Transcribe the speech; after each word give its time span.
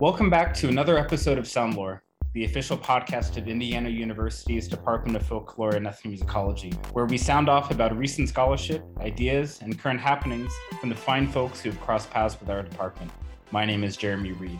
Welcome 0.00 0.28
back 0.28 0.52
to 0.54 0.68
another 0.68 0.98
episode 0.98 1.38
of 1.38 1.44
Soundlore, 1.44 2.00
the 2.32 2.44
official 2.44 2.76
podcast 2.76 3.36
of 3.36 3.46
Indiana 3.46 3.88
University's 3.88 4.66
Department 4.66 5.16
of 5.16 5.24
Folklore 5.24 5.76
and 5.76 5.86
Ethnomusicology, 5.86 6.74
where 6.92 7.04
we 7.04 7.16
sound 7.16 7.48
off 7.48 7.70
about 7.70 7.96
recent 7.96 8.28
scholarship, 8.28 8.84
ideas, 8.98 9.60
and 9.62 9.78
current 9.78 10.00
happenings 10.00 10.52
from 10.80 10.88
the 10.88 10.96
fine 10.96 11.28
folks 11.28 11.60
who 11.60 11.70
have 11.70 11.80
crossed 11.80 12.10
paths 12.10 12.36
with 12.40 12.50
our 12.50 12.64
department. 12.64 13.08
My 13.52 13.64
name 13.64 13.84
is 13.84 13.96
Jeremy 13.96 14.32
Reed. 14.32 14.58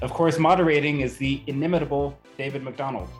Of 0.00 0.14
course, 0.14 0.38
moderating 0.38 1.02
is 1.02 1.18
the 1.18 1.42
inimitable 1.48 2.18
David 2.38 2.62
McDonald. 2.62 3.10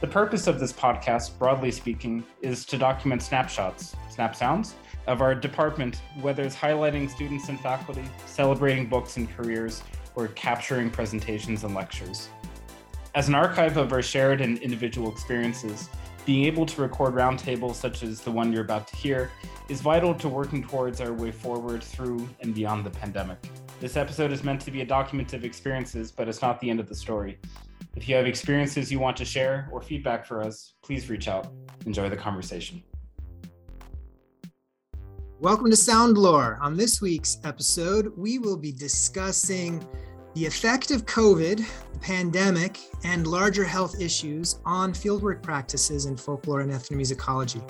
The 0.00 0.08
purpose 0.08 0.48
of 0.48 0.58
this 0.58 0.72
podcast, 0.72 1.38
broadly 1.38 1.70
speaking, 1.70 2.24
is 2.42 2.66
to 2.66 2.76
document 2.76 3.22
snapshots, 3.22 3.94
snap 4.10 4.34
sounds, 4.34 4.74
of 5.06 5.22
our 5.22 5.32
department, 5.36 6.02
whether 6.20 6.42
it's 6.42 6.56
highlighting 6.56 7.08
students 7.08 7.48
and 7.50 7.60
faculty, 7.60 8.04
celebrating 8.26 8.88
books 8.88 9.16
and 9.16 9.30
careers, 9.36 9.84
or 10.16 10.28
capturing 10.28 10.90
presentations 10.90 11.62
and 11.62 11.74
lectures. 11.74 12.28
As 13.14 13.28
an 13.28 13.34
archive 13.34 13.76
of 13.76 13.92
our 13.92 14.02
shared 14.02 14.40
and 14.40 14.58
individual 14.58 15.10
experiences, 15.10 15.88
being 16.26 16.44
able 16.44 16.66
to 16.66 16.82
record 16.82 17.14
roundtables 17.14 17.76
such 17.76 18.02
as 18.02 18.20
the 18.20 18.30
one 18.30 18.52
you're 18.52 18.64
about 18.64 18.88
to 18.88 18.96
hear 18.96 19.30
is 19.68 19.80
vital 19.80 20.12
to 20.14 20.28
working 20.28 20.62
towards 20.62 21.00
our 21.00 21.12
way 21.12 21.30
forward 21.30 21.82
through 21.82 22.28
and 22.40 22.54
beyond 22.54 22.84
the 22.84 22.90
pandemic. 22.90 23.38
This 23.78 23.96
episode 23.96 24.32
is 24.32 24.42
meant 24.42 24.60
to 24.62 24.70
be 24.70 24.80
a 24.80 24.86
document 24.86 25.32
of 25.34 25.44
experiences, 25.44 26.10
but 26.10 26.28
it's 26.28 26.42
not 26.42 26.60
the 26.60 26.68
end 26.68 26.80
of 26.80 26.88
the 26.88 26.94
story. 26.94 27.38
If 27.94 28.08
you 28.08 28.16
have 28.16 28.26
experiences 28.26 28.90
you 28.90 28.98
want 28.98 29.16
to 29.18 29.24
share 29.24 29.68
or 29.70 29.80
feedback 29.80 30.26
for 30.26 30.42
us, 30.42 30.74
please 30.82 31.08
reach 31.08 31.28
out. 31.28 31.52
Enjoy 31.86 32.08
the 32.08 32.16
conversation. 32.16 32.82
Welcome 35.38 35.70
to 35.70 35.76
Soundlore. 35.76 36.58
On 36.60 36.76
this 36.76 37.02
week's 37.02 37.38
episode, 37.44 38.12
we 38.16 38.38
will 38.38 38.56
be 38.56 38.72
discussing 38.72 39.86
the 40.36 40.44
effect 40.44 40.90
of 40.90 41.06
COVID, 41.06 41.64
pandemic, 42.02 42.78
and 43.04 43.26
larger 43.26 43.64
health 43.64 43.98
issues 43.98 44.60
on 44.66 44.92
fieldwork 44.92 45.42
practices 45.42 46.04
in 46.04 46.14
folklore 46.14 46.60
and 46.60 46.70
ethnomusicology. 46.70 47.66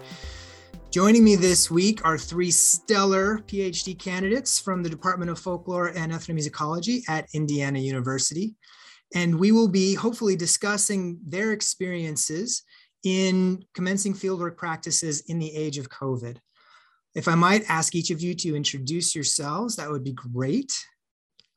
Joining 0.91 1.22
me 1.22 1.37
this 1.37 1.70
week 1.70 2.05
are 2.05 2.19
three 2.19 2.50
stellar 2.50 3.39
PhD 3.47 3.97
candidates 3.97 4.59
from 4.59 4.83
the 4.83 4.91
Department 4.91 5.31
of 5.31 5.39
Folklore 5.39 5.92
and 5.97 6.11
Ethnomusicology 6.11 7.03
at 7.09 7.28
Indiana 7.34 7.78
University 7.78 8.56
and 9.14 9.39
we 9.39 9.53
will 9.53 9.69
be 9.69 9.94
hopefully 9.94 10.34
discussing 10.34 11.20
their 11.25 11.53
experiences 11.53 12.64
in 13.05 13.64
commencing 13.75 14.12
fieldwork 14.12 14.56
practices 14.56 15.20
in 15.28 15.39
the 15.39 15.55
age 15.55 15.78
of 15.78 15.89
COVID. 15.89 16.39
If 17.14 17.28
I 17.28 17.37
might 17.37 17.70
ask 17.70 17.94
each 17.94 18.11
of 18.11 18.20
you 18.20 18.34
to 18.34 18.56
introduce 18.56 19.14
yourselves, 19.14 19.77
that 19.77 19.89
would 19.89 20.03
be 20.03 20.12
great. 20.12 20.72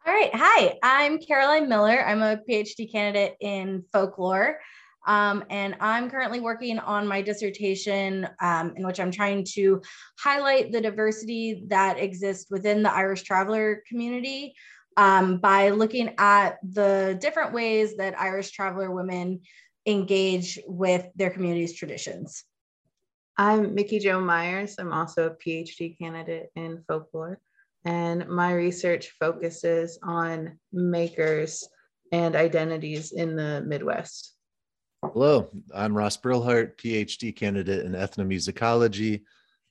All 0.10 0.16
right. 0.16 0.34
Hi, 0.34 0.76
I'm 0.82 1.20
Caroline 1.20 1.70
Miller. 1.70 2.04
I'm 2.04 2.24
a 2.24 2.42
PhD 2.50 2.92
candidate 2.92 3.36
in 3.42 3.86
folklore. 3.94 4.60
Um, 5.06 5.46
and 5.52 5.76
I'm 5.80 6.10
currently 6.10 6.40
working 6.40 6.80
on 6.80 7.08
my 7.08 7.22
dissertation 7.22 8.28
um, 8.42 8.74
in 8.76 8.88
which 8.88 9.00
I'm 9.00 9.12
trying 9.12 9.46
to 9.54 9.84
highlight 10.18 10.72
the 10.72 10.82
diversity 10.82 11.66
that 11.68 12.00
exists 12.00 12.50
within 12.50 12.82
the 12.82 12.92
Irish 12.92 13.22
traveler 13.22 13.84
community 13.88 14.56
um, 14.98 15.38
by 15.38 15.70
looking 15.70 16.16
at 16.18 16.58
the 16.68 17.16
different 17.22 17.54
ways 17.54 17.96
that 17.98 18.20
Irish 18.20 18.50
traveler 18.50 18.90
women 18.90 19.42
engage 19.86 20.58
with 20.66 21.06
their 21.18 21.30
community's 21.30 21.76
traditions. 21.76 22.46
I'm 23.38 23.76
Micky 23.76 24.00
Jo 24.00 24.20
Myers. 24.20 24.74
I'm 24.80 24.92
also 24.92 25.28
a 25.28 25.36
PhD 25.36 26.00
candidate 26.00 26.50
in 26.56 26.84
folklore, 26.88 27.40
and 27.86 28.28
my 28.28 28.54
research 28.54 29.14
focuses 29.20 30.00
on 30.04 30.58
makers 30.74 31.68
and 32.12 32.36
identities 32.36 33.12
in 33.12 33.36
the 33.36 33.64
Midwest. 33.66 34.34
Hello, 35.02 35.50
I'm 35.74 35.96
Ross 35.96 36.18
Brillhart, 36.18 36.78
PhD 36.78 37.34
candidate 37.36 37.86
in 37.86 37.94
ethnomusicology. 37.94 39.22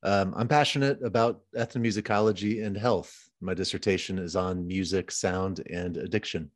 Um, 0.03 0.33
I'm 0.37 0.49
passionate 0.49 1.03
about 1.03 1.43
ethnomusicology 1.57 2.65
and 2.65 2.77
health. 2.77 3.15
My 3.41 3.55
dissertation 3.55 4.19
is 4.19 4.37
on 4.37 4.67
music, 4.67 5.11
sound, 5.11 5.63
and 5.71 5.97
addiction. 5.97 6.51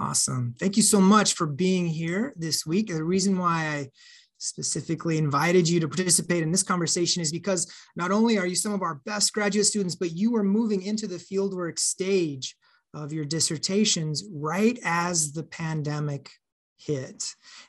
Awesome. 0.00 0.54
Thank 0.60 0.76
you 0.76 0.82
so 0.82 1.00
much 1.00 1.34
for 1.34 1.46
being 1.46 1.86
here 1.86 2.34
this 2.36 2.66
week. 2.66 2.88
The 2.88 3.02
reason 3.02 3.38
why 3.38 3.66
I 3.66 3.88
specifically 4.38 5.18
invited 5.18 5.68
you 5.68 5.80
to 5.80 5.88
participate 5.88 6.42
in 6.42 6.50
this 6.50 6.62
conversation 6.62 7.20
is 7.22 7.32
because 7.32 7.72
not 7.96 8.10
only 8.10 8.38
are 8.38 8.46
you 8.46 8.54
some 8.54 8.72
of 8.72 8.82
our 8.82 8.96
best 9.04 9.32
graduate 9.32 9.66
students, 9.66 9.94
but 9.94 10.12
you 10.12 10.34
are 10.36 10.44
moving 10.44 10.82
into 10.82 11.06
the 11.06 11.16
fieldwork 11.16 11.78
stage 11.78 12.56
of 12.94 13.12
your 13.12 13.24
dissertations 13.24 14.24
right 14.32 14.78
as 14.84 15.32
the 15.32 15.42
pandemic 15.42 16.30
hit. 16.78 17.24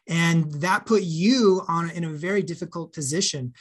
And 0.08 0.52
that 0.62 0.86
put 0.86 1.04
you 1.04 1.64
on 1.68 1.90
in 1.90 2.06
a 2.06 2.10
very 2.10 2.44
difficult 2.44 2.94
position 2.94 3.54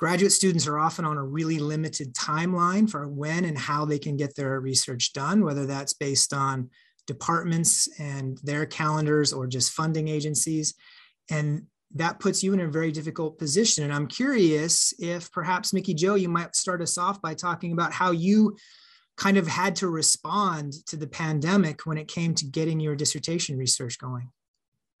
Graduate 0.00 0.32
students 0.32 0.66
are 0.66 0.78
often 0.78 1.04
on 1.04 1.18
a 1.18 1.22
really 1.22 1.58
limited 1.58 2.14
timeline 2.14 2.88
for 2.88 3.06
when 3.06 3.44
and 3.44 3.58
how 3.58 3.84
they 3.84 3.98
can 3.98 4.16
get 4.16 4.34
their 4.34 4.58
research 4.58 5.12
done, 5.12 5.44
whether 5.44 5.66
that's 5.66 5.92
based 5.92 6.32
on 6.32 6.70
departments 7.06 7.86
and 8.00 8.38
their 8.42 8.64
calendars 8.64 9.30
or 9.30 9.46
just 9.46 9.72
funding 9.72 10.08
agencies. 10.08 10.72
And 11.30 11.66
that 11.94 12.20
puts 12.20 12.42
you 12.42 12.52
in 12.52 12.60
a 12.60 12.68
very 12.68 12.92
difficult 12.92 13.38
position. 13.38 13.84
And 13.84 13.92
I'm 13.92 14.06
curious 14.06 14.94
if 14.98 15.30
perhaps 15.32 15.72
Micky 15.72 15.94
Jo, 15.94 16.14
you 16.14 16.28
might 16.28 16.54
start 16.54 16.80
us 16.82 16.96
off 16.96 17.20
by 17.20 17.34
talking 17.34 17.72
about 17.72 17.92
how 17.92 18.12
you 18.12 18.56
kind 19.16 19.36
of 19.36 19.46
had 19.46 19.76
to 19.76 19.88
respond 19.88 20.72
to 20.86 20.96
the 20.96 21.06
pandemic 21.06 21.84
when 21.86 21.98
it 21.98 22.08
came 22.08 22.34
to 22.34 22.46
getting 22.46 22.80
your 22.80 22.96
dissertation 22.96 23.58
research 23.58 23.98
going. 23.98 24.30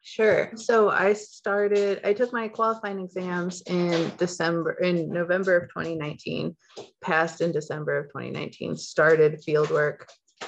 Sure. 0.02 0.50
So 0.56 0.90
I 0.90 1.12
started, 1.12 2.00
I 2.04 2.14
took 2.14 2.32
my 2.32 2.48
qualifying 2.48 3.00
exams 3.00 3.62
in 3.66 4.10
December, 4.16 4.72
in 4.72 5.10
November 5.10 5.56
of 5.56 5.68
2019, 5.68 6.56
passed 7.02 7.40
in 7.40 7.52
December 7.52 7.98
of 7.98 8.06
2019, 8.06 8.76
started 8.76 9.42
fieldwork 9.46 10.04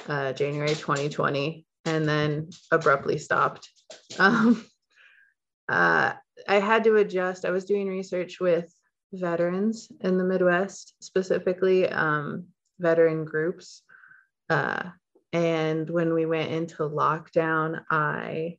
uh, 0.07 0.33
January 0.33 0.69
2020, 0.69 1.65
and 1.85 2.05
then 2.07 2.49
abruptly 2.71 3.17
stopped. 3.17 3.69
Um, 4.19 4.63
uh, 5.69 6.13
I 6.47 6.59
had 6.59 6.83
to 6.85 6.97
adjust. 6.97 7.45
I 7.45 7.51
was 7.51 7.65
doing 7.65 7.87
research 7.87 8.39
with 8.39 8.73
veterans 9.13 9.89
in 10.01 10.17
the 10.17 10.23
Midwest, 10.23 10.95
specifically 10.99 11.87
um, 11.87 12.47
veteran 12.79 13.25
groups. 13.25 13.83
Uh, 14.49 14.83
and 15.31 15.89
when 15.89 16.13
we 16.13 16.25
went 16.25 16.51
into 16.51 16.83
lockdown, 16.83 17.83
I 17.89 18.57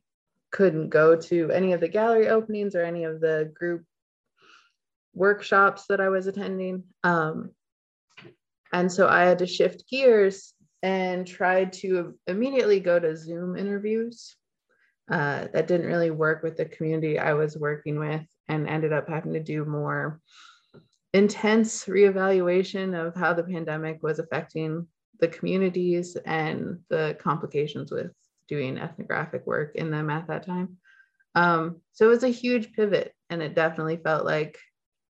couldn't 0.51 0.89
go 0.89 1.15
to 1.15 1.51
any 1.51 1.73
of 1.73 1.81
the 1.81 1.87
gallery 1.87 2.29
openings 2.29 2.75
or 2.75 2.83
any 2.83 3.03
of 3.03 3.19
the 3.19 3.51
group 3.53 3.83
workshops 5.13 5.85
that 5.87 6.01
I 6.01 6.09
was 6.09 6.27
attending. 6.27 6.83
Um, 7.03 7.51
and 8.73 8.91
so 8.91 9.07
I 9.07 9.23
had 9.23 9.39
to 9.39 9.47
shift 9.47 9.89
gears 9.89 10.53
and 10.83 11.25
tried 11.25 11.73
to 11.73 12.15
immediately 12.27 12.79
go 12.79 12.99
to 12.99 13.15
Zoom 13.15 13.57
interviews. 13.57 14.35
Uh, 15.09 15.47
that 15.53 15.67
didn't 15.67 15.85
really 15.85 16.09
work 16.09 16.41
with 16.41 16.57
the 16.57 16.65
community 16.65 17.19
I 17.19 17.33
was 17.33 17.55
working 17.55 17.99
with 17.99 18.25
and 18.47 18.67
ended 18.67 18.91
up 18.91 19.07
having 19.07 19.33
to 19.33 19.39
do 19.39 19.63
more 19.63 20.19
intense 21.13 21.85
reevaluation 21.85 22.93
of 22.93 23.15
how 23.15 23.33
the 23.33 23.43
pandemic 23.43 24.01
was 24.01 24.19
affecting 24.19 24.87
the 25.19 25.27
communities 25.27 26.17
and 26.25 26.79
the 26.89 27.17
complications 27.21 27.91
with 27.91 28.11
doing 28.47 28.77
ethnographic 28.77 29.45
work 29.47 29.75
in 29.75 29.91
them 29.91 30.09
at 30.09 30.27
that 30.27 30.45
time. 30.45 30.77
Um, 31.35 31.81
so 31.93 32.05
it 32.05 32.09
was 32.09 32.23
a 32.23 32.29
huge 32.29 32.73
pivot, 32.73 33.13
and 33.29 33.41
it 33.41 33.55
definitely 33.55 33.97
felt 33.97 34.25
like 34.25 34.57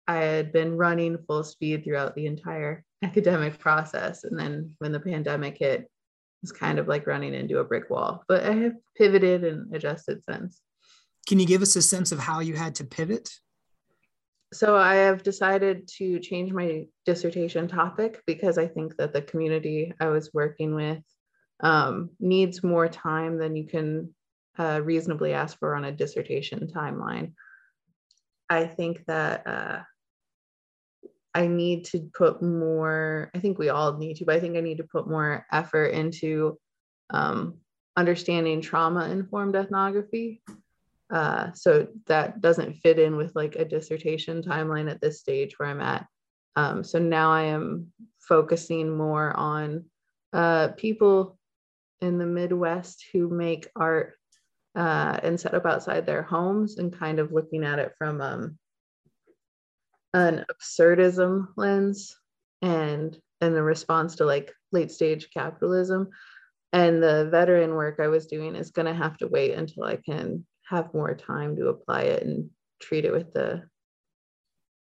I 0.06 0.16
had 0.16 0.52
been 0.52 0.76
running 0.76 1.18
full 1.26 1.44
speed 1.44 1.84
throughout 1.84 2.14
the 2.14 2.26
entire 2.26 2.84
academic 3.02 3.58
process. 3.58 4.24
And 4.24 4.38
then 4.38 4.74
when 4.78 4.92
the 4.92 5.00
pandemic 5.00 5.58
hit, 5.58 5.90
it 6.38 6.42
was 6.42 6.52
kind 6.52 6.78
of 6.78 6.86
like 6.86 7.06
running 7.06 7.34
into 7.34 7.58
a 7.58 7.64
brick 7.64 7.90
wall. 7.90 8.22
But 8.28 8.44
I 8.44 8.52
have 8.54 8.74
pivoted 8.96 9.44
and 9.44 9.74
adjusted 9.74 10.22
since. 10.24 10.60
Can 11.26 11.40
you 11.40 11.46
give 11.46 11.62
us 11.62 11.74
a 11.74 11.82
sense 11.82 12.12
of 12.12 12.20
how 12.20 12.40
you 12.40 12.54
had 12.54 12.76
to 12.76 12.84
pivot? 12.84 13.28
So 14.52 14.76
I 14.76 14.94
have 14.94 15.22
decided 15.22 15.88
to 15.98 16.20
change 16.20 16.52
my 16.52 16.86
dissertation 17.04 17.68
topic 17.68 18.22
because 18.26 18.56
I 18.56 18.66
think 18.66 18.96
that 18.96 19.12
the 19.12 19.20
community 19.20 19.92
I 20.00 20.06
was 20.06 20.30
working 20.32 20.74
with 20.74 21.02
um, 21.60 22.10
needs 22.20 22.62
more 22.62 22.88
time 22.88 23.36
than 23.36 23.56
you 23.56 23.66
can 23.66 24.14
uh, 24.58 24.80
reasonably 24.82 25.32
ask 25.32 25.58
for 25.58 25.74
on 25.74 25.84
a 25.84 25.92
dissertation 25.92 26.68
timeline. 26.68 27.32
I 28.48 28.66
think 28.66 29.04
that 29.06 29.46
uh, 29.46 29.80
I 31.38 31.46
need 31.46 31.84
to 31.86 32.10
put 32.12 32.42
more, 32.42 33.30
I 33.32 33.38
think 33.38 33.58
we 33.58 33.68
all 33.68 33.96
need 33.96 34.16
to, 34.16 34.24
but 34.24 34.34
I 34.34 34.40
think 34.40 34.56
I 34.56 34.60
need 34.60 34.78
to 34.78 34.84
put 34.84 35.08
more 35.08 35.46
effort 35.52 35.94
into 35.94 36.58
um, 37.10 37.58
understanding 37.96 38.60
trauma 38.60 39.08
informed 39.08 39.54
ethnography. 39.54 40.42
Uh, 41.10 41.52
so 41.52 41.86
that 42.06 42.40
doesn't 42.40 42.74
fit 42.78 42.98
in 42.98 43.16
with 43.16 43.36
like 43.36 43.54
a 43.54 43.64
dissertation 43.64 44.42
timeline 44.42 44.90
at 44.90 45.00
this 45.00 45.20
stage 45.20 45.56
where 45.56 45.68
I'm 45.68 45.80
at. 45.80 46.06
Um, 46.56 46.82
so 46.82 46.98
now 46.98 47.30
I 47.30 47.44
am 47.44 47.92
focusing 48.18 48.96
more 48.96 49.34
on 49.36 49.84
uh, 50.32 50.68
people 50.76 51.38
in 52.00 52.18
the 52.18 52.26
Midwest 52.26 53.04
who 53.12 53.28
make 53.28 53.68
art 53.76 54.14
uh, 54.74 55.20
and 55.22 55.38
set 55.38 55.54
up 55.54 55.66
outside 55.66 56.04
their 56.04 56.22
homes 56.22 56.78
and 56.78 56.98
kind 56.98 57.20
of 57.20 57.32
looking 57.32 57.62
at 57.62 57.78
it 57.78 57.92
from 57.96 58.20
um, 58.20 58.58
an 60.18 60.44
absurdism 60.50 61.48
lens 61.56 62.16
and 62.62 63.16
and 63.40 63.54
the 63.54 63.62
response 63.62 64.16
to 64.16 64.24
like 64.24 64.52
late 64.72 64.90
stage 64.90 65.28
capitalism. 65.32 66.08
And 66.72 67.02
the 67.02 67.28
veteran 67.30 67.74
work 67.74 67.98
i 68.00 68.08
was 68.08 68.26
doing 68.26 68.54
is 68.54 68.72
going 68.72 68.86
to 68.86 68.94
have 68.94 69.16
to 69.18 69.28
wait 69.28 69.54
until 69.54 69.84
i 69.84 69.96
can 69.96 70.44
have 70.68 70.92
more 70.92 71.14
time 71.14 71.56
to 71.56 71.68
apply 71.68 72.02
it 72.02 72.22
and 72.22 72.50
treat 72.80 73.06
it 73.06 73.12
with 73.12 73.32
the 73.32 73.62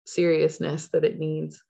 seriousness 0.06 0.90
that 0.90 1.06
it 1.06 1.18
needs. 1.18 1.62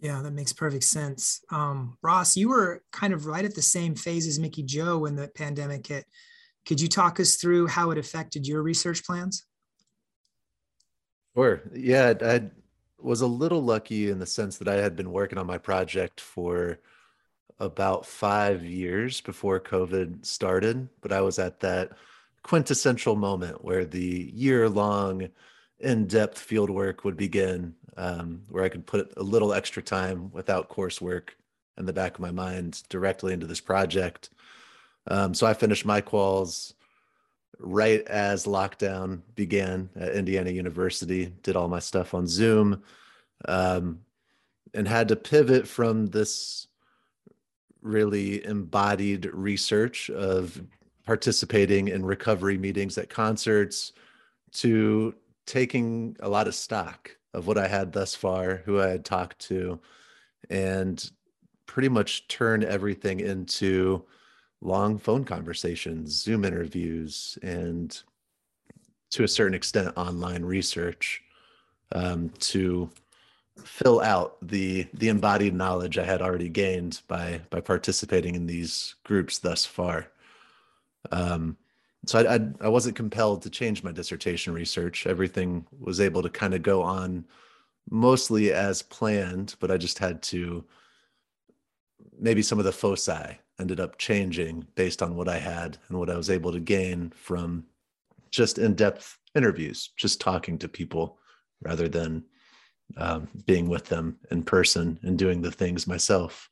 Yeah 0.00 0.22
that 0.22 0.32
makes 0.32 0.52
perfect 0.52 0.84
sense. 0.84 1.42
Um, 1.50 1.96
ross 2.02 2.36
you 2.36 2.48
were 2.48 2.82
kind 2.92 3.12
of 3.12 3.26
right 3.26 3.44
at 3.44 3.54
the 3.54 3.62
same 3.62 3.94
phase 3.94 4.26
as 4.26 4.38
micky 4.38 4.62
jo 4.62 4.98
when 4.98 5.16
the 5.16 5.28
pandemic 5.28 5.86
hit. 5.86 6.06
Could 6.66 6.80
you 6.80 6.88
talk 6.88 7.20
us 7.20 7.36
through 7.36 7.68
how 7.68 7.92
it 7.92 7.98
affected 7.98 8.46
your 8.46 8.62
research 8.62 9.04
plans? 9.04 9.44
Sure. 11.36 11.62
Yeah 11.74 12.14
i 12.22 12.50
was 12.98 13.20
a 13.20 13.26
little 13.26 13.62
lucky 13.62 14.10
in 14.10 14.18
the 14.18 14.26
sense 14.26 14.58
that 14.58 14.68
i 14.68 14.74
had 14.74 14.96
been 14.96 15.12
working 15.12 15.38
on 15.38 15.46
my 15.46 15.58
project 15.58 16.20
for 16.20 16.78
about 17.58 18.04
five 18.06 18.64
years 18.64 19.20
before 19.20 19.58
COVID 19.60 20.24
started, 20.26 20.88
but 21.00 21.12
I 21.12 21.20
was 21.22 21.38
at 21.38 21.60
that 21.60 21.92
quintessential 22.42 23.16
moment 23.16 23.64
where 23.64 23.84
the 23.84 24.30
year 24.34 24.68
long 24.68 25.28
in 25.80 26.06
depth 26.06 26.38
field 26.38 26.70
work 26.70 27.04
would 27.04 27.16
begin, 27.16 27.74
um, 27.96 28.42
where 28.48 28.64
I 28.64 28.68
could 28.68 28.86
put 28.86 29.12
a 29.16 29.22
little 29.22 29.52
extra 29.52 29.82
time 29.82 30.30
without 30.32 30.68
coursework 30.68 31.30
in 31.78 31.86
the 31.86 31.92
back 31.92 32.14
of 32.14 32.20
my 32.20 32.30
mind 32.30 32.82
directly 32.88 33.32
into 33.32 33.46
this 33.46 33.60
project. 33.60 34.30
Um, 35.08 35.34
so 35.34 35.46
I 35.46 35.54
finished 35.54 35.84
my 35.84 36.00
quals 36.00 36.74
right 37.58 38.06
as 38.06 38.46
lockdown 38.46 39.20
began 39.34 39.88
at 39.96 40.14
Indiana 40.14 40.50
University, 40.50 41.32
did 41.42 41.56
all 41.56 41.68
my 41.68 41.78
stuff 41.78 42.14
on 42.14 42.26
Zoom, 42.26 42.82
um, 43.46 44.00
and 44.74 44.86
had 44.86 45.08
to 45.08 45.16
pivot 45.16 45.66
from 45.66 46.06
this 46.06 46.66
really 47.82 48.44
embodied 48.44 49.26
research 49.26 50.10
of 50.10 50.60
participating 51.04 51.88
in 51.88 52.04
recovery 52.04 52.58
meetings 52.58 52.98
at 52.98 53.08
concerts 53.08 53.92
to 54.52 55.14
taking 55.46 56.16
a 56.20 56.28
lot 56.28 56.48
of 56.48 56.54
stock 56.54 57.16
of 57.32 57.46
what 57.46 57.58
I 57.58 57.68
had 57.68 57.92
thus 57.92 58.14
far, 58.14 58.62
who 58.64 58.80
I 58.80 58.88
had 58.88 59.04
talked 59.04 59.38
to, 59.40 59.78
and 60.50 61.10
pretty 61.66 61.88
much 61.88 62.26
turn 62.28 62.64
everything 62.64 63.20
into 63.20 64.04
long 64.60 64.98
phone 64.98 65.24
conversations, 65.24 66.12
Zoom 66.22 66.44
interviews, 66.44 67.38
and 67.42 68.00
to 69.10 69.24
a 69.24 69.28
certain 69.28 69.54
extent, 69.54 69.96
online 69.96 70.44
research 70.44 71.22
um, 71.92 72.30
to 72.40 72.90
fill 73.64 74.00
out 74.00 74.36
the 74.42 74.86
the 74.94 75.08
embodied 75.08 75.54
knowledge 75.54 75.96
I 75.96 76.04
had 76.04 76.20
already 76.20 76.48
gained 76.48 77.00
by 77.08 77.40
by 77.50 77.60
participating 77.60 78.34
in 78.34 78.46
these 78.46 78.96
groups 79.04 79.38
thus 79.38 79.64
far. 79.64 80.08
Um, 81.10 81.56
so 82.06 82.20
I, 82.20 82.34
I, 82.36 82.48
I 82.62 82.68
wasn't 82.68 82.96
compelled 82.96 83.42
to 83.42 83.50
change 83.50 83.82
my 83.82 83.92
dissertation 83.92 84.52
research. 84.52 85.06
Everything 85.06 85.66
was 85.80 86.00
able 86.00 86.22
to 86.22 86.28
kind 86.28 86.54
of 86.54 86.62
go 86.62 86.82
on 86.82 87.24
mostly 87.90 88.52
as 88.52 88.82
planned, 88.82 89.56
but 89.60 89.70
I 89.70 89.76
just 89.76 89.98
had 89.98 90.22
to 90.24 90.64
maybe 92.18 92.42
some 92.42 92.58
of 92.58 92.64
the 92.64 92.72
foci 92.72 93.38
ended 93.60 93.80
up 93.80 93.98
changing 93.98 94.66
based 94.74 95.02
on 95.02 95.16
what 95.16 95.28
I 95.28 95.38
had 95.38 95.78
and 95.88 95.98
what 95.98 96.10
I 96.10 96.16
was 96.16 96.30
able 96.30 96.52
to 96.52 96.60
gain 96.60 97.10
from 97.16 97.64
just 98.30 98.58
in-depth 98.58 99.18
interviews, 99.34 99.90
just 99.96 100.20
talking 100.20 100.58
to 100.58 100.68
people 100.68 101.18
rather 101.62 101.88
than 101.88 102.24
um, 102.96 103.28
being 103.46 103.68
with 103.68 103.86
them 103.86 104.18
in 104.30 104.42
person 104.42 104.98
and 105.02 105.18
doing 105.18 105.42
the 105.42 105.50
things 105.50 105.86
myself. 105.86 106.48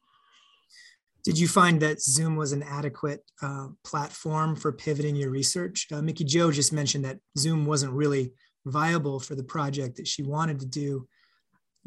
Did 1.25 1.39
you 1.39 1.49
find 1.49 1.81
that 1.81 2.03
Zoom 2.03 2.37
was 2.37 2.53
an 2.53 2.63
adequate 2.63 3.23
uh, 3.41 3.69
platform 3.83 4.57
for 4.57 4.73
pivoting 4.73 5.17
your 5.17 5.31
research? 5.31 5.87
Uh, 5.93 6.03
Micky 6.03 6.25
Jo 6.25 6.51
just 6.51 6.73
mentioned 6.73 7.05
that 7.05 7.19
Zoom 7.39 7.65
wasn't 7.65 7.93
really 7.93 8.33
viable 8.67 9.21
for 9.21 9.35
the 9.35 9.45
project 9.45 9.97
that 9.97 10.09
she 10.09 10.23
wanted 10.23 10.61
to 10.61 10.67
do. 10.67 11.09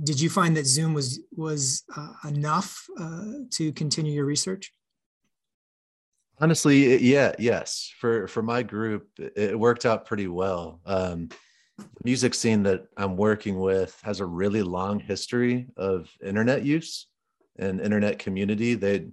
Did 0.04 0.19
you 0.19 0.30
find 0.30 0.56
that 0.58 0.66
Zoom 0.66 0.94
was 0.94 1.22
was 1.36 1.84
uh, 1.96 2.14
enough 2.28 2.86
uh, 3.00 3.25
to 3.52 3.72
continue 3.74 4.14
your 4.14 4.25
research? 4.25 4.72
Honestly, 6.39 7.01
yeah, 7.04 7.34
yes. 7.39 7.92
For 8.00 8.28
for 8.28 8.44
my 8.44 8.62
group, 8.62 9.10
it 9.18 9.57
worked 9.57 9.86
out 9.86 10.06
pretty 10.06 10.28
well. 10.28 10.81
Um, 10.86 11.30
the 11.78 11.86
music 12.04 12.34
scene 12.34 12.63
that 12.63 12.86
I'm 12.95 13.18
working 13.18 13.60
with 13.60 14.00
has 14.04 14.19
a 14.19 14.25
really 14.25 14.62
long 14.62 15.00
history 15.00 15.68
of 15.78 16.10
internet 16.24 16.63
use 16.63 17.07
and 17.57 17.81
internet 17.81 18.19
community. 18.19 18.75
They 18.75 19.07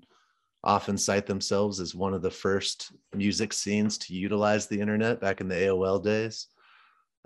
often 0.63 0.97
cite 0.97 1.27
themselves 1.27 1.81
as 1.81 1.95
one 1.95 2.15
of 2.15 2.23
the 2.23 2.31
first 2.31 2.93
music 3.15 3.53
scenes 3.53 3.99
to 3.99 4.15
utilize 4.15 4.67
the 4.67 4.81
internet 4.81 5.21
back 5.21 5.41
in 5.41 5.49
the 5.49 5.55
AOL 5.55 6.03
days. 6.03 6.49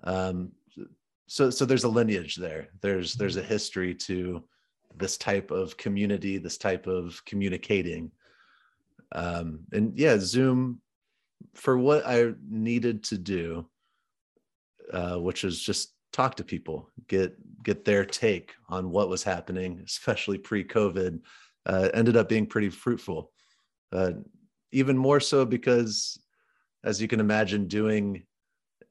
Um, 0.05 0.53
so, 1.27 1.51
so 1.51 1.65
there's 1.65 1.85
a 1.85 1.89
lineage 1.89 2.37
there. 2.37 2.69
There's 2.81 3.15
there's 3.15 3.37
a 3.37 3.43
history 3.43 3.95
to 3.95 4.43
this 4.97 5.17
type 5.17 5.51
of 5.51 5.77
community, 5.77 6.39
this 6.39 6.59
type 6.59 6.87
of 6.87 7.23
communicating. 7.25 8.11
Um, 9.13 9.61
and 9.73 9.99
yeah, 9.99 10.17
Zoom 10.19 10.81
for 11.55 11.79
what 11.79 12.07
I 12.07 12.33
needed 12.49 13.05
to 13.05 13.19
do 13.19 13.67
uh, 14.93 15.17
which 15.17 15.45
is 15.45 15.61
just 15.61 15.95
talk 16.13 16.37
to 16.37 16.45
people, 16.45 16.91
get 17.09 17.35
get 17.63 17.85
their 17.85 18.05
take 18.05 18.55
on 18.69 18.91
what 18.91 19.09
was 19.09 19.23
happening, 19.23 19.83
especially 19.85 20.39
pre-COVID, 20.39 21.21
uh, 21.67 21.89
ended 21.93 22.17
up 22.17 22.29
being 22.29 22.47
pretty 22.47 22.71
fruitful. 22.71 23.31
Uh, 23.93 24.13
even 24.73 24.97
more 24.97 25.21
so 25.21 25.45
because, 25.45 26.19
as 26.85 27.01
you 27.01 27.09
can 27.09 27.21
imagine, 27.21 27.67
doing 27.67 28.25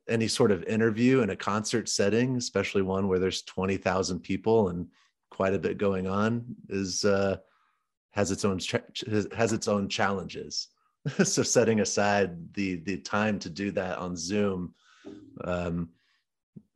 any 0.10 0.28
sort 0.28 0.52
of 0.52 0.64
interview 0.64 1.22
in 1.22 1.32
a 1.32 1.36
concert 1.36 1.90
setting, 1.90 2.38
especially 2.38 2.82
one 2.82 3.08
where 3.08 3.20
there's 3.20 3.42
twenty 3.44 3.78
thousand 3.78 4.20
people 4.20 4.70
and 4.70 4.88
quite 5.32 5.54
a 5.54 5.60
bit 5.60 5.78
going 5.78 6.08
on, 6.08 6.46
is 6.70 7.04
uh, 7.04 7.38
has 8.18 8.32
its 8.32 8.44
own 8.44 8.60
has 9.36 9.54
its 9.54 9.68
own 9.68 9.88
challenges. 9.88 10.70
so 11.24 11.44
setting 11.44 11.80
aside 11.80 12.54
the 12.54 12.78
the 12.78 12.98
time 12.98 13.40
to 13.40 13.50
do 13.50 13.72
that 13.72 13.98
on 13.98 14.18
Zoom 14.18 14.74
um, 15.44 15.90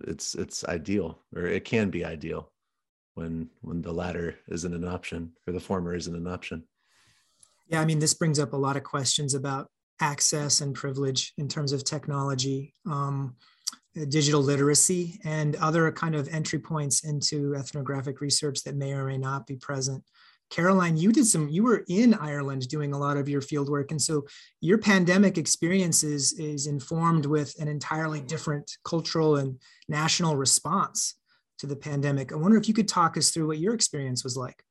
it's 0.07 0.35
it's 0.35 0.63
ideal 0.65 1.19
or 1.35 1.45
it 1.45 1.65
can 1.65 1.89
be 1.89 2.05
ideal 2.05 2.51
when 3.15 3.49
when 3.61 3.81
the 3.81 3.91
latter 3.91 4.35
isn't 4.49 4.73
an 4.73 4.87
option 4.87 5.31
or 5.47 5.53
the 5.53 5.59
former 5.59 5.95
isn't 5.95 6.15
an 6.15 6.27
option 6.27 6.63
yeah 7.67 7.81
i 7.81 7.85
mean 7.85 7.99
this 7.99 8.13
brings 8.13 8.39
up 8.39 8.53
a 8.53 8.57
lot 8.57 8.77
of 8.77 8.83
questions 8.83 9.33
about 9.33 9.69
access 9.99 10.61
and 10.61 10.73
privilege 10.73 11.33
in 11.37 11.47
terms 11.47 11.71
of 11.71 11.83
technology 11.83 12.73
um, 12.89 13.35
digital 14.07 14.41
literacy 14.41 15.19
and 15.25 15.55
other 15.57 15.91
kind 15.91 16.15
of 16.15 16.27
entry 16.29 16.59
points 16.59 17.03
into 17.03 17.55
ethnographic 17.55 18.21
research 18.21 18.63
that 18.63 18.75
may 18.75 18.93
or 18.93 19.05
may 19.05 19.17
not 19.17 19.45
be 19.45 19.55
present 19.55 20.03
Caroline, 20.51 20.97
you 20.97 21.11
did 21.11 21.25
some, 21.25 21.47
you 21.49 21.63
were 21.63 21.83
in 21.87 22.13
Ireland 22.13 22.67
doing 22.67 22.93
a 22.93 22.99
lot 22.99 23.17
of 23.17 23.29
your 23.29 23.41
field 23.41 23.69
work. 23.69 23.91
And 23.91 24.01
so 24.01 24.27
your 24.59 24.77
pandemic 24.77 25.37
experiences 25.37 26.33
is, 26.33 26.67
informed 26.67 27.25
with 27.25 27.59
an 27.59 27.67
entirely 27.67 28.21
different 28.21 28.69
cultural 28.85 29.37
and 29.37 29.59
national 29.87 30.35
response 30.35 31.15
to 31.59 31.67
the 31.67 31.75
pandemic. 31.75 32.31
I 32.31 32.35
wonder 32.35 32.57
if 32.57 32.67
you 32.67 32.73
could 32.73 32.87
talk 32.87 33.17
us 33.17 33.31
through 33.31 33.47
what 33.47 33.59
your 33.59 33.73
experience 33.73 34.23
was 34.23 34.37
like. 34.37 34.61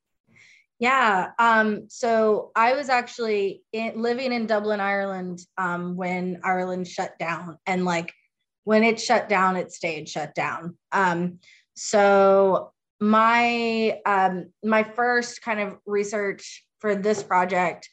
Yeah. 0.78 1.30
Um, 1.38 1.87
so 1.88 2.52
I 2.54 2.75
was 2.75 2.88
actually 2.88 3.62
in, 3.72 4.00
living 4.00 4.32
in 4.32 4.46
Dublin, 4.46 4.80
Ireland, 4.80 5.40
um, 5.58 5.96
when 5.96 6.40
Ireland 6.44 6.88
shut 6.88 7.18
down. 7.18 7.58
And 7.66 7.84
like 7.84 8.12
when 8.64 8.84
it 8.84 9.00
shut 9.00 9.28
down, 9.28 9.56
it 9.56 9.72
stayed 9.72 10.08
shut 10.08 10.34
down. 10.34 10.76
Um, 10.92 11.38
so 11.75 12.72
my 13.00 13.99
um, 14.04 14.50
my 14.62 14.83
first 14.83 15.42
kind 15.42 15.61
of 15.61 15.78
research 15.87 16.64
for 16.80 16.95
this 16.95 17.23
project 17.23 17.88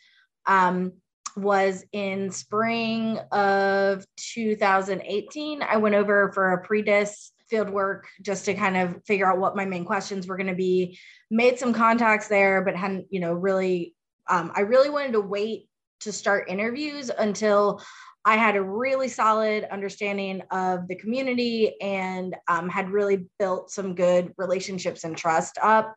um, 0.45 0.93
was 1.35 1.85
in 1.93 2.31
spring 2.31 3.19
of 3.31 4.05
2018. 4.17 5.61
I 5.61 5.77
went 5.77 5.95
over 5.95 6.31
for 6.33 6.53
a 6.53 6.63
pre-dis 6.63 7.31
field 7.49 7.69
work 7.69 8.07
just 8.21 8.45
to 8.45 8.53
kind 8.53 8.75
of 8.75 9.01
figure 9.05 9.31
out 9.31 9.39
what 9.39 9.55
my 9.55 9.65
main 9.65 9.85
questions 9.85 10.27
were 10.27 10.35
going 10.35 10.47
to 10.47 10.55
be. 10.55 10.99
Made 11.31 11.57
some 11.57 11.73
contacts 11.73 12.27
there, 12.27 12.63
but 12.63 12.75
hadn't, 12.75 13.07
you 13.09 13.19
know, 13.19 13.33
really. 13.33 13.93
Um, 14.29 14.51
I 14.55 14.61
really 14.61 14.89
wanted 14.89 15.13
to 15.13 15.21
wait 15.21 15.69
to 16.01 16.11
start 16.11 16.49
interviews 16.49 17.09
until 17.17 17.81
I 18.27 18.35
had 18.35 18.57
a 18.57 18.61
really 18.61 19.07
solid 19.07 19.63
understanding 19.71 20.41
of 20.51 20.89
the 20.89 20.95
community 20.95 21.79
and 21.79 22.35
um, 22.49 22.67
had 22.67 22.89
really 22.89 23.25
built 23.39 23.71
some 23.71 23.95
good 23.95 24.33
relationships 24.37 25.05
and 25.05 25.15
trust 25.15 25.57
up. 25.63 25.95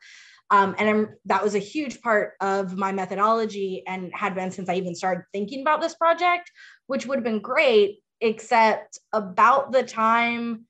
Um, 0.48 0.76
and 0.78 0.88
I'm, 0.88 1.08
that 1.24 1.42
was 1.42 1.56
a 1.56 1.58
huge 1.58 2.00
part 2.00 2.34
of 2.40 2.76
my 2.76 2.92
methodology 2.92 3.82
and 3.84 4.12
had 4.14 4.36
been 4.36 4.52
since 4.52 4.68
I 4.68 4.76
even 4.76 4.94
started 4.94 5.24
thinking 5.32 5.62
about 5.62 5.80
this 5.80 5.96
project, 5.96 6.52
which 6.86 7.04
would 7.04 7.16
have 7.16 7.24
been 7.24 7.40
great, 7.40 7.98
except 8.20 9.00
about 9.12 9.72
the 9.72 9.82
time 9.82 10.66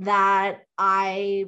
that 0.00 0.62
I 0.76 1.46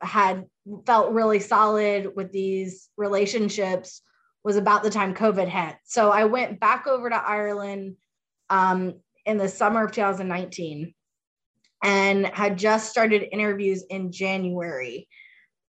had 0.00 0.46
felt 0.86 1.12
really 1.12 1.38
solid 1.38 2.16
with 2.16 2.32
these 2.32 2.88
relationships 2.96 4.02
was 4.42 4.56
about 4.56 4.82
the 4.82 4.90
time 4.90 5.14
COVID 5.14 5.46
hit. 5.46 5.76
So 5.84 6.10
I 6.10 6.24
went 6.24 6.58
back 6.58 6.88
over 6.88 7.08
to 7.08 7.16
Ireland 7.16 7.94
um, 8.50 8.94
in 9.26 9.36
the 9.36 9.48
summer 9.48 9.84
of 9.84 9.92
2019 9.92 10.94
and 11.84 12.26
had 12.26 12.58
just 12.58 12.90
started 12.90 13.28
interviews 13.32 13.84
in 13.90 14.10
January, 14.10 15.08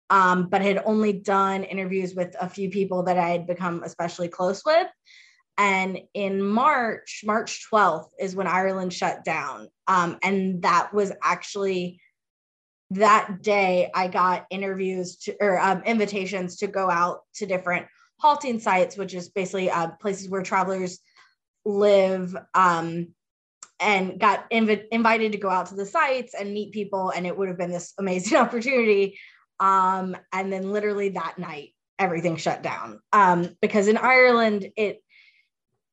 um, 0.10 0.50
but 0.50 0.62
had 0.62 0.82
only 0.86 1.14
done 1.14 1.64
interviews 1.64 2.16
with 2.16 2.36
a 2.40 2.50
few 2.50 2.70
people 2.70 3.04
that 3.04 3.18
I 3.18 3.30
had 3.30 3.48
become 3.48 3.84
especially 3.84 4.28
close 4.28 4.64
with. 4.66 4.88
And 5.58 6.00
in 6.14 6.42
March, 6.42 7.22
March 7.26 7.68
12th 7.72 8.08
is 8.18 8.36
when 8.36 8.48
Ireland 8.48 8.94
shut 8.94 9.26
down. 9.26 9.68
Um, 9.88 10.18
and 10.24 10.62
that 10.62 10.94
was 10.94 11.12
actually 11.22 12.00
that 12.92 13.42
day 13.42 13.92
I 13.94 14.08
got 14.08 14.46
interviews 14.50 15.18
to, 15.18 15.36
or 15.40 15.60
um, 15.60 15.84
invitations 15.86 16.58
to 16.58 16.68
go 16.68 16.90
out 16.90 17.22
to 17.36 17.46
different 17.46 17.86
halting 18.18 18.60
sites, 18.60 18.98
which 18.98 19.14
is 19.14 19.30
basically 19.30 19.70
uh, 19.70 19.90
places 20.02 20.30
where 20.30 20.42
travelers 20.42 21.00
live, 21.78 22.36
um, 22.54 23.08
and 23.80 24.20
got 24.20 24.50
inv- 24.52 24.88
invited 24.92 25.32
to 25.32 25.38
go 25.38 25.50
out 25.50 25.68
to 25.68 25.76
the 25.76 25.86
sites 25.86 26.34
and 26.34 26.54
meet 26.54 26.74
people. 26.74 27.12
And 27.12 27.26
it 27.26 27.38
would 27.38 27.48
have 27.48 27.58
been 27.58 27.72
this 27.72 27.94
amazing 27.98 28.38
opportunity. 28.44 29.20
Um, 29.60 30.16
and 30.34 30.52
then 30.52 30.72
literally 30.72 31.10
that 31.10 31.38
night, 31.38 31.74
everything 31.98 32.38
shut 32.38 32.64
down 32.64 33.00
um, 33.12 33.56
because 33.62 33.88
in 33.88 33.98
Ireland, 33.98 34.70
it 34.78 35.04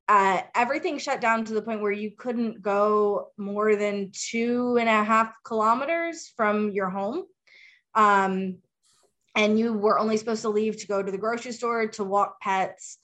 uh, 0.08 0.40
everything 0.54 0.98
shut 0.98 1.20
down 1.20 1.44
to 1.44 1.52
the 1.52 1.62
point 1.62 1.80
where 1.80 1.92
you 1.92 2.12
couldn't 2.16 2.62
go 2.62 3.32
more 3.36 3.74
than 3.74 4.12
two 4.12 4.76
and 4.78 4.88
a 4.88 5.02
half 5.02 5.34
kilometers 5.44 6.32
from 6.36 6.70
your 6.70 6.88
home. 6.88 7.24
Um, 7.94 8.58
and 9.34 9.58
you 9.58 9.72
were 9.72 9.98
only 9.98 10.16
supposed 10.16 10.42
to 10.42 10.48
leave 10.48 10.78
to 10.78 10.86
go 10.86 11.02
to 11.02 11.10
the 11.10 11.18
grocery 11.18 11.52
store, 11.52 11.88
to 11.88 12.04
walk 12.04 12.40
pets, 12.40 12.98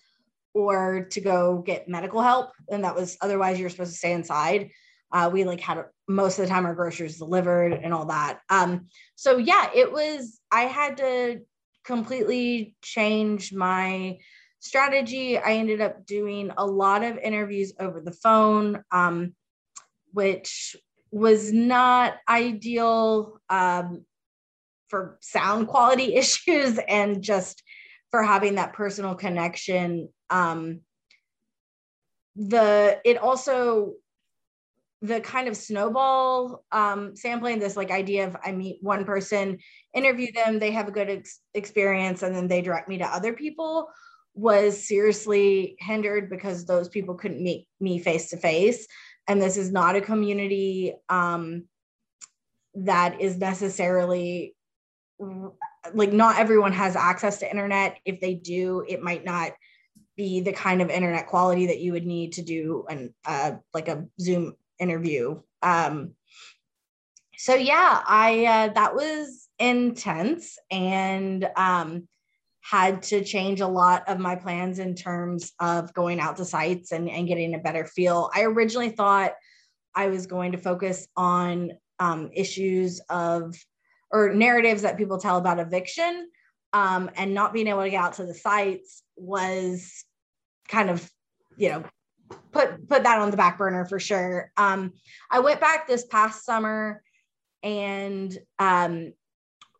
or 0.54 1.06
to 1.10 1.20
go 1.20 1.58
get 1.58 1.88
medical 1.88 2.20
help. 2.20 2.50
And 2.70 2.84
that 2.84 2.94
was 2.94 3.16
otherwise 3.20 3.58
you're 3.58 3.70
supposed 3.70 3.92
to 3.92 3.98
stay 3.98 4.12
inside. 4.12 4.70
Uh, 5.12 5.30
we 5.32 5.44
like 5.44 5.60
had 5.60 5.84
most 6.08 6.38
of 6.38 6.44
the 6.44 6.48
time 6.48 6.64
our 6.64 6.74
groceries 6.74 7.18
delivered 7.18 7.72
and 7.72 7.92
all 7.92 8.06
that. 8.06 8.40
Um, 8.48 8.88
so 9.14 9.36
yeah, 9.36 9.68
it 9.74 9.92
was, 9.92 10.40
I 10.50 10.62
had 10.62 10.96
to 10.98 11.40
completely 11.84 12.76
change 12.82 13.52
my 13.52 14.18
strategy. 14.60 15.36
I 15.36 15.54
ended 15.54 15.80
up 15.80 16.06
doing 16.06 16.50
a 16.56 16.64
lot 16.64 17.02
of 17.02 17.18
interviews 17.18 17.72
over 17.78 18.00
the 18.00 18.12
phone, 18.12 18.82
um, 18.90 19.34
which 20.12 20.76
was 21.10 21.52
not 21.52 22.14
ideal 22.28 23.40
um, 23.50 24.04
for 24.88 25.18
sound 25.20 25.68
quality 25.68 26.14
issues 26.16 26.78
and 26.88 27.22
just 27.22 27.62
for 28.12 28.22
having 28.22 28.54
that 28.54 28.74
personal 28.74 29.16
connection. 29.16 30.08
Um, 30.30 30.82
the 32.36 33.00
it 33.04 33.18
also 33.18 33.94
the 35.02 35.20
kind 35.20 35.48
of 35.48 35.56
snowball 35.56 36.64
um, 36.70 37.16
sampling 37.16 37.58
this 37.58 37.76
like 37.76 37.90
idea 37.90 38.26
of 38.26 38.36
i 38.42 38.52
meet 38.52 38.78
one 38.80 39.04
person 39.04 39.58
interview 39.92 40.32
them 40.32 40.58
they 40.58 40.70
have 40.70 40.88
a 40.88 40.92
good 40.92 41.10
ex- 41.10 41.40
experience 41.52 42.22
and 42.22 42.34
then 42.34 42.48
they 42.48 42.62
direct 42.62 42.88
me 42.88 42.96
to 42.96 43.04
other 43.04 43.34
people 43.34 43.90
was 44.34 44.86
seriously 44.86 45.76
hindered 45.78 46.30
because 46.30 46.64
those 46.64 46.88
people 46.88 47.14
couldn't 47.14 47.42
meet 47.42 47.66
me 47.80 47.98
face 47.98 48.30
to 48.30 48.36
face. 48.36 48.86
And 49.28 49.40
this 49.40 49.56
is 49.56 49.70
not 49.70 49.96
a 49.96 50.00
community 50.00 50.94
um, 51.08 51.64
that 52.74 53.20
is 53.20 53.36
necessarily 53.36 54.54
like 55.94 56.12
not 56.12 56.38
everyone 56.38 56.72
has 56.72 56.96
access 56.96 57.38
to 57.38 57.50
internet. 57.50 57.98
If 58.04 58.20
they 58.20 58.34
do, 58.34 58.84
it 58.88 59.02
might 59.02 59.24
not 59.24 59.52
be 60.16 60.40
the 60.40 60.52
kind 60.52 60.82
of 60.82 60.90
internet 60.90 61.26
quality 61.26 61.66
that 61.66 61.80
you 61.80 61.92
would 61.92 62.06
need 62.06 62.32
to 62.32 62.42
do 62.42 62.84
an 62.88 63.14
uh, 63.24 63.52
like 63.74 63.88
a 63.88 64.06
Zoom 64.20 64.54
interview. 64.78 65.40
Um, 65.62 66.12
so 67.36 67.54
yeah, 67.54 68.02
I 68.06 68.44
uh, 68.44 68.72
that 68.74 68.94
was 68.94 69.48
intense 69.58 70.58
and 70.70 71.48
um, 71.56 72.08
had 72.60 73.02
to 73.02 73.24
change 73.24 73.60
a 73.60 73.66
lot 73.66 74.08
of 74.08 74.18
my 74.18 74.36
plans 74.36 74.78
in 74.78 74.94
terms 74.94 75.52
of 75.58 75.92
going 75.94 76.20
out 76.20 76.36
to 76.36 76.44
sites 76.44 76.92
and, 76.92 77.08
and 77.08 77.26
getting 77.26 77.54
a 77.54 77.58
better 77.58 77.84
feel. 77.84 78.30
I 78.34 78.42
originally 78.42 78.90
thought 78.90 79.32
I 79.94 80.08
was 80.08 80.26
going 80.26 80.52
to 80.52 80.58
focus 80.58 81.08
on 81.16 81.72
um, 81.98 82.30
issues 82.32 83.00
of 83.10 83.54
or 84.12 84.34
narratives 84.34 84.82
that 84.82 84.98
people 84.98 85.18
tell 85.18 85.38
about 85.38 85.58
eviction 85.58 86.28
um, 86.72 87.10
and 87.16 87.34
not 87.34 87.52
being 87.52 87.66
able 87.66 87.82
to 87.82 87.90
get 87.90 88.02
out 88.02 88.14
to 88.14 88.26
the 88.26 88.34
sites 88.34 89.02
was 89.16 90.04
kind 90.68 90.90
of, 90.90 91.08
you 91.56 91.70
know, 91.70 91.84
put 92.52 92.88
put 92.88 93.02
that 93.02 93.18
on 93.18 93.30
the 93.30 93.36
back 93.36 93.58
burner 93.58 93.84
for 93.84 93.98
sure. 93.98 94.52
Um, 94.56 94.92
I 95.30 95.40
went 95.40 95.60
back 95.60 95.86
this 95.86 96.04
past 96.04 96.44
summer 96.44 97.02
and 97.62 98.36
um, 98.58 99.12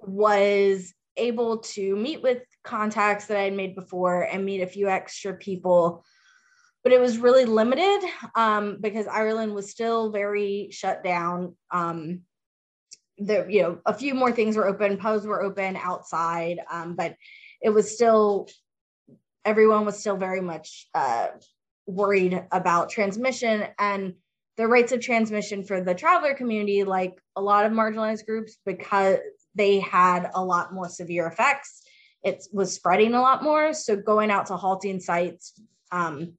was 0.01 0.93
able 1.17 1.59
to 1.59 1.97
meet 1.97 2.23
with 2.23 2.43
contacts 2.65 3.27
that 3.27 3.37
I 3.37 3.43
had 3.43 3.55
made 3.55 3.75
before 3.75 4.23
and 4.23 4.45
meet 4.45 4.62
a 4.62 4.67
few 4.67 4.89
extra 4.89 5.35
people. 5.35 6.05
But 6.85 6.93
it 6.93 7.01
was 7.01 7.19
really 7.19 7.45
limited 7.45 8.01
um, 8.35 8.79
because 8.81 9.07
Ireland 9.07 9.55
was 9.55 9.71
still 9.71 10.11
very 10.11 10.69
shut 10.73 11.05
down. 11.05 11.55
Um, 11.71 12.23
there, 13.19 13.49
you 13.49 13.62
know, 13.62 13.78
a 13.87 13.95
few 13.95 14.14
more 14.14 14.33
things 14.33 14.57
were 14.57 14.66
open, 14.66 14.97
pubs 14.97 15.26
were 15.26 15.42
open 15.42 15.76
outside, 15.76 16.59
um, 16.71 16.95
but 16.97 17.16
it 17.61 17.71
was 17.71 17.95
still 17.95 18.49
everyone 19.45 19.85
was 19.85 19.99
still 19.99 20.16
very 20.16 20.40
much 20.40 20.88
uh, 20.95 21.28
worried 21.87 22.45
about 22.52 22.90
transmission 22.90 23.66
and 23.78 24.14
the 24.57 24.69
rates 24.69 24.92
of 24.92 25.00
transmission 25.00 25.64
for 25.64 25.81
the 25.81 25.95
traveler 25.95 26.35
community, 26.35 26.85
like 26.85 27.19
a 27.37 27.40
lot 27.40 27.64
of 27.64 27.73
marginalized 27.73 28.25
groups, 28.26 28.59
because 28.64 29.19
they 29.54 29.81
had 29.81 30.31
a 30.35 30.45
lot 30.45 30.73
more 30.73 30.88
severe 30.88 31.26
effects 31.26 31.83
it 32.23 32.45
was 32.52 32.75
spreading 32.75 33.14
a 33.14 33.21
lot 33.21 33.42
more. 33.42 33.73
So 33.73 33.97
going 33.97 34.31
out 34.31 34.47
to 34.47 34.57
halting 34.57 35.00
sites, 35.00 35.61
um, 35.90 36.35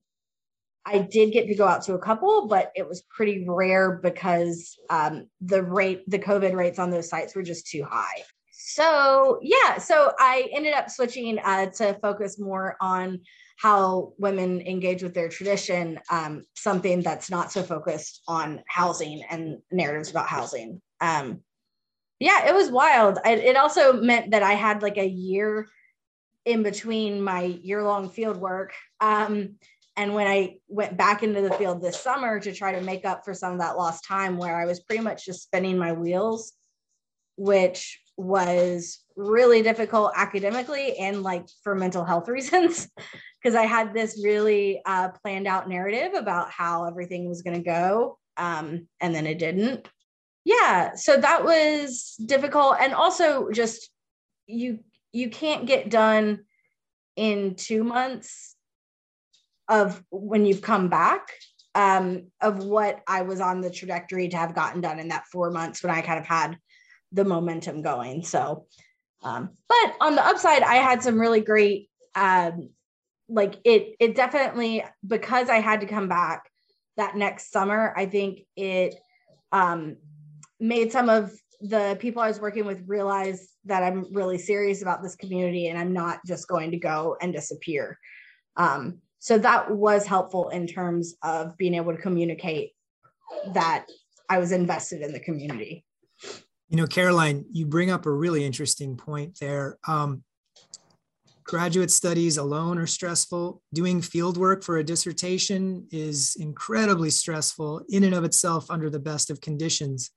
I 0.85 0.99
did 0.99 1.31
get 1.31 1.47
to 1.47 1.55
go 1.55 1.67
out 1.67 1.83
to 1.83 1.93
a 1.93 1.99
couple, 1.99 2.47
but 2.47 2.71
it 2.75 2.87
was 2.87 3.03
pretty 3.03 3.45
rare 3.47 3.99
because 4.03 4.77
um, 4.89 5.27
the 5.41 5.63
rate, 5.63 6.03
the 6.09 6.19
COVID 6.19 6.53
rates 6.53 6.79
on 6.79 6.89
those 6.89 7.09
sites 7.09 7.35
were 7.35 7.43
just 7.43 7.67
too 7.67 7.85
high. 7.89 8.23
So 8.51 9.39
yeah, 9.41 9.77
so 9.77 10.13
I 10.19 10.49
ended 10.53 10.73
up 10.73 10.89
switching 10.89 11.39
uh, 11.39 11.67
to 11.71 11.93
focus 12.01 12.39
more 12.39 12.75
on 12.81 13.21
how 13.57 14.13
women 14.17 14.61
engage 14.61 15.03
with 15.03 15.13
their 15.13 15.29
tradition, 15.29 15.99
um, 16.09 16.43
something 16.55 17.01
that's 17.01 17.29
not 17.29 17.51
so 17.51 17.63
focused 17.63 18.21
on 18.27 18.61
housing 18.67 19.23
and 19.29 19.59
narratives 19.71 20.09
about 20.09 20.27
housing. 20.27 20.81
Um, 21.01 21.41
yeah, 22.19 22.47
it 22.47 22.53
was 22.53 22.71
wild. 22.71 23.19
I, 23.23 23.33
it 23.33 23.57
also 23.57 23.93
meant 23.93 24.31
that 24.31 24.43
I 24.43 24.53
had 24.53 24.81
like 24.81 24.97
a 24.97 25.07
year 25.07 25.67
in 26.45 26.63
between 26.63 27.21
my 27.21 27.43
year 27.43 27.83
long 27.83 28.09
field 28.09 28.37
work. 28.37 28.73
Um, 28.99 29.55
and 29.95 30.13
when 30.13 30.27
I 30.27 30.57
went 30.67 30.97
back 30.97 31.21
into 31.21 31.41
the 31.41 31.53
field 31.53 31.81
this 31.81 31.99
summer 31.99 32.39
to 32.39 32.53
try 32.53 32.71
to 32.71 32.81
make 32.81 33.05
up 33.05 33.23
for 33.23 33.33
some 33.33 33.53
of 33.53 33.59
that 33.59 33.77
lost 33.77 34.05
time 34.07 34.37
where 34.37 34.59
I 34.59 34.65
was 34.65 34.79
pretty 34.79 35.03
much 35.03 35.25
just 35.25 35.43
spinning 35.43 35.77
my 35.77 35.93
wheels, 35.93 36.53
which 37.35 37.99
was 38.17 38.99
really 39.15 39.61
difficult 39.61 40.13
academically 40.15 40.97
and 40.97 41.21
like 41.21 41.45
for 41.63 41.75
mental 41.75 42.03
health 42.03 42.27
reasons, 42.27 42.87
because 43.41 43.55
I 43.55 43.63
had 43.63 43.93
this 43.93 44.19
really 44.23 44.81
uh, 44.85 45.09
planned 45.21 45.47
out 45.47 45.69
narrative 45.69 46.13
about 46.15 46.49
how 46.49 46.85
everything 46.85 47.29
was 47.29 47.43
going 47.43 47.57
to 47.57 47.63
go. 47.63 48.17
Um, 48.35 48.87
and 48.99 49.13
then 49.13 49.27
it 49.27 49.37
didn't. 49.37 49.87
Yeah. 50.43 50.95
So 50.95 51.17
that 51.17 51.45
was 51.45 52.15
difficult. 52.25 52.77
And 52.81 52.93
also 52.93 53.51
just 53.51 53.89
you 54.47 54.79
you 55.11 55.29
can't 55.29 55.67
get 55.67 55.89
done 55.89 56.45
in 57.15 57.55
two 57.55 57.83
months 57.83 58.52
of 59.73 60.03
when 60.11 60.45
you've 60.45 60.61
come 60.61 60.87
back 60.87 61.31
um, 61.73 62.27
of 62.41 62.63
what 62.63 63.01
I 63.07 63.23
was 63.23 63.41
on 63.41 63.61
the 63.61 63.71
trajectory 63.71 64.29
to 64.29 64.37
have 64.37 64.53
gotten 64.53 64.81
done 64.81 64.99
in 64.99 65.07
that 65.07 65.25
four 65.31 65.49
months 65.49 65.81
when 65.81 65.91
I 65.91 66.01
kind 66.01 66.19
of 66.19 66.27
had 66.27 66.57
the 67.11 67.25
momentum 67.25 67.81
going. 67.81 68.23
So, 68.23 68.67
um, 69.23 69.49
but 69.67 69.95
on 69.99 70.15
the 70.15 70.25
upside, 70.25 70.61
I 70.61 70.75
had 70.75 71.01
some 71.01 71.19
really 71.19 71.41
great, 71.41 71.89
um, 72.13 72.69
like 73.27 73.55
it, 73.65 73.95
it 73.99 74.15
definitely, 74.15 74.83
because 75.05 75.49
I 75.49 75.59
had 75.59 75.79
to 75.81 75.87
come 75.87 76.07
back 76.07 76.47
that 76.97 77.15
next 77.15 77.51
summer, 77.51 77.93
I 77.97 78.05
think 78.05 78.41
it 78.55 78.93
um, 79.51 79.97
made 80.59 80.91
some 80.91 81.09
of 81.09 81.33
the 81.61 81.97
people 81.99 82.21
I 82.21 82.27
was 82.27 82.39
working 82.39 82.65
with 82.65 82.83
realize 82.85 83.53
that 83.65 83.81
I'm 83.81 84.13
really 84.13 84.37
serious 84.37 84.83
about 84.83 85.01
this 85.01 85.15
community 85.15 85.69
and 85.69 85.79
I'm 85.79 85.93
not 85.93 86.19
just 86.27 86.47
going 86.47 86.69
to 86.71 86.77
go 86.77 87.17
and 87.21 87.33
disappear. 87.33 87.97
Um, 88.57 88.99
so 89.23 89.37
that 89.37 89.71
was 89.71 90.05
helpful 90.05 90.49
in 90.49 90.67
terms 90.67 91.15
of 91.23 91.57
being 91.57 91.75
able 91.75 91.95
to 91.95 92.01
communicate 92.01 92.73
that 93.53 93.85
I 94.29 94.37
was 94.37 94.51
invested 94.51 95.01
in 95.01 95.13
the 95.13 95.19
community. 95.21 95.85
You 96.67 96.75
know, 96.75 96.87
Caroline, 96.87 97.45
you 97.49 97.65
bring 97.65 97.89
up 97.89 98.05
a 98.05 98.11
really 98.11 98.43
interesting 98.43 98.97
point 98.97 99.39
there. 99.39 99.77
Um, 99.87 100.25
graduate 101.45 101.89
studies 101.89 102.35
alone 102.35 102.77
are 102.77 102.85
stressful. 102.85 103.61
Doing 103.73 104.01
field 104.01 104.35
work 104.35 104.61
for 104.61 104.79
a 104.79 104.83
dissertation 104.83 105.87
is 105.89 106.35
incredibly 106.37 107.09
stressful 107.09 107.85
in 107.87 108.03
and 108.03 108.13
of 108.13 108.25
itself 108.25 108.69
under 108.69 108.89
the 108.89 108.99
best 108.99 109.29
of 109.29 109.39
conditions. 109.39 110.11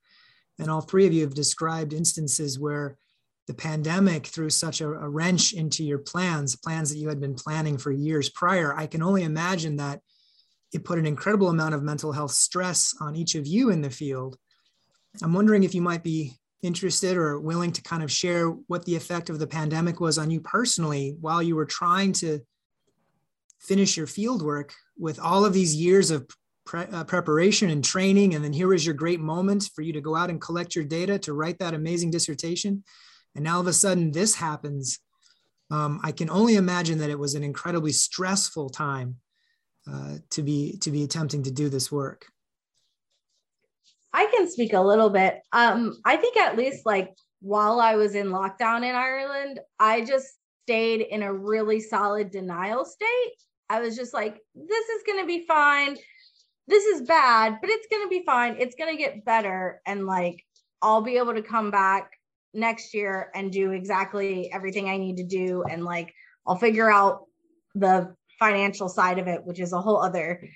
And 0.58 0.68
all 0.68 0.80
three 0.80 1.06
of 1.06 1.12
you 1.12 1.20
have 1.20 1.34
described 1.34 1.92
instances 1.92 2.58
where 2.58 2.98
the 3.46 3.54
pandemic 3.54 4.26
threw 4.26 4.50
such 4.50 4.80
a, 4.80 4.88
a 4.88 5.08
wrench 5.08 5.52
into 5.52 5.84
your 5.84 5.98
plans, 5.98 6.56
plans 6.56 6.90
that 6.90 6.98
you 6.98 7.08
had 7.08 7.20
been 7.20 7.34
planning 7.34 7.78
for 7.78 7.92
years 7.92 8.28
prior. 8.30 8.74
I 8.76 8.86
can 8.86 9.02
only 9.02 9.22
imagine 9.22 9.76
that 9.76 10.00
it 10.72 10.84
put 10.84 10.98
an 10.98 11.06
incredible 11.06 11.48
amount 11.48 11.74
of 11.74 11.82
mental 11.82 12.12
health 12.12 12.32
stress 12.32 12.94
on 13.00 13.14
each 13.14 13.34
of 13.34 13.46
you 13.46 13.70
in 13.70 13.82
the 13.82 13.90
field. 13.90 14.36
I'm 15.22 15.32
wondering 15.32 15.62
if 15.62 15.74
you 15.74 15.80
might 15.80 16.02
be 16.02 16.34
interested 16.62 17.16
or 17.16 17.38
willing 17.38 17.72
to 17.72 17.82
kind 17.82 18.02
of 18.02 18.10
share 18.10 18.48
what 18.48 18.84
the 18.84 18.96
effect 18.96 19.30
of 19.30 19.38
the 19.38 19.46
pandemic 19.46 20.00
was 20.00 20.18
on 20.18 20.30
you 20.30 20.40
personally 20.40 21.16
while 21.20 21.42
you 21.42 21.54
were 21.54 21.66
trying 21.66 22.12
to 22.12 22.40
finish 23.60 23.96
your 23.96 24.06
field 24.06 24.42
work 24.42 24.74
with 24.98 25.20
all 25.20 25.44
of 25.44 25.52
these 25.52 25.74
years 25.74 26.10
of 26.10 26.26
pre- 26.64 26.84
uh, 26.84 27.04
preparation 27.04 27.70
and 27.70 27.84
training 27.84 28.34
and 28.34 28.44
then 28.44 28.52
here 28.52 28.68
was 28.68 28.84
your 28.84 28.94
great 28.94 29.20
moment 29.20 29.70
for 29.74 29.82
you 29.82 29.92
to 29.92 30.00
go 30.00 30.16
out 30.16 30.30
and 30.30 30.40
collect 30.40 30.74
your 30.74 30.84
data 30.84 31.18
to 31.18 31.32
write 31.32 31.58
that 31.58 31.74
amazing 31.74 32.10
dissertation 32.10 32.82
and 33.36 33.44
now 33.44 33.54
all 33.54 33.60
of 33.60 33.66
a 33.66 33.72
sudden 33.72 34.10
this 34.12 34.34
happens 34.34 34.98
um, 35.70 36.00
i 36.02 36.10
can 36.10 36.28
only 36.30 36.56
imagine 36.56 36.98
that 36.98 37.10
it 37.10 37.18
was 37.18 37.34
an 37.34 37.44
incredibly 37.44 37.92
stressful 37.92 38.70
time 38.70 39.16
uh, 39.88 40.16
to 40.30 40.42
be 40.42 40.76
to 40.78 40.90
be 40.90 41.04
attempting 41.04 41.42
to 41.42 41.50
do 41.50 41.68
this 41.68 41.92
work 41.92 42.26
I 44.16 44.26
can 44.34 44.50
speak 44.50 44.72
a 44.72 44.80
little 44.80 45.10
bit. 45.10 45.42
Um, 45.52 46.00
I 46.02 46.16
think 46.16 46.38
at 46.38 46.56
least 46.56 46.86
like 46.86 47.14
while 47.40 47.80
I 47.80 47.96
was 47.96 48.14
in 48.14 48.28
lockdown 48.28 48.78
in 48.78 48.94
Ireland, 48.94 49.60
I 49.78 50.06
just 50.06 50.26
stayed 50.64 51.02
in 51.02 51.22
a 51.22 51.32
really 51.32 51.80
solid 51.80 52.30
denial 52.30 52.86
state. 52.86 53.32
I 53.68 53.80
was 53.80 53.94
just 53.94 54.14
like, 54.14 54.38
this 54.54 54.88
is 54.88 55.02
going 55.06 55.20
to 55.20 55.26
be 55.26 55.44
fine. 55.46 55.98
This 56.66 56.84
is 56.84 57.02
bad, 57.02 57.58
but 57.60 57.68
it's 57.68 57.86
going 57.90 58.04
to 58.04 58.08
be 58.08 58.24
fine. 58.24 58.56
It's 58.58 58.74
going 58.74 58.96
to 58.96 59.00
get 59.00 59.24
better. 59.24 59.82
And 59.86 60.06
like, 60.06 60.44
I'll 60.80 61.02
be 61.02 61.18
able 61.18 61.34
to 61.34 61.42
come 61.42 61.70
back 61.70 62.12
next 62.54 62.94
year 62.94 63.30
and 63.34 63.52
do 63.52 63.72
exactly 63.72 64.50
everything 64.52 64.88
I 64.88 64.96
need 64.96 65.18
to 65.18 65.24
do. 65.24 65.64
And 65.64 65.84
like, 65.84 66.12
I'll 66.46 66.56
figure 66.56 66.90
out 66.90 67.24
the 67.74 68.14
financial 68.38 68.88
side 68.88 69.18
of 69.18 69.28
it, 69.28 69.44
which 69.44 69.60
is 69.60 69.72
a 69.72 69.80
whole 69.80 70.02
other 70.02 70.48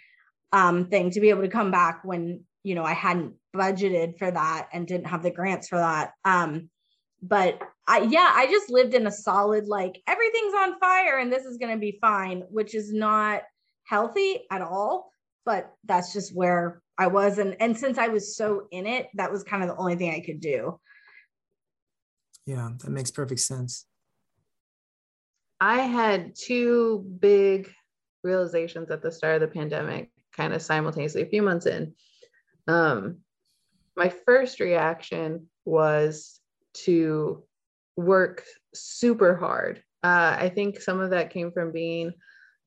um, 0.52 0.86
thing 0.86 1.10
to 1.10 1.20
be 1.20 1.30
able 1.30 1.42
to 1.42 1.48
come 1.48 1.70
back 1.70 2.00
when 2.04 2.44
you 2.62 2.74
know, 2.74 2.84
I 2.84 2.92
hadn't 2.92 3.34
budgeted 3.54 4.18
for 4.18 4.30
that 4.30 4.68
and 4.72 4.86
didn't 4.86 5.06
have 5.06 5.22
the 5.22 5.30
grants 5.30 5.68
for 5.68 5.78
that. 5.78 6.12
Um, 6.24 6.68
but 7.22 7.60
I, 7.86 8.02
yeah, 8.02 8.30
I 8.32 8.46
just 8.46 8.70
lived 8.70 8.94
in 8.94 9.06
a 9.06 9.12
solid, 9.12 9.66
like 9.66 10.00
everything's 10.06 10.54
on 10.54 10.78
fire 10.78 11.18
and 11.18 11.32
this 11.32 11.44
is 11.44 11.58
going 11.58 11.72
to 11.72 11.78
be 11.78 11.98
fine, 12.00 12.44
which 12.50 12.74
is 12.74 12.92
not 12.92 13.42
healthy 13.84 14.42
at 14.50 14.62
all. 14.62 15.10
But 15.46 15.72
that's 15.84 16.12
just 16.12 16.36
where 16.36 16.82
I 16.98 17.06
was. 17.06 17.38
And, 17.38 17.56
and 17.60 17.76
since 17.76 17.98
I 17.98 18.08
was 18.08 18.36
so 18.36 18.68
in 18.70 18.86
it, 18.86 19.08
that 19.14 19.32
was 19.32 19.42
kind 19.42 19.62
of 19.62 19.70
the 19.70 19.76
only 19.76 19.96
thing 19.96 20.12
I 20.14 20.20
could 20.20 20.40
do. 20.40 20.78
Yeah, 22.46 22.70
that 22.82 22.90
makes 22.90 23.10
perfect 23.10 23.40
sense. 23.40 23.86
I 25.60 25.80
had 25.80 26.34
two 26.34 27.04
big 27.20 27.70
realizations 28.24 28.90
at 28.90 29.02
the 29.02 29.12
start 29.12 29.42
of 29.42 29.48
the 29.48 29.54
pandemic, 29.54 30.10
kind 30.34 30.54
of 30.54 30.62
simultaneously, 30.62 31.22
a 31.22 31.26
few 31.26 31.42
months 31.42 31.66
in. 31.66 31.94
Um, 32.66 33.18
my 33.96 34.08
first 34.08 34.60
reaction 34.60 35.48
was 35.64 36.40
to 36.84 37.44
work 37.96 38.44
super 38.74 39.36
hard. 39.36 39.82
Uh, 40.02 40.36
I 40.38 40.48
think 40.48 40.80
some 40.80 41.00
of 41.00 41.10
that 41.10 41.30
came 41.30 41.52
from 41.52 41.72
being 41.72 42.14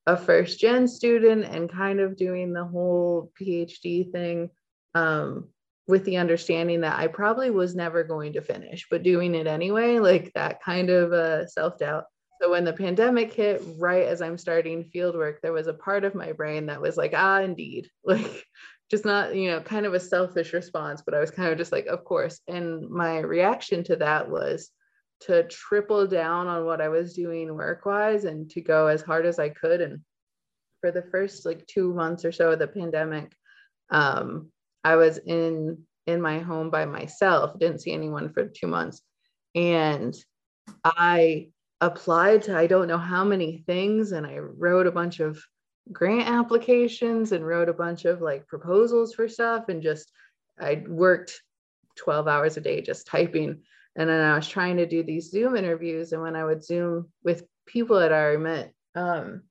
a 0.06 0.18
first 0.18 0.60
gen 0.60 0.88
student 0.88 1.46
and 1.46 1.72
kind 1.72 2.00
of 2.00 2.18
doing 2.18 2.54
the 2.54 2.66
whole 2.66 3.32
PhD 3.40 4.12
thing 4.12 4.50
um, 4.94 5.50
with 5.88 6.06
the 6.06 6.18
understanding 6.18 6.82
that 6.82 6.98
I 6.98 7.08
probably 7.08 7.50
was 7.50 7.76
never 7.76 8.04
going 8.04 8.34
to 8.34 8.42
finish, 8.42 8.88
but 8.90 9.04
doing 9.04 9.36
it 9.36 9.48
anyway, 9.48 10.00
like 10.00 10.32
that 10.34 10.64
kind 10.64 10.90
of 10.90 11.12
uh, 11.12 11.48
self 11.48 11.78
doubt. 11.78 12.06
So 12.42 12.50
when 12.50 12.64
the 12.64 12.74
pandemic 12.74 13.34
hit, 13.34 13.62
right 13.78 14.06
as 14.06 14.22
I'm 14.22 14.38
starting 14.38 14.84
field 14.86 15.16
work, 15.16 15.40
there 15.42 15.54
was 15.54 15.68
a 15.68 15.74
part 15.74 16.04
of 16.04 16.16
my 16.16 16.32
brain 16.32 16.66
that 16.68 16.82
was 16.82 16.98
like, 16.98 17.14
ah, 17.16 17.40
indeed, 17.40 17.90
like 18.04 18.46
just 18.90 19.06
not, 19.06 19.36
you 19.36 19.50
know, 19.50 19.60
kind 19.60 19.86
of 19.86 19.94
a 19.94 20.00
selfish 20.00 20.54
response, 20.54 21.02
but 21.06 21.14
I 21.14 21.20
was 21.20 21.32
kind 21.32 21.52
of 21.52 21.58
just 21.58 21.72
like, 21.72 21.86
of 21.88 22.04
course. 22.06 22.40
And 22.48 22.90
my 22.90 23.20
reaction 23.20 23.84
to 23.86 23.96
that 23.98 24.30
was 24.30 24.70
to 25.22 25.44
triple 25.44 26.06
down 26.06 26.48
on 26.48 26.66
what 26.66 26.82
I 26.82 26.90
was 26.90 27.14
doing 27.14 27.54
work 27.54 27.86
wise 27.86 28.26
and 28.26 28.50
to 28.52 28.62
go 28.62 28.88
as 28.88 29.02
hard 29.02 29.26
as 29.26 29.40
I 29.40 29.50
could. 29.50 29.80
And 29.82 30.02
for 30.82 30.92
the 30.92 31.02
first 31.02 31.46
like 31.46 31.66
two 31.66 31.94
months 31.94 32.26
or 32.26 32.32
so 32.32 32.52
of 32.52 32.60
the 32.60 32.68
pandemic, 32.68 33.34
um, 33.90 34.52
I 34.84 34.96
was 34.96 35.18
in 35.18 35.86
in 36.06 36.22
my 36.22 36.40
home 36.40 36.70
by 36.70 36.86
myself, 36.86 37.58
didn't 37.58 37.80
see 37.80 37.94
anyone 37.94 38.34
for 38.34 38.46
two 38.46 38.68
months. 38.68 39.02
And 39.56 40.14
I 40.84 41.50
applied 41.82 42.44
to 42.44 42.58
I 42.58 42.68
don't 42.68 42.88
know 42.88 42.98
how 42.98 43.24
many 43.24 43.64
things 43.66 44.12
and 44.12 44.26
I 44.26 44.38
wrote 44.38 44.88
a 44.88 44.92
bunch 44.92 45.20
of 45.20 45.42
grant 45.92 46.30
applications 46.30 47.32
and 47.32 47.46
wrote 47.46 47.70
a 47.70 47.74
bunch 47.74 48.06
of 48.06 48.22
like 48.22 48.48
proposals 48.48 49.14
for 49.14 49.28
stuff 49.28 49.68
and 49.68 49.82
just 49.82 50.12
I 50.60 50.84
worked 50.88 51.42
12 51.98 52.28
hours 52.28 52.58
a 52.58 52.62
day 52.62 52.82
just 52.82 53.08
typing. 53.08 53.62
And 53.96 54.10
then 54.10 54.22
I 54.22 54.36
was 54.36 54.48
trying 54.48 54.78
to 54.78 54.88
do 54.88 55.04
these 55.04 55.30
Zoom 55.30 55.56
interviews. 55.56 56.14
And 56.14 56.22
when 56.22 56.36
I 56.36 56.44
would 56.44 56.64
Zoom 56.64 57.10
with 57.24 57.44
people 57.68 58.00
that 58.00 58.14
I 58.14 58.38
met, 58.38 58.74
um, 58.96 59.44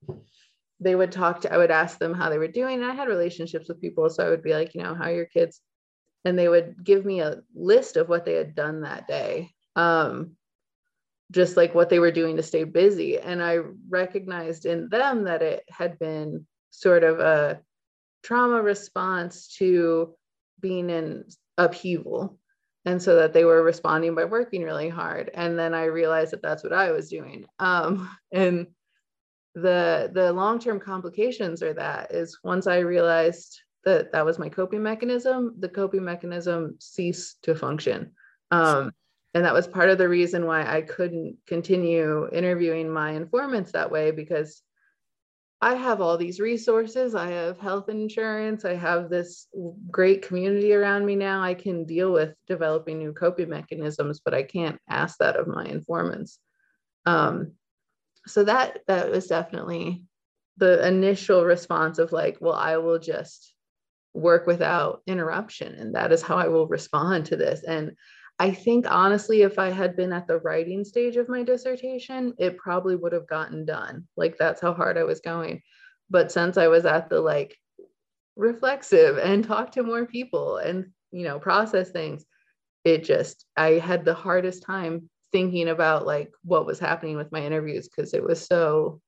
they 0.82 0.94
would 0.94 1.12
talk 1.12 1.42
to, 1.42 1.52
I 1.52 1.58
would 1.58 1.70
ask 1.70 1.98
them 1.98 2.14
how 2.14 2.28
they 2.30 2.38
were 2.38 2.48
doing. 2.48 2.82
And 2.82 2.90
I 2.90 2.94
had 2.94 3.08
relationships 3.08 3.68
with 3.68 3.80
people. 3.80 4.08
So 4.10 4.26
I 4.26 4.30
would 4.30 4.42
be 4.42 4.54
like, 4.54 4.74
you 4.74 4.82
know, 4.82 4.94
how 4.94 5.04
are 5.04 5.14
your 5.14 5.26
kids? 5.26 5.60
And 6.24 6.38
they 6.38 6.48
would 6.48 6.82
give 6.82 7.04
me 7.04 7.20
a 7.20 7.42
list 7.54 7.96
of 7.96 8.08
what 8.08 8.24
they 8.24 8.34
had 8.34 8.54
done 8.54 8.82
that 8.82 9.06
day. 9.06 9.50
Um, 9.76 10.36
just 11.30 11.56
like 11.56 11.74
what 11.74 11.88
they 11.88 11.98
were 11.98 12.10
doing 12.10 12.36
to 12.36 12.42
stay 12.42 12.64
busy. 12.64 13.18
And 13.18 13.42
I 13.42 13.60
recognized 13.88 14.66
in 14.66 14.88
them 14.88 15.24
that 15.24 15.42
it 15.42 15.64
had 15.70 15.98
been 15.98 16.46
sort 16.70 17.04
of 17.04 17.20
a 17.20 17.60
trauma 18.22 18.60
response 18.60 19.48
to 19.56 20.14
being 20.60 20.90
in 20.90 21.24
upheaval. 21.56 22.38
And 22.84 23.00
so 23.00 23.16
that 23.16 23.32
they 23.32 23.44
were 23.44 23.62
responding 23.62 24.14
by 24.14 24.24
working 24.24 24.62
really 24.62 24.88
hard. 24.88 25.30
And 25.32 25.58
then 25.58 25.72
I 25.72 25.84
realized 25.84 26.32
that 26.32 26.42
that's 26.42 26.64
what 26.64 26.72
I 26.72 26.90
was 26.90 27.08
doing. 27.08 27.46
Um, 27.58 28.10
and 28.32 28.66
the 29.54 30.10
the 30.12 30.32
long-term 30.32 30.80
complications 30.80 31.62
are 31.62 31.74
that 31.74 32.12
is 32.12 32.38
once 32.42 32.66
I 32.66 32.78
realized 32.78 33.60
that 33.84 34.12
that 34.12 34.24
was 34.24 34.38
my 34.38 34.48
coping 34.48 34.82
mechanism, 34.82 35.54
the 35.58 35.68
coping 35.68 36.04
mechanism 36.04 36.76
ceased 36.78 37.42
to 37.42 37.54
function. 37.54 38.12
Um, 38.50 38.92
and 39.34 39.44
that 39.44 39.54
was 39.54 39.66
part 39.66 39.90
of 39.90 39.98
the 39.98 40.08
reason 40.08 40.46
why 40.46 40.62
I 40.64 40.82
couldn't 40.82 41.38
continue 41.46 42.28
interviewing 42.30 42.90
my 42.90 43.12
informants 43.12 43.72
that 43.72 43.90
way 43.90 44.10
because 44.10 44.62
I 45.60 45.74
have 45.74 46.00
all 46.00 46.18
these 46.18 46.40
resources. 46.40 47.14
I 47.14 47.30
have 47.30 47.58
health 47.58 47.88
insurance. 47.88 48.64
I 48.64 48.74
have 48.74 49.08
this 49.08 49.46
great 49.90 50.22
community 50.22 50.74
around 50.74 51.06
me 51.06 51.14
now. 51.14 51.40
I 51.40 51.54
can 51.54 51.84
deal 51.84 52.12
with 52.12 52.34
developing 52.48 52.98
new 52.98 53.12
coping 53.12 53.48
mechanisms, 53.48 54.20
but 54.24 54.34
I 54.34 54.42
can't 54.42 54.78
ask 54.88 55.18
that 55.18 55.36
of 55.36 55.46
my 55.46 55.64
informants. 55.64 56.40
Um, 57.06 57.52
so 58.26 58.44
that 58.44 58.80
that 58.86 59.10
was 59.10 59.26
definitely 59.26 60.04
the 60.58 60.86
initial 60.86 61.44
response 61.44 61.98
of 61.98 62.12
like, 62.12 62.38
well, 62.40 62.54
I 62.54 62.76
will 62.76 62.98
just 62.98 63.54
work 64.14 64.46
without 64.46 65.02
interruption, 65.06 65.74
and 65.74 65.94
that 65.94 66.12
is 66.12 66.22
how 66.22 66.36
I 66.36 66.48
will 66.48 66.66
respond 66.66 67.26
to 67.26 67.36
this. 67.36 67.62
And 67.62 67.96
I 68.38 68.50
think 68.50 68.86
honestly, 68.88 69.42
if 69.42 69.58
I 69.58 69.70
had 69.70 69.96
been 69.96 70.12
at 70.12 70.26
the 70.26 70.38
writing 70.38 70.84
stage 70.84 71.16
of 71.16 71.28
my 71.28 71.42
dissertation, 71.42 72.34
it 72.38 72.56
probably 72.56 72.96
would 72.96 73.12
have 73.12 73.28
gotten 73.28 73.64
done. 73.64 74.08
Like 74.16 74.36
that's 74.36 74.60
how 74.60 74.74
hard 74.74 74.98
I 74.98 75.04
was 75.04 75.20
going. 75.20 75.62
But 76.10 76.32
since 76.32 76.56
I 76.56 76.68
was 76.68 76.84
at 76.84 77.08
the 77.08 77.20
like 77.20 77.56
reflexive 78.36 79.18
and 79.18 79.44
talk 79.44 79.72
to 79.72 79.82
more 79.82 80.06
people 80.06 80.56
and, 80.56 80.86
you 81.10 81.24
know, 81.24 81.38
process 81.38 81.90
things, 81.90 82.24
it 82.84 83.04
just, 83.04 83.46
I 83.56 83.72
had 83.72 84.04
the 84.04 84.14
hardest 84.14 84.64
time 84.64 85.08
thinking 85.32 85.68
about 85.68 86.06
like 86.06 86.32
what 86.44 86.66
was 86.66 86.78
happening 86.78 87.16
with 87.16 87.32
my 87.32 87.42
interviews 87.42 87.88
because 87.88 88.14
it 88.14 88.22
was 88.22 88.44
so 88.44 89.00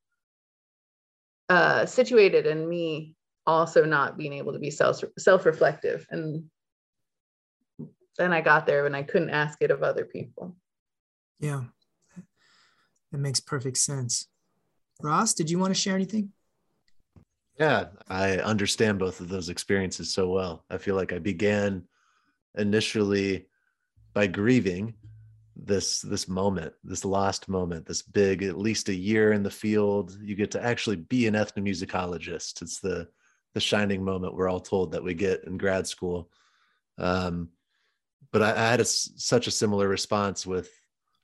uh, 1.49 1.85
situated 1.85 2.45
in 2.47 2.67
me 2.67 3.15
also 3.45 3.85
not 3.85 4.17
being 4.17 4.33
able 4.33 4.51
to 4.51 4.59
be 4.59 4.71
self 4.71 5.03
self 5.17 5.45
reflective 5.45 6.05
and 6.09 6.43
then 8.17 8.33
I 8.33 8.41
got 8.41 8.65
there 8.65 8.85
and 8.85 8.95
I 8.95 9.03
couldn't 9.03 9.29
ask 9.29 9.61
it 9.61 9.71
of 9.71 9.83
other 9.83 10.05
people. 10.05 10.55
Yeah, 11.39 11.63
that 13.11 13.17
makes 13.17 13.39
perfect 13.39 13.77
sense. 13.77 14.27
Ross, 15.01 15.33
did 15.33 15.49
you 15.49 15.59
want 15.59 15.75
to 15.75 15.79
share 15.79 15.95
anything? 15.95 16.31
Yeah, 17.59 17.85
I 18.09 18.37
understand 18.37 18.99
both 18.99 19.19
of 19.19 19.29
those 19.29 19.49
experiences 19.49 20.13
so 20.13 20.29
well. 20.29 20.63
I 20.69 20.77
feel 20.77 20.95
like 20.95 21.13
I 21.13 21.19
began 21.19 21.83
initially 22.57 23.47
by 24.13 24.27
grieving 24.27 24.93
this 25.55 26.01
this 26.01 26.27
moment, 26.27 26.73
this 26.83 27.05
lost 27.05 27.47
moment, 27.47 27.85
this 27.85 28.01
big 28.01 28.43
at 28.43 28.57
least 28.57 28.89
a 28.89 28.95
year 28.95 29.31
in 29.31 29.43
the 29.43 29.49
field. 29.49 30.17
You 30.21 30.35
get 30.35 30.51
to 30.51 30.63
actually 30.63 30.97
be 30.97 31.27
an 31.27 31.33
ethnomusicologist. 31.33 32.61
It's 32.61 32.79
the 32.79 33.07
the 33.53 33.61
shining 33.61 34.03
moment 34.03 34.35
we're 34.35 34.49
all 34.49 34.59
told 34.59 34.91
that 34.91 35.03
we 35.03 35.13
get 35.13 35.45
in 35.45 35.57
grad 35.57 35.87
school. 35.87 36.29
Um, 36.97 37.49
but 38.31 38.41
I, 38.41 38.51
I 38.51 38.69
had 38.71 38.81
a, 38.81 38.85
such 38.85 39.47
a 39.47 39.51
similar 39.51 39.87
response 39.87 40.45
with 40.45 40.69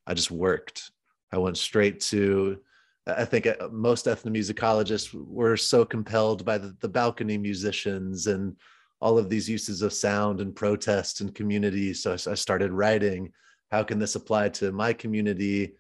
I 0.08 0.14
just 0.14 0.32
worked. 0.32 0.92
I 1.32 1.38
went 1.38 1.58
straight 1.58 2.00
to 2.02 2.60
I 3.08 3.26
think 3.26 3.48
uh, 3.48 3.56
most 3.72 4.06
ethnomusicologists 4.06 5.14
were 5.14 5.58
so 5.58 5.86
compelled 5.86 6.46
by 6.46 6.58
the, 6.58 6.76
the, 6.80 6.90
balcony 6.90 7.38
musicians 7.38 8.28
and 8.28 8.56
all 9.00 9.18
of 9.18 9.28
these 9.30 9.50
uses 9.50 9.82
of 9.82 9.92
sound 9.92 10.40
and 10.40 10.56
protest 10.56 11.22
and 11.22 11.34
community. 11.34 11.94
So 11.94 12.12
I, 12.12 12.32
I 12.32 12.36
started 12.36 12.72
writing. 12.72 13.34
How 13.72 13.84
can 13.84 14.00
this 14.00 14.16
apply 14.16 14.50
to 14.50 14.72
my 14.72 14.94
community? 14.94 15.76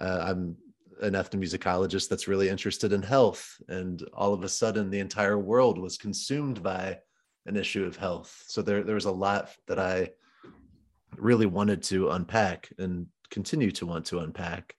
Uh, 0.00 0.24
I'm 0.28 0.56
an 1.00 1.14
ethnomusicologist 1.14 2.08
that's 2.08 2.28
really 2.28 2.48
interested 2.48 2.92
in 2.92 3.02
health, 3.02 3.60
and 3.68 4.02
all 4.14 4.32
of 4.32 4.44
a 4.44 4.48
sudden, 4.48 4.90
the 4.90 5.00
entire 5.00 5.38
world 5.38 5.78
was 5.78 5.96
consumed 5.96 6.62
by 6.62 6.98
an 7.46 7.56
issue 7.56 7.84
of 7.84 7.96
health. 7.96 8.42
So 8.46 8.62
there, 8.62 8.82
there 8.82 8.94
was 8.94 9.04
a 9.04 9.12
lot 9.12 9.50
that 9.66 9.78
I 9.78 10.10
really 11.16 11.46
wanted 11.46 11.82
to 11.84 12.10
unpack 12.10 12.70
and 12.78 13.06
continue 13.30 13.70
to 13.72 13.86
want 13.86 14.06
to 14.06 14.20
unpack 14.20 14.74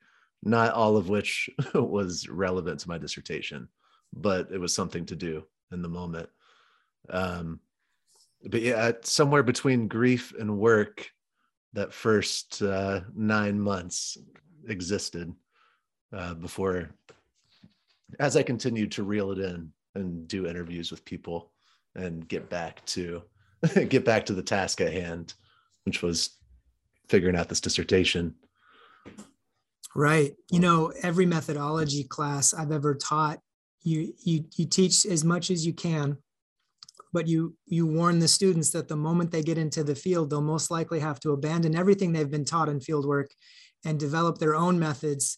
not 0.45 0.73
all 0.73 0.95
of 0.95 1.09
which 1.09 1.49
was 1.73 2.29
relevant 2.29 2.79
to 2.79 2.87
my 2.87 2.97
dissertation, 2.97 3.67
but 4.13 4.51
it 4.51 4.59
was 4.59 4.73
something 4.73 5.05
to 5.07 5.15
do 5.15 5.43
in 5.71 5.81
the 5.81 5.89
moment. 5.89 6.29
Um, 7.09 7.59
but 8.43 8.61
yeah, 8.61 8.91
somewhere 9.01 9.43
between 9.43 9.87
grief 9.87 10.33
and 10.39 10.57
work, 10.57 11.09
that 11.75 11.93
first 11.93 12.61
uh, 12.61 13.01
nine 13.15 13.59
months 13.59 14.17
existed 14.67 15.33
uh, 16.15 16.33
before, 16.33 16.89
as 18.19 18.35
I 18.35 18.43
continued 18.43 18.91
to 18.93 19.03
reel 19.03 19.31
it 19.31 19.39
in 19.39 19.71
and 19.93 20.27
do 20.27 20.47
interviews 20.47 20.91
with 20.91 21.05
people 21.05 21.51
and 21.95 22.27
get 22.27 22.49
back 22.49 22.83
to 22.87 23.23
get 23.89 24.03
back 24.03 24.25
to 24.25 24.33
the 24.33 24.43
task 24.43 24.81
at 24.81 24.91
hand, 24.91 25.33
which 25.83 26.01
was 26.01 26.37
figuring 27.07 27.35
out 27.35 27.49
this 27.49 27.61
dissertation 27.61 28.35
Right. 29.95 30.35
You 30.51 30.59
know, 30.59 30.91
every 31.01 31.25
methodology 31.25 32.03
class 32.03 32.53
I've 32.53 32.73
ever 32.73 32.95
taught, 32.95 33.39
you 33.81 34.13
you 34.21 34.43
you 34.55 34.65
teach 34.65 35.05
as 35.05 35.23
much 35.23 35.49
as 35.49 35.65
you 35.65 35.71
can, 35.71 36.17
but 37.15 37.29
you 37.29 37.55
you 37.65 37.87
warn 37.87 38.19
the 38.19 38.27
students 38.27 38.71
that 38.71 38.89
the 38.89 38.95
moment 38.97 39.31
they 39.31 39.41
get 39.41 39.57
into 39.57 39.85
the 39.85 39.95
field, 39.95 40.29
they'll 40.29 40.41
most 40.41 40.69
likely 40.69 40.99
have 40.99 41.17
to 41.21 41.31
abandon 41.31 41.73
everything 41.73 42.11
they've 42.11 42.29
been 42.29 42.43
taught 42.43 42.67
in 42.67 42.81
field 42.81 43.05
work 43.05 43.31
and 43.85 43.97
develop 43.97 44.37
their 44.37 44.53
own 44.53 44.77
methods, 44.77 45.37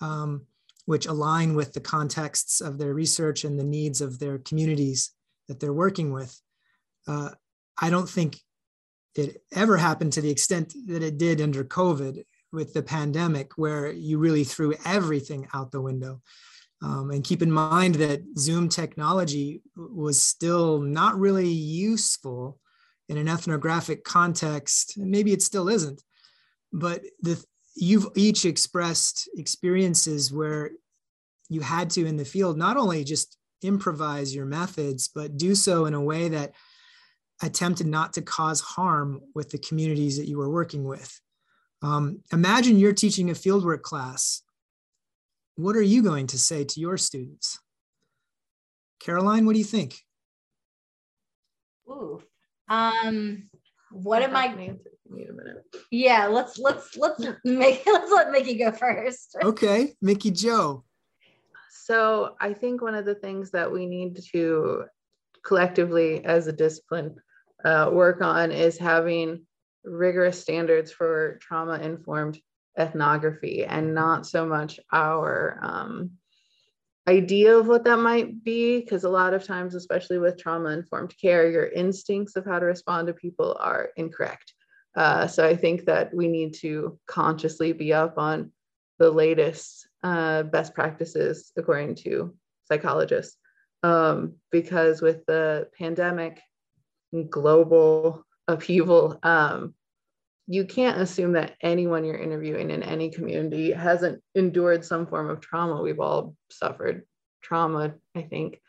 um, 0.00 0.46
which 0.86 1.04
align 1.04 1.54
with 1.54 1.74
the 1.74 1.80
contexts 1.80 2.62
of 2.62 2.78
their 2.78 2.94
research 2.94 3.44
and 3.44 3.58
the 3.58 3.70
needs 3.78 4.00
of 4.00 4.18
their 4.18 4.38
communities 4.38 5.10
that 5.46 5.60
they're 5.60 5.74
working 5.74 6.10
with. 6.10 6.40
Uh, 7.06 7.28
I 7.78 7.90
don't 7.90 8.08
think 8.08 8.40
it 9.14 9.42
ever 9.52 9.76
happened 9.76 10.14
to 10.14 10.22
the 10.22 10.30
extent 10.30 10.72
that 10.86 11.02
it 11.02 11.18
did 11.18 11.42
under 11.42 11.64
COVID 11.64 12.24
with 12.50 12.72
the 12.72 12.82
pandemic 12.82 13.58
where 13.58 13.92
you 13.92 14.16
really 14.16 14.44
threw 14.44 14.72
everything 14.86 15.46
out 15.52 15.70
the 15.70 15.82
window. 15.82 16.22
Um, 16.82 17.10
and 17.10 17.22
keep 17.22 17.42
in 17.42 17.52
mind 17.52 17.96
that 17.96 18.22
Zoom 18.38 18.68
technology 18.68 19.62
was 19.76 20.22
still 20.22 20.80
not 20.80 21.18
really 21.18 21.48
useful 21.48 22.58
in 23.08 23.18
an 23.18 23.28
ethnographic 23.28 24.02
context. 24.04 24.94
Maybe 24.96 25.32
it 25.32 25.42
still 25.42 25.68
isn't, 25.68 26.02
but 26.72 27.02
the, 27.20 27.42
you've 27.74 28.08
each 28.14 28.44
expressed 28.44 29.28
experiences 29.36 30.32
where 30.32 30.70
you 31.48 31.60
had 31.60 31.90
to 31.90 32.06
in 32.06 32.16
the 32.16 32.24
field 32.24 32.56
not 32.56 32.76
only 32.76 33.04
just 33.04 33.36
improvise 33.62 34.34
your 34.34 34.46
methods, 34.46 35.08
but 35.08 35.36
do 35.36 35.54
so 35.54 35.84
in 35.84 35.94
a 35.94 36.00
way 36.00 36.28
that 36.28 36.52
attempted 37.42 37.86
not 37.86 38.12
to 38.14 38.22
cause 38.22 38.60
harm 38.60 39.20
with 39.34 39.50
the 39.50 39.58
communities 39.58 40.16
that 40.18 40.28
you 40.28 40.38
were 40.38 40.50
working 40.50 40.84
with. 40.84 41.20
Um, 41.82 42.20
imagine 42.32 42.78
you're 42.78 42.92
teaching 42.92 43.30
a 43.30 43.34
fieldwork 43.34 43.82
class. 43.82 44.42
What 45.56 45.76
are 45.76 45.82
you 45.82 46.02
going 46.02 46.26
to 46.28 46.38
say 46.38 46.64
to 46.64 46.80
your 46.80 46.96
students? 46.96 47.58
Caroline, 49.00 49.46
what 49.46 49.54
do 49.54 49.58
you 49.58 49.64
think? 49.64 49.98
Ooh, 51.88 52.22
um, 52.68 53.48
what 53.90 54.22
am 54.22 54.36
I? 54.36 54.54
Wait 55.08 55.28
a 55.28 55.32
minute. 55.32 55.64
Yeah, 55.90 56.26
let's 56.26 56.58
let's 56.58 56.96
let's 56.96 57.20
make 57.44 57.82
let's 57.86 58.12
let 58.12 58.30
Micky 58.30 58.54
go 58.56 58.70
first. 58.70 59.36
Okay, 59.42 59.94
Micky 60.00 60.30
Jo. 60.30 60.84
So 61.70 62.36
I 62.40 62.52
think 62.52 62.82
one 62.82 62.94
of 62.94 63.04
the 63.04 63.16
things 63.16 63.50
that 63.50 63.70
we 63.70 63.86
need 63.86 64.20
to 64.32 64.84
collectively 65.44 66.24
as 66.24 66.46
a 66.46 66.52
discipline 66.52 67.16
uh, 67.64 67.90
work 67.92 68.22
on 68.22 68.52
is 68.52 68.78
having 68.78 69.46
rigorous 69.84 70.40
standards 70.40 70.92
for 70.92 71.38
trauma 71.40 71.78
informed 71.78 72.38
ethnography 72.78 73.64
and 73.64 73.94
not 73.94 74.26
so 74.26 74.46
much 74.46 74.80
our 74.92 75.58
um, 75.62 76.10
idea 77.08 77.56
of 77.56 77.66
what 77.66 77.84
that 77.84 77.98
might 77.98 78.44
be 78.44 78.80
because 78.80 79.04
a 79.04 79.08
lot 79.08 79.34
of 79.34 79.44
times 79.44 79.74
especially 79.74 80.18
with 80.18 80.38
trauma 80.38 80.70
informed 80.70 81.14
care 81.20 81.50
your 81.50 81.66
instincts 81.66 82.36
of 82.36 82.44
how 82.44 82.58
to 82.58 82.66
respond 82.66 83.06
to 83.06 83.12
people 83.12 83.56
are 83.60 83.90
incorrect. 83.96 84.54
Uh, 84.96 85.26
so 85.26 85.46
i 85.46 85.54
think 85.54 85.84
that 85.84 86.12
we 86.12 86.26
need 86.26 86.52
to 86.52 86.98
consciously 87.06 87.72
be 87.72 87.92
up 87.92 88.18
on 88.18 88.50
the 88.98 89.10
latest 89.10 89.88
uh, 90.02 90.42
best 90.44 90.74
practices 90.74 91.52
according 91.56 91.94
to 91.94 92.34
psychologists. 92.70 93.36
Um, 93.82 94.34
because 94.52 95.00
with 95.00 95.24
the 95.26 95.68
pandemic 95.76 96.40
global 97.30 98.24
upheaval, 98.46 99.18
um, 99.22 99.74
you 100.50 100.64
can't 100.64 101.00
assume 101.00 101.30
that 101.34 101.54
anyone 101.62 102.04
you're 102.04 102.18
interviewing 102.18 102.70
in 102.70 102.82
any 102.82 103.08
community 103.08 103.70
hasn't 103.70 104.20
endured 104.34 104.84
some 104.84 105.06
form 105.06 105.30
of 105.30 105.40
trauma. 105.40 105.80
We've 105.80 106.00
all 106.00 106.34
suffered 106.50 107.04
trauma, 107.40 107.94
I 108.16 108.22
think. 108.22 108.60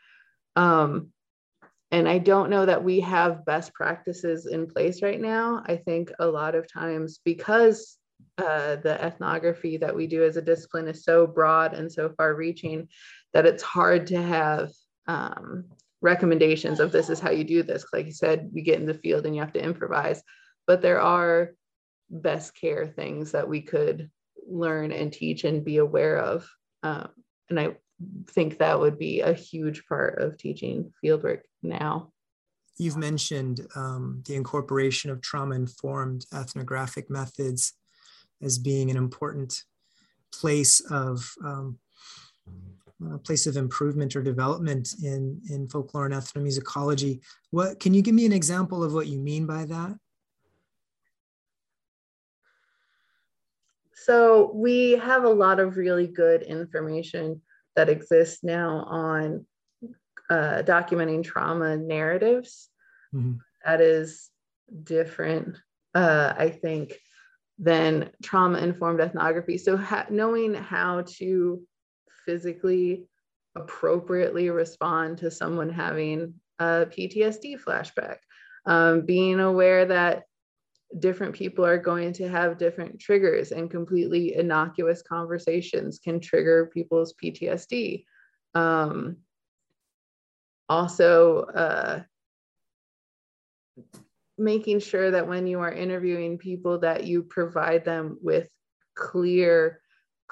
Um, 0.54 1.08
and 1.90 2.08
I 2.08 2.18
don't 2.18 2.50
know 2.50 2.64
that 2.66 2.84
we 2.84 3.00
have 3.00 3.44
best 3.44 3.74
practices 3.74 4.46
in 4.46 4.68
place 4.68 5.02
right 5.02 5.20
now. 5.20 5.64
I 5.66 5.74
think 5.74 6.12
a 6.20 6.26
lot 6.26 6.54
of 6.54 6.72
times 6.72 7.18
because 7.24 7.98
uh, 8.38 8.76
the 8.76 8.96
ethnography 9.04 9.76
that 9.78 9.96
we 9.96 10.06
do 10.06 10.22
as 10.22 10.36
a 10.36 10.42
discipline 10.42 10.86
is 10.86 11.02
so 11.02 11.26
broad 11.26 11.74
and 11.74 11.90
so 11.90 12.10
far 12.16 12.36
reaching 12.36 12.86
that 13.32 13.44
it's 13.44 13.62
hard 13.64 14.06
to 14.06 14.22
have 14.22 14.70
um, 15.08 15.64
recommendations 16.00 16.78
of 16.78 16.92
this 16.92 17.10
is 17.10 17.18
how 17.18 17.32
you 17.32 17.42
do 17.42 17.64
this. 17.64 17.84
Like 17.92 18.06
you 18.06 18.12
said, 18.12 18.50
you 18.52 18.62
get 18.62 18.78
in 18.78 18.86
the 18.86 18.94
field 18.94 19.26
and 19.26 19.34
you 19.34 19.40
have 19.40 19.52
to 19.54 19.64
improvise, 19.64 20.22
but 20.68 20.80
there 20.80 21.00
are 21.00 21.54
best 22.12 22.54
care 22.54 22.86
things 22.86 23.32
that 23.32 23.48
we 23.48 23.62
could 23.62 24.10
learn 24.46 24.92
and 24.92 25.12
teach 25.12 25.44
and 25.44 25.64
be 25.64 25.78
aware 25.78 26.18
of. 26.18 26.48
Um, 26.82 27.08
and 27.48 27.58
I 27.58 27.76
think 28.30 28.58
that 28.58 28.78
would 28.78 28.98
be 28.98 29.20
a 29.20 29.32
huge 29.32 29.86
part 29.86 30.20
of 30.20 30.36
teaching 30.36 30.92
fieldwork 31.02 31.40
now. 31.62 32.12
You've 32.78 32.96
mentioned 32.96 33.66
um, 33.76 34.22
the 34.26 34.34
incorporation 34.34 35.10
of 35.10 35.20
trauma 35.20 35.54
informed 35.54 36.26
ethnographic 36.32 37.10
methods 37.10 37.74
as 38.40 38.58
being 38.58 38.90
an 38.90 38.96
important 38.96 39.62
place 40.32 40.80
of 40.90 41.30
um, 41.44 41.78
a 43.12 43.18
place 43.18 43.46
of 43.46 43.56
improvement 43.56 44.16
or 44.16 44.22
development 44.22 44.94
in, 45.02 45.40
in 45.50 45.68
folklore 45.68 46.06
and 46.06 46.14
ethnomusicology. 46.14 47.20
What 47.50 47.80
can 47.80 47.94
you 47.94 48.02
give 48.02 48.14
me 48.14 48.26
an 48.26 48.32
example 48.32 48.82
of 48.82 48.94
what 48.94 49.06
you 49.06 49.18
mean 49.18 49.46
by 49.46 49.64
that? 49.66 49.96
So 54.04 54.50
we 54.54 54.92
have 54.92 55.24
a 55.24 55.28
lot 55.28 55.60
of 55.60 55.76
really 55.76 56.06
good 56.06 56.42
information 56.42 57.42
that 57.76 57.88
exists 57.88 58.42
now 58.42 58.84
on 58.88 59.46
uh, 60.30 60.62
documenting 60.64 61.24
trauma 61.24 61.76
narratives. 61.76 62.68
Mm-hmm. 63.14 63.34
That 63.64 63.80
is 63.80 64.30
different, 64.82 65.56
uh, 65.94 66.34
I 66.36 66.50
think, 66.50 66.98
than 67.58 68.10
trauma 68.22 68.58
informed 68.58 69.00
ethnography. 69.00 69.58
So 69.58 69.76
ha- 69.76 70.06
knowing 70.10 70.54
how 70.54 71.02
to 71.18 71.62
physically 72.24 73.06
appropriately 73.54 74.50
respond 74.50 75.18
to 75.18 75.30
someone 75.30 75.70
having 75.70 76.34
a 76.58 76.86
PTSD 76.86 77.60
flashback. 77.60 78.16
Um, 78.64 79.02
being 79.02 79.40
aware 79.40 79.86
that 79.86 80.24
different 80.98 81.34
people 81.34 81.64
are 81.64 81.78
going 81.78 82.12
to 82.14 82.28
have 82.28 82.58
different 82.58 83.00
triggers 83.00 83.52
and 83.52 83.70
completely 83.70 84.34
innocuous 84.34 85.02
conversations 85.02 85.98
can 85.98 86.20
trigger 86.20 86.70
people's 86.72 87.14
PTSD. 87.22 88.04
Um, 88.54 89.18
also, 90.68 91.42
uh, 91.42 92.02
making 94.38 94.80
sure 94.80 95.10
that 95.10 95.28
when 95.28 95.46
you 95.46 95.60
are 95.60 95.72
interviewing 95.72 96.38
people 96.38 96.78
that 96.78 97.04
you 97.04 97.22
provide 97.22 97.84
them 97.84 98.18
with 98.20 98.48
clear 98.94 99.80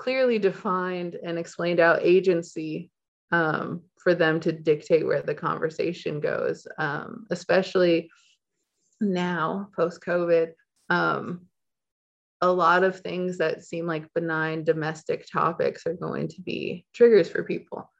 clearly 0.00 0.38
defined 0.38 1.14
and 1.22 1.38
explained 1.38 1.78
out 1.78 2.00
agency 2.02 2.90
um, 3.32 3.82
for 4.02 4.14
them 4.14 4.40
to 4.40 4.50
dictate 4.50 5.06
where 5.06 5.20
the 5.20 5.34
conversation 5.34 6.20
goes, 6.20 6.66
um, 6.78 7.26
especially 7.30 8.10
now 9.00 9.68
post 9.76 10.00
COVID. 10.02 10.52
Um, 10.88 11.46
a 12.40 12.50
lot 12.50 12.84
of 12.84 13.00
things 13.00 13.38
that 13.38 13.64
seem 13.64 13.86
like 13.86 14.12
benign 14.14 14.64
domestic 14.64 15.26
topics 15.30 15.86
are 15.86 15.94
going 15.94 16.28
to 16.28 16.40
be 16.40 16.86
triggers 16.94 17.28
for 17.28 17.44
people. 17.44 17.90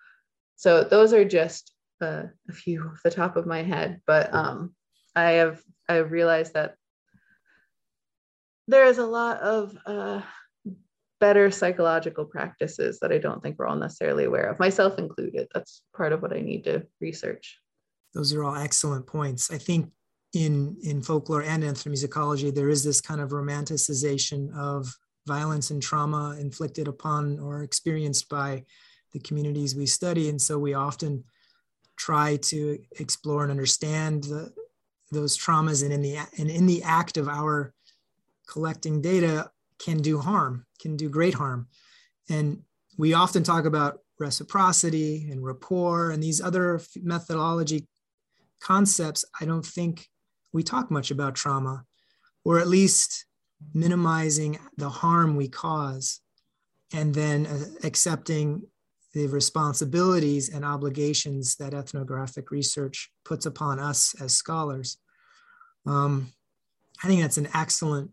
So 0.57 0.85
those 0.85 1.13
are 1.13 1.25
just 1.25 1.73
uh, 2.01 2.25
a 2.49 2.53
few 2.53 2.83
off 2.93 3.01
the 3.05 3.11
top 3.11 3.37
of 3.37 3.47
my 3.47 3.63
head, 3.63 4.01
but 4.07 4.33
um, 4.35 4.75
I 5.15 5.33
have 5.33 5.61
I 5.89 5.97
realized 5.97 6.55
that 6.55 6.77
there 8.69 8.85
is 8.85 8.99
a 8.99 9.07
lot 9.07 9.41
of 9.41 9.77
uh, 9.85 10.23
better 11.19 11.51
psychological 11.51 12.25
practices 12.25 13.01
that 13.01 13.13
I 13.13 13.19
don't 13.19 13.43
think 13.43 13.59
we're 13.59 13.67
all 13.67 13.77
necessarily 13.77 14.25
aware 14.25 14.49
of, 14.49 14.59
myself 14.59 14.99
included. 14.99 15.49
That's 15.53 15.83
part 15.95 16.13
of 16.13 16.23
what 16.23 16.33
I 16.33 16.41
need 16.41 16.65
to 16.65 16.87
research. 17.01 17.59
Those 18.15 18.33
are 18.33 18.43
all 18.45 18.57
excellent 18.57 19.07
points. 19.07 19.51
I 19.51 19.59
think 19.59 19.91
in 20.33 20.77
in 20.83 21.03
folklore 21.03 21.43
and 21.43 21.63
ethnomusicology, 21.63 22.55
there 22.55 22.69
is 22.69 22.85
this 22.85 23.01
kind 23.01 23.21
of 23.21 23.31
romanticization 23.31 24.55
of 24.57 24.95
violence 25.27 25.71
and 25.71 25.83
trauma 25.83 26.37
inflicted 26.41 26.89
upon 26.89 27.39
or 27.41 27.63
experienced 27.63 28.29
by 28.29 28.65
the 29.13 29.19
communities 29.21 29.75
we 29.75 29.87
study, 29.87 30.29
and 30.29 30.41
so 30.41 30.59
we 30.59 30.75
often 30.75 31.25
try 31.97 32.37
to 32.37 32.79
explore 32.99 33.43
and 33.43 33.51
understand 33.51 34.25
the, 34.25 34.53
those 35.11 35.37
traumas, 35.37 35.83
and 35.83 35.93
in 35.93 36.03
the 36.03 36.17
and 36.39 36.49
in 36.51 36.67
the 36.67 36.83
act 36.83 37.17
of 37.17 37.29
our 37.29 37.75
collecting 38.47 39.01
data, 39.01 39.51
can 39.79 39.99
do 39.99 40.19
harm, 40.19 40.67
can 40.81 40.97
do 40.97 41.09
great 41.09 41.35
harm. 41.35 41.67
And 42.29 42.63
we 42.97 43.15
often 43.15 43.43
talk 43.43 43.65
about 43.65 44.01
reciprocity 44.19 45.29
and 45.31 45.45
rapport 45.45 46.11
and 46.11 46.23
these 46.23 46.41
other 46.41 46.81
methodology 47.03 47.89
concepts. 48.61 49.25
I 49.41 49.47
don't 49.47 49.65
think 49.65 50.09
we 50.53 50.63
talk 50.63 50.91
much 50.91 51.11
about 51.11 51.35
trauma, 51.35 51.85
or 52.45 52.59
at 52.59 52.69
least 52.69 53.27
minimizing 53.75 54.59
the 54.77 54.89
harm 54.89 55.37
we 55.37 55.49
cause, 55.49 56.21
and 56.93 57.15
then 57.15 57.47
uh, 57.47 57.65
accepting 57.85 58.63
the 59.13 59.27
responsibilities 59.27 60.49
and 60.49 60.65
obligations 60.65 61.57
that 61.57 61.75
ethnographic 61.75 62.51
research 62.51 63.11
puts 63.25 63.47
upon 63.47 63.79
us 63.79 64.15
as 64.21 64.33
scholars. 64.33 64.99
Um, 65.87 66.33
I 67.03 67.09
think 67.09 67.23
that's 67.23 67.39
an 67.39 67.49
excellent 67.55 68.11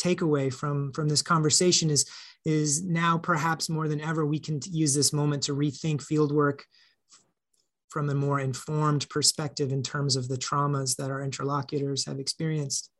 takeaway 0.00 0.52
from 0.52 0.92
from 0.92 1.08
this 1.08 1.22
conversation 1.22 1.90
is 1.90 2.06
is 2.44 2.82
now 2.82 3.16
perhaps 3.16 3.68
more 3.68 3.86
than 3.86 4.00
ever 4.00 4.26
we 4.26 4.40
can 4.40 4.60
use 4.68 4.94
this 4.94 5.12
moment 5.12 5.44
to 5.44 5.54
rethink 5.54 6.02
fieldwork 6.02 6.62
from 7.92 8.08
a 8.08 8.14
more 8.14 8.40
informed 8.40 9.08
perspective 9.10 9.70
in 9.70 9.82
terms 9.82 10.16
of 10.16 10.28
the 10.28 10.36
traumas 10.36 10.96
that 10.96 11.10
our 11.10 11.22
interlocutors 11.22 12.06
have 12.06 12.18
experienced. 12.18 12.90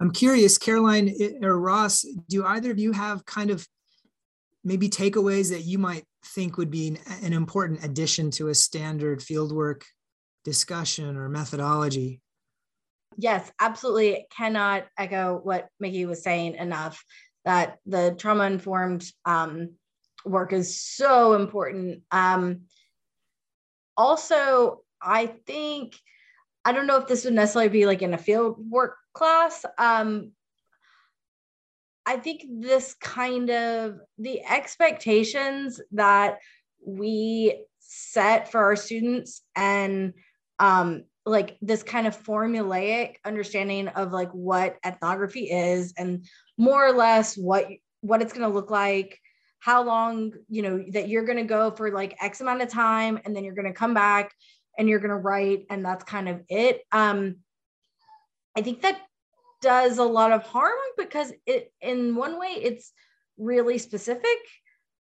I'm 0.00 0.10
curious, 0.10 0.58
Caroline 0.58 1.14
or 1.42 1.58
Ross, 1.58 2.04
do 2.28 2.44
either 2.44 2.72
of 2.72 2.78
you 2.78 2.92
have 2.92 3.24
kind 3.24 3.50
of 3.50 3.66
maybe 4.64 4.88
takeaways 4.88 5.50
that 5.50 5.62
you 5.62 5.78
might 5.78 6.04
think 6.24 6.56
would 6.56 6.70
be 6.70 6.88
an, 6.88 6.98
an 7.22 7.32
important 7.32 7.84
addition 7.84 8.30
to 8.32 8.48
a 8.48 8.54
standard 8.54 9.20
fieldwork 9.20 9.82
discussion 10.42 11.16
or 11.16 11.28
methodology? 11.28 12.20
yes, 13.16 13.50
absolutely 13.60 14.26
cannot 14.36 14.86
echo 14.98 15.40
what 15.42 15.68
Micky 15.80 16.06
was 16.06 16.22
saying 16.22 16.56
enough 16.56 17.02
that 17.44 17.78
the 17.86 18.14
trauma 18.18 18.44
informed 18.44 19.04
um, 19.24 19.74
work 20.24 20.52
is 20.52 20.80
so 20.80 21.34
important. 21.34 22.02
Um, 22.10 22.62
also, 23.96 24.82
I 25.00 25.26
think, 25.26 25.96
I 26.64 26.72
don't 26.72 26.86
know 26.86 26.98
if 26.98 27.06
this 27.06 27.24
would 27.24 27.34
necessarily 27.34 27.68
be 27.68 27.86
like 27.86 28.02
in 28.02 28.14
a 28.14 28.18
field 28.18 28.56
work 28.70 28.96
class. 29.12 29.64
Um, 29.78 30.32
I 32.06 32.16
think 32.16 32.44
this 32.48 32.94
kind 32.94 33.50
of 33.50 33.98
the 34.18 34.42
expectations 34.44 35.80
that 35.92 36.38
we 36.84 37.64
set 37.78 38.50
for 38.50 38.62
our 38.62 38.76
students 38.76 39.42
and 39.56 40.12
um, 40.58 41.04
like 41.24 41.56
this 41.62 41.82
kind 41.82 42.06
of 42.06 42.22
formulaic 42.22 43.16
understanding 43.24 43.88
of 43.88 44.12
like 44.12 44.30
what 44.32 44.76
ethnography 44.84 45.50
is 45.50 45.94
and 45.96 46.26
more 46.58 46.86
or 46.86 46.92
less 46.92 47.36
what 47.36 47.66
what 48.02 48.20
it's 48.20 48.34
going 48.34 48.46
to 48.46 48.54
look 48.54 48.70
like 48.70 49.18
how 49.64 49.82
long 49.82 50.30
you 50.50 50.60
know 50.60 50.84
that 50.90 51.08
you're 51.08 51.24
going 51.24 51.38
to 51.38 51.44
go 51.44 51.70
for 51.70 51.90
like 51.90 52.14
x 52.20 52.42
amount 52.42 52.60
of 52.60 52.68
time 52.68 53.18
and 53.24 53.34
then 53.34 53.44
you're 53.44 53.54
going 53.54 53.66
to 53.66 53.72
come 53.72 53.94
back 53.94 54.30
and 54.76 54.90
you're 54.90 54.98
going 54.98 55.08
to 55.08 55.16
write 55.16 55.64
and 55.70 55.82
that's 55.82 56.04
kind 56.04 56.28
of 56.28 56.42
it. 56.50 56.82
Um 56.92 57.36
i 58.56 58.60
think 58.60 58.82
that 58.82 59.00
does 59.62 59.96
a 59.96 60.04
lot 60.04 60.32
of 60.32 60.42
harm 60.42 60.78
because 60.98 61.32
it 61.46 61.72
in 61.80 62.14
one 62.14 62.38
way 62.38 62.48
it's 62.48 62.92
really 63.38 63.78
specific 63.78 64.38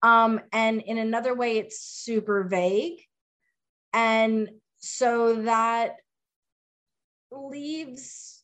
um 0.02 0.40
and 0.52 0.82
in 0.82 0.98
another 0.98 1.34
way 1.36 1.58
it's 1.58 1.80
super 1.80 2.42
vague. 2.42 2.98
And 3.92 4.50
so 4.78 5.42
that 5.42 5.96
leaves 7.30 8.37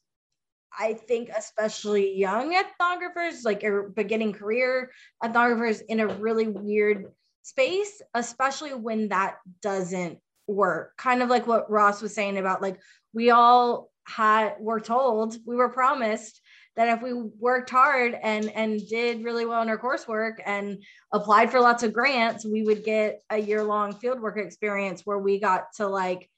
I 0.78 0.94
think 0.94 1.30
especially 1.36 2.16
young 2.16 2.54
ethnographers, 2.54 3.44
like 3.44 3.64
or 3.64 3.88
beginning 3.88 4.32
career 4.32 4.90
ethnographers, 5.22 5.82
in 5.88 6.00
a 6.00 6.06
really 6.06 6.48
weird 6.48 7.06
space, 7.42 8.02
especially 8.14 8.74
when 8.74 9.08
that 9.08 9.36
doesn't 9.62 10.18
work. 10.46 10.96
Kind 10.96 11.22
of 11.22 11.28
like 11.28 11.46
what 11.46 11.70
Ross 11.70 12.02
was 12.02 12.14
saying 12.14 12.38
about 12.38 12.62
like 12.62 12.78
we 13.12 13.30
all 13.30 13.90
had 14.06 14.54
were 14.58 14.80
told, 14.80 15.36
we 15.46 15.56
were 15.56 15.70
promised 15.70 16.40
that 16.76 16.88
if 16.88 17.02
we 17.02 17.12
worked 17.12 17.70
hard 17.70 18.18
and 18.20 18.50
and 18.50 18.86
did 18.88 19.24
really 19.24 19.46
well 19.46 19.62
in 19.62 19.68
our 19.68 19.78
coursework 19.78 20.34
and 20.44 20.82
applied 21.12 21.50
for 21.50 21.60
lots 21.60 21.82
of 21.82 21.92
grants, 21.92 22.44
we 22.44 22.62
would 22.62 22.84
get 22.84 23.22
a 23.30 23.38
year 23.38 23.62
long 23.62 23.92
fieldwork 23.92 24.38
experience 24.38 25.02
where 25.04 25.18
we 25.18 25.38
got 25.38 25.72
to 25.76 25.86
like 25.86 26.28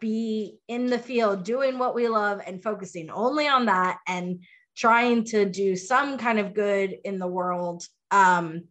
be 0.00 0.58
in 0.68 0.86
the 0.86 0.98
field 0.98 1.44
doing 1.44 1.78
what 1.78 1.94
we 1.94 2.08
love 2.08 2.40
and 2.46 2.62
focusing 2.62 3.10
only 3.10 3.46
on 3.46 3.66
that 3.66 3.98
and 4.08 4.44
trying 4.76 5.24
to 5.24 5.44
do 5.44 5.76
some 5.76 6.18
kind 6.18 6.38
of 6.38 6.54
good 6.54 6.96
in 7.04 7.18
the 7.18 7.26
world. 7.26 7.84
Um 8.10 8.64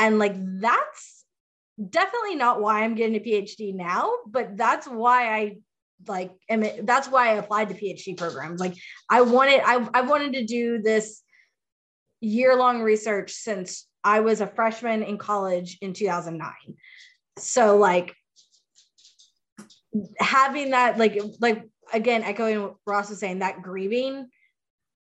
and 0.00 0.18
like 0.18 0.34
that's 0.60 1.24
definitely 1.88 2.34
not 2.34 2.60
why 2.60 2.82
i'm 2.82 2.94
getting 2.94 3.16
a 3.16 3.20
phd 3.20 3.74
now 3.74 4.12
but 4.26 4.56
that's 4.56 4.86
why 4.86 5.34
i 5.34 5.56
like 6.08 6.32
am 6.48 6.62
it, 6.62 6.86
that's 6.86 7.08
why 7.08 7.28
i 7.28 7.34
applied 7.34 7.68
to 7.68 7.74
phd 7.74 8.16
programs. 8.16 8.60
Like 8.60 8.74
i 9.08 9.20
wanted 9.20 9.60
i, 9.64 9.86
I 9.94 10.00
wanted 10.02 10.34
to 10.34 10.44
do 10.44 10.82
this 10.82 11.22
year 12.20 12.56
long 12.56 12.82
research 12.82 13.32
since 13.32 13.86
i 14.04 14.20
was 14.20 14.40
a 14.40 14.46
freshman 14.46 15.02
in 15.02 15.18
college 15.18 15.78
in 15.80 15.92
2009 15.92 16.52
so 17.38 17.76
like 17.76 18.14
having 20.18 20.70
that 20.70 20.98
like 20.98 21.18
like 21.40 21.68
again 21.92 22.22
echoing 22.22 22.62
what 22.62 22.76
ross 22.86 23.10
was 23.10 23.18
saying 23.18 23.40
that 23.40 23.62
grieving 23.62 24.28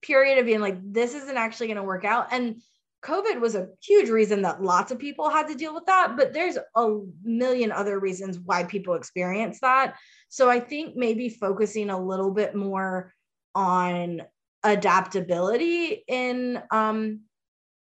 period 0.03 0.39
of 0.39 0.47
being 0.47 0.61
like 0.61 0.79
this 0.83 1.15
isn't 1.15 1.37
actually 1.37 1.67
going 1.67 1.77
to 1.77 1.83
work 1.83 2.05
out. 2.05 2.29
And 2.31 2.61
covid 3.03 3.41
was 3.41 3.55
a 3.55 3.69
huge 3.83 4.09
reason 4.09 4.43
that 4.43 4.63
lots 4.63 4.91
of 4.91 4.99
people 4.99 5.29
had 5.29 5.47
to 5.49 5.55
deal 5.55 5.75
with 5.75 5.85
that 5.87 6.17
but 6.17 6.33
there's 6.33 6.57
a 6.75 6.99
million 7.23 7.71
other 7.71 7.99
reasons 7.99 8.39
why 8.39 8.65
people 8.65 8.95
experience 8.95 9.61
that. 9.61 9.97
So 10.29 10.49
i 10.49 10.61
think 10.61 10.97
maybe 10.97 11.29
focusing 11.29 11.91
a 11.91 12.03
little 12.03 12.31
bit 12.31 12.55
more 12.55 13.13
on 13.55 14.23
adaptability 14.65 16.03
in 16.09 16.61
um, 16.71 17.21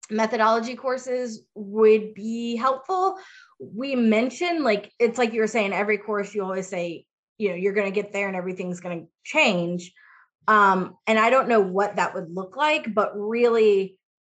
methodology 0.10 0.76
courses 0.76 1.44
would 1.56 2.14
be 2.14 2.56
helpful. 2.56 3.18
We 3.60 3.96
mentioned 3.96 4.64
like 4.64 4.92
it's 5.00 5.18
like 5.18 5.34
you 5.34 5.42
were 5.42 5.48
saying 5.48 5.74
every 5.74 5.98
course 5.98 6.34
you 6.34 6.44
always 6.44 6.68
say 6.68 7.06
you 7.38 7.50
know 7.50 7.56
you're 7.56 7.74
going 7.74 7.92
to 7.92 8.02
get 8.02 8.14
there 8.14 8.28
and 8.28 8.36
everything's 8.36 8.80
going 8.80 9.02
to 9.02 9.08
change. 9.24 9.94
Um 10.48 10.98
and 11.08 11.18
i 11.18 11.32
don't 11.32 11.50
know 11.50 11.60
what 11.60 11.96
that 11.96 12.14
would 12.14 12.30
look 12.30 12.56
like 12.56 12.94
but 12.94 13.14
really 13.16 13.98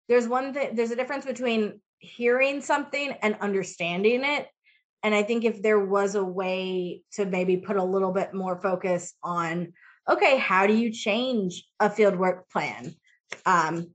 there's 0.09 0.29
one 0.29 0.55
thing 0.55 0.77
there's 0.77 0.93
a 0.93 0.97
difference 0.97 1.25
between 1.25 1.81
hearing 1.99 2.61
something 2.61 3.13
and 3.23 3.37
understanding 3.41 4.25
it. 4.25 4.47
And 5.03 5.15
i 5.15 5.25
think 5.25 5.45
if 5.45 5.63
there 5.63 5.85
was 5.85 6.15
a 6.15 6.25
way 6.25 7.03
to 7.15 7.25
maybe 7.25 7.57
put 7.57 7.77
a 7.77 7.83
little 7.83 8.13
bit 8.13 8.35
more 8.35 8.61
focus 8.61 9.15
on 9.23 9.73
okay, 10.09 10.39
how 10.39 10.67
do 10.67 10.75
you 10.75 10.93
change 10.93 11.65
a 11.81 11.91
fieldwork 11.91 12.49
plan? 12.51 12.95
Um, 13.45 13.91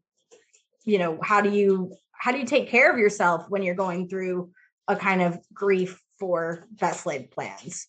you 0.86 0.98
know, 0.98 1.20
how 1.22 1.42
do 1.42 1.50
you 1.50 1.96
how 2.14 2.32
do 2.32 2.38
you 2.38 2.46
take 2.46 2.70
care 2.70 2.92
of 2.92 3.00
yourself 3.00 3.46
when 3.50 3.64
you're 3.64 3.76
going 3.76 4.08
through 4.08 4.52
a 4.88 4.96
kind 4.96 5.22
of 5.22 5.40
grief 5.54 6.00
for 6.20 6.68
best 6.72 7.06
laid 7.06 7.32
plans? 7.32 7.88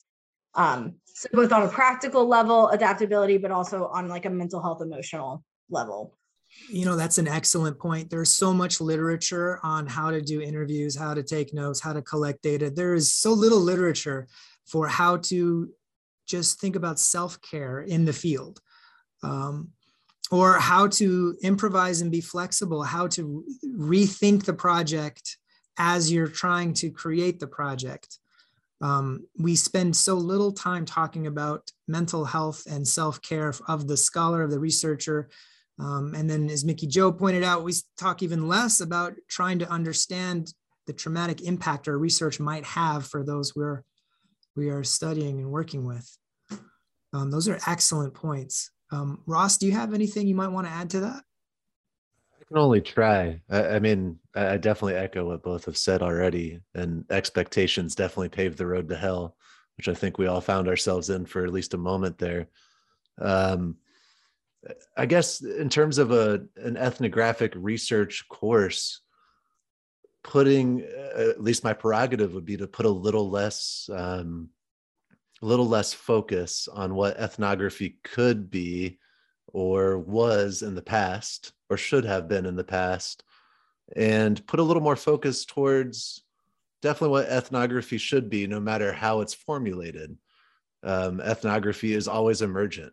Um, 0.55 0.95
so 1.05 1.29
both 1.33 1.53
on 1.53 1.63
a 1.63 1.69
practical 1.69 2.27
level, 2.27 2.69
adaptability, 2.69 3.39
but 3.39 3.51
also 3.51 3.87
on 3.87 4.09
like 4.09 4.25
a 4.25 4.31
mental 4.31 4.63
health, 4.63 4.81
emotional 4.81 5.45
level. 5.71 6.17
You 6.69 6.85
know, 6.85 6.97
that's 6.97 7.19
an 7.19 7.29
excellent 7.29 7.79
point. 7.79 8.11
There's 8.11 8.35
so 8.35 8.53
much 8.53 8.81
literature 8.81 9.59
on 9.63 9.87
how 9.87 10.11
to 10.11 10.21
do 10.21 10.41
interviews, 10.41 10.97
how 10.97 11.15
to 11.15 11.23
take 11.23 11.55
notes, 11.55 11.81
how 11.81 11.95
to 11.95 12.03
collect 12.03 12.43
data. 12.43 12.71
There 12.71 12.95
is 12.95 13.13
so 13.13 13.33
little 13.33 13.61
literature 13.61 14.29
for 14.67 14.87
how 14.87 15.19
to 15.19 15.71
just 16.27 16.61
think 16.61 16.77
about 16.77 16.99
self 16.99 17.41
care 17.41 17.81
in 17.81 18.05
the 18.05 18.13
field. 18.13 18.61
Um, 19.23 19.71
or 20.33 20.55
how 20.55 20.89
to 20.89 21.37
improvise 21.43 22.01
and 22.01 22.11
be 22.11 22.23
flexible, 22.23 22.83
how 22.83 23.07
to 23.07 23.45
rethink 23.77 24.47
the 24.47 24.55
project 24.55 25.37
as 25.79 26.11
you're 26.11 26.27
trying 26.27 26.73
to 26.73 26.91
create 26.91 27.39
the 27.39 27.47
project. 27.47 28.19
Um, 28.81 29.27
we 29.39 29.55
spend 29.55 29.95
so 29.95 30.15
little 30.15 30.51
time 30.51 30.87
talking 30.87 31.27
about 31.27 31.71
mental 31.87 32.25
health 32.25 32.65
and 32.69 32.89
self 32.89 33.21
care 33.21 33.53
of 33.69 33.87
the 33.87 33.97
scholar, 33.97 34.43
of 34.43 34.51
the 34.51 34.59
researcher. 34.59 35.29
Um, 35.79 36.15
and 36.15 36.29
then, 36.29 36.49
as 36.49 36.65
Micky 36.65 36.87
Jo 36.87 37.13
pointed 37.13 37.45
out, 37.45 37.63
we 37.63 37.75
talk 37.99 38.23
even 38.23 38.49
less 38.49 38.81
about 38.81 39.13
trying 39.29 39.59
to 39.61 39.71
understand 39.71 40.53
the 40.87 40.93
traumatic 40.95 41.43
impact 41.43 41.89
our 41.89 41.99
research 41.99 42.41
might 42.41 42.65
have 42.65 43.07
for 43.07 43.23
those 43.23 43.55
we're 43.55 43.85
we 44.57 44.69
are 44.69 44.83
studying 44.83 45.39
and 45.41 45.51
working 45.51 45.87
with. 45.87 46.19
Um, 47.13 47.31
those 47.31 47.49
are 47.49 47.61
excellent 47.67 48.15
points. 48.15 48.71
Um, 48.93 49.23
Ross, 49.27 49.57
do 49.57 49.67
you 49.67 49.73
have 49.73 49.95
anything 49.95 50.29
you 50.29 50.35
might 50.35 50.49
want 50.49 50.67
to 50.67 50.73
add 50.73 50.91
to 50.91 51.01
that? 51.01 51.25
I 52.41 52.45
can 52.47 52.59
only 52.59 52.83
try. 52.83 53.41
I, 53.51 53.67
I 53.67 53.79
mean, 53.79 54.19
I, 54.35 54.59
definitely 54.59 54.97
echo 54.97 55.27
what 55.27 55.43
both 55.43 55.65
have 55.65 55.79
said 55.79 56.03
already, 56.03 56.61
and 56.75 57.05
expectations 57.11 57.95
definitely 57.95 58.29
paved 58.29 58.59
the 58.59 58.67
road 58.67 58.91
to 58.91 58.97
hell, 58.97 59.37
which 59.79 59.89
I 59.89 59.95
think 59.95 60.19
we 60.19 60.27
all 60.27 60.43
found 60.43 60.69
ourselves 60.69 61.09
in 61.09 61.25
for 61.25 61.45
at 61.45 61.53
least 61.53 61.73
a 61.73 61.79
moment 61.79 62.19
there. 62.19 62.49
Um, 63.19 63.77
I 64.97 65.07
guess 65.07 65.41
in 65.41 65.71
terms 65.71 65.99
of 65.99 66.13
a 66.13 66.45
an 66.57 66.77
ethnographic 66.77 67.55
research 67.57 68.29
course, 68.29 69.01
putting 70.23 70.83
uh, 70.83 71.31
at 71.31 71.43
least 71.43 71.65
my 71.65 71.73
prerogative 71.73 72.35
would 72.35 72.45
be 72.45 72.59
to 72.59 72.67
put 72.67 72.87
a 72.87 72.91
little 72.91 73.29
less 73.31 73.89
um, 73.93 74.51
a 75.43 75.47
little 75.47 75.69
less 75.69 75.93
focus 75.93 76.69
on 76.73 76.95
what 76.95 77.19
ethnography 77.19 77.99
could 78.05 78.51
be 78.51 78.99
or 79.49 79.99
was 79.99 80.63
in 80.63 80.75
the 80.75 80.83
past 80.83 81.53
or 81.69 81.77
should 81.77 82.05
have 82.05 82.29
been 82.29 82.47
in 82.47 82.57
the 82.57 82.65
past 82.65 83.25
and 83.97 84.47
put 84.47 84.61
a 84.61 84.63
little 84.63 84.83
more 84.83 84.97
focus 84.97 85.45
towards 85.45 86.23
definitely 86.81 87.11
what 87.11 87.29
ethnography 87.29 87.99
should 87.99 88.31
be 88.31 88.47
no 88.47 88.61
matter 88.61 88.93
how 88.93 89.21
it's 89.21 89.35
formulated. 89.35 90.17
Um, 90.85 91.21
ethnography 91.21 91.95
is 91.95 92.09
always 92.09 92.43
emergent. 92.43 92.93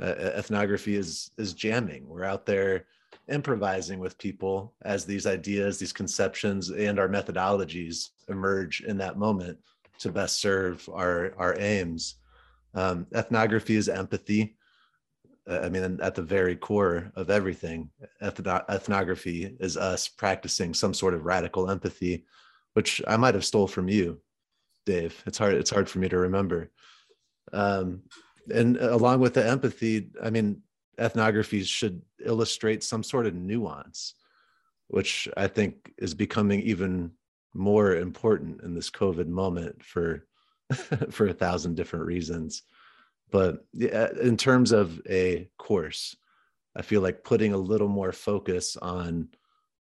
Uh, 0.00 0.14
ethnography 0.36 0.94
is 0.94 1.30
is 1.38 1.54
jamming. 1.54 2.06
We're 2.06 2.24
out 2.24 2.46
there 2.46 2.86
improvising 3.28 3.98
with 3.98 4.18
people 4.18 4.74
as 4.82 5.04
these 5.04 5.26
ideas 5.26 5.78
these 5.78 5.92
conceptions 5.92 6.70
and 6.70 6.98
our 6.98 7.08
methodologies 7.08 8.10
emerge 8.28 8.80
in 8.82 8.96
that 8.98 9.18
moment 9.18 9.58
to 9.98 10.12
best 10.12 10.40
serve 10.40 10.88
our 10.92 11.34
our 11.36 11.58
aims. 11.58 12.16
Um, 12.74 13.06
ethnography 13.14 13.76
is 13.76 13.88
empathy. 13.88 14.56
Uh, 15.48 15.60
I 15.60 15.68
mean, 15.68 15.98
at 16.02 16.14
the 16.14 16.22
very 16.22 16.56
core 16.56 17.10
of 17.16 17.30
everything, 17.30 17.90
ethno- 18.22 18.68
ethnography 18.68 19.56
is 19.58 19.76
us 19.76 20.08
practicing 20.08 20.74
some 20.74 20.92
sort 20.92 21.14
of 21.14 21.24
radical 21.24 21.70
empathy, 21.70 22.26
which 22.74 23.02
I 23.06 23.16
might 23.16 23.34
have 23.34 23.44
stole 23.44 23.66
from 23.66 23.88
you, 23.88 24.20
Dave. 24.84 25.22
It's 25.26 25.38
hard. 25.38 25.54
It's 25.54 25.70
hard 25.70 25.88
for 25.88 25.98
me 25.98 26.08
to 26.08 26.18
remember. 26.18 26.70
Um, 27.52 28.02
and 28.52 28.76
along 28.76 29.20
with 29.20 29.34
the 29.34 29.46
empathy, 29.46 30.10
I 30.22 30.30
mean, 30.30 30.62
ethnography 30.98 31.62
should 31.64 32.02
illustrate 32.24 32.82
some 32.82 33.02
sort 33.02 33.26
of 33.26 33.34
nuance, 33.34 34.14
which 34.88 35.28
I 35.36 35.46
think 35.46 35.92
is 35.98 36.14
becoming 36.14 36.60
even 36.62 37.12
more 37.54 37.96
important 37.96 38.62
in 38.62 38.74
this 38.74 38.90
COVID 38.90 39.26
moment 39.26 39.82
for 39.84 40.26
for 41.10 41.26
a 41.26 41.32
thousand 41.32 41.76
different 41.76 42.04
reasons. 42.06 42.62
But 43.30 43.64
yeah, 43.72 44.08
in 44.20 44.36
terms 44.36 44.72
of 44.72 45.00
a 45.08 45.48
course, 45.58 46.16
I 46.76 46.82
feel 46.82 47.00
like 47.00 47.24
putting 47.24 47.52
a 47.52 47.58
little 47.58 47.88
more 47.88 48.12
focus 48.12 48.76
on 48.76 49.28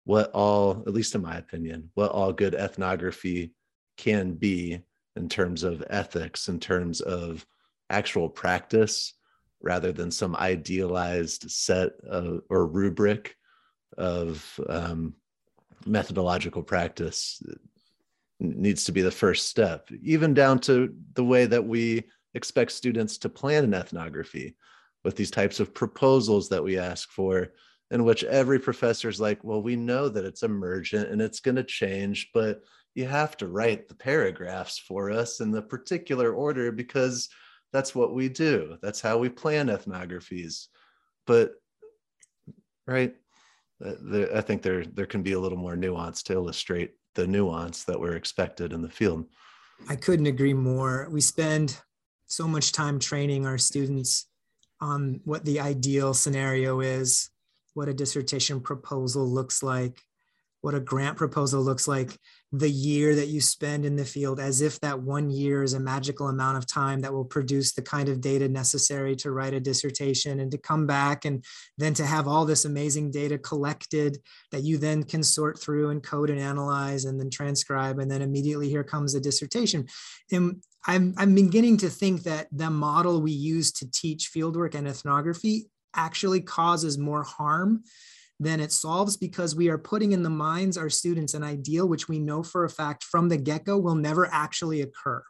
what 0.05 0.31
all, 0.31 0.83
at 0.85 0.93
least 0.93 1.15
in 1.15 1.21
my 1.21 1.37
opinion, 1.37 1.89
what 1.95 2.11
all 2.11 2.31
good 2.31 2.55
ethnography 2.55 3.53
can 3.97 4.33
be 4.33 4.81
in 5.15 5.29
terms 5.29 5.63
of 5.63 5.83
ethics, 5.89 6.47
in 6.47 6.59
terms 6.59 7.01
of 7.01 7.45
actual 7.89 8.29
practice, 8.29 9.13
rather 9.61 9.91
than 9.91 10.11
some 10.11 10.35
idealized 10.35 11.49
set 11.49 11.93
of, 12.07 12.41
or 12.49 12.67
rubric 12.67 13.35
of 13.97 14.59
um, 14.69 15.13
methodological 15.85 16.63
practice 16.63 17.41
needs 18.39 18.83
to 18.85 18.91
be 18.91 19.01
the 19.01 19.11
first 19.11 19.47
step, 19.47 19.89
even 20.01 20.33
down 20.33 20.59
to 20.59 20.93
the 21.13 21.23
way 21.23 21.45
that 21.45 21.65
we 21.65 22.03
expect 22.33 22.71
students 22.71 23.17
to 23.17 23.29
plan 23.29 23.63
an 23.63 23.73
ethnography 23.73 24.55
with 25.03 25.15
these 25.15 25.31
types 25.31 25.59
of 25.59 25.73
proposals 25.73 26.49
that 26.49 26.63
we 26.63 26.77
ask 26.77 27.09
for, 27.11 27.53
in 27.91 28.03
which 28.03 28.23
every 28.23 28.59
professor 28.59 29.07
is 29.07 29.21
like, 29.21 29.43
well, 29.43 29.61
we 29.61 29.75
know 29.75 30.09
that 30.09 30.25
it's 30.25 30.43
emergent 30.43 31.09
and 31.09 31.21
it's 31.21 31.39
going 31.39 31.55
to 31.55 31.63
change, 31.63 32.29
but 32.33 32.61
you 32.95 33.05
have 33.05 33.37
to 33.37 33.47
write 33.47 33.87
the 33.87 33.95
paragraphs 33.95 34.79
for 34.79 35.11
us 35.11 35.39
in 35.39 35.51
the 35.51 35.61
particular 35.61 36.33
order 36.33 36.71
because 36.71 37.29
that's 37.71 37.93
what 37.93 38.13
we 38.13 38.29
do. 38.29 38.77
That's 38.81 39.01
how 39.01 39.17
we 39.17 39.29
plan 39.29 39.67
ethnographies. 39.67 40.67
But, 41.27 41.51
right, 42.87 43.15
Uh, 43.83 44.25
I 44.33 44.41
think 44.41 44.61
there 44.61 44.85
there 44.85 45.05
can 45.05 45.21
be 45.21 45.33
a 45.33 45.39
little 45.39 45.57
more 45.57 45.75
nuance 45.75 46.23
to 46.23 46.33
illustrate 46.33 46.91
the 47.15 47.27
nuance 47.27 47.83
that 47.85 47.99
we're 47.99 48.15
expected 48.15 48.73
in 48.73 48.81
the 48.81 48.89
field. 48.89 49.25
I 49.89 49.95
couldn't 49.95 50.27
agree 50.27 50.53
more. 50.53 51.07
We 51.11 51.21
spend 51.21 51.77
so 52.27 52.47
much 52.47 52.71
time 52.71 52.99
training 52.99 53.45
our 53.45 53.57
students 53.57 54.27
on 54.81 55.21
what 55.23 55.45
the 55.45 55.59
ideal 55.59 56.13
scenario 56.13 56.79
is, 56.79 57.29
what 57.73 57.87
a 57.87 57.93
dissertation 57.93 58.59
proposal 58.59 59.25
looks 59.27 59.61
like, 59.63 60.01
what 60.65 60.73
a 60.73 60.79
grant 60.79 61.15
proposal 61.15 61.61
looks 61.61 61.87
like 61.87 62.17
the 62.51 62.67
year 62.67 63.13
that 63.13 63.27
you 63.27 63.39
spend 63.39 63.85
in 63.85 63.95
the 63.95 64.03
field 64.03 64.39
as 64.39 64.61
if 64.61 64.79
that 64.79 64.99
one 64.99 65.29
year 65.29 65.61
is 65.61 65.73
a 65.73 65.79
magical 65.79 66.29
amount 66.29 66.57
of 66.57 66.65
time 66.65 67.01
that 67.01 67.13
will 67.13 67.23
produce 67.23 67.73
the 67.73 67.83
kind 67.83 68.09
of 68.09 68.19
data 68.19 68.49
necessary 68.49 69.15
to 69.15 69.29
write 69.29 69.53
a 69.53 69.59
dissertation 69.59 70.39
and 70.39 70.49
to 70.49 70.57
come 70.57 70.87
back 70.87 71.23
and 71.23 71.45
then 71.77 71.93
to 71.93 72.03
have 72.03 72.27
all 72.27 72.45
this 72.45 72.65
amazing 72.65 73.11
data 73.11 73.37
collected 73.37 74.17
that 74.51 74.63
you 74.63 74.79
then 74.79 75.03
can 75.03 75.21
sort 75.21 75.59
through 75.59 75.91
and 75.91 76.01
code 76.01 76.31
and 76.31 76.39
analyze 76.39 77.05
and 77.05 77.19
then 77.19 77.29
transcribe. 77.29 77.99
And 77.99 78.09
then 78.09 78.23
immediately 78.23 78.67
here 78.67 78.83
comes 78.83 79.13
a 79.13 79.21
dissertation. 79.21 79.85
And 80.31 80.63
I'm, 80.87 81.13
I'm 81.15 81.35
beginning 81.35 81.77
to 81.77 81.89
think 81.89 82.23
that 82.23 82.47
the 82.51 82.71
model 82.71 83.21
we 83.21 83.33
use 83.33 83.71
to 83.73 83.91
teach 83.91 84.31
fieldwork 84.33 84.73
and 84.73 84.87
ethnography 84.87 85.67
actually 85.93 86.41
causes 86.41 86.97
more 86.97 87.21
harm 87.21 87.83
then 88.39 88.59
it 88.59 88.71
solves 88.71 89.17
because 89.17 89.55
we 89.55 89.69
are 89.69 89.77
putting 89.77 90.11
in 90.11 90.23
the 90.23 90.29
minds 90.29 90.77
our 90.77 90.89
students 90.89 91.33
an 91.33 91.43
ideal 91.43 91.87
which 91.87 92.09
we 92.09 92.19
know 92.19 92.43
for 92.43 92.65
a 92.65 92.69
fact 92.69 93.03
from 93.03 93.29
the 93.29 93.37
get-go 93.37 93.77
will 93.77 93.95
never 93.95 94.27
actually 94.31 94.81
occur. 94.81 95.23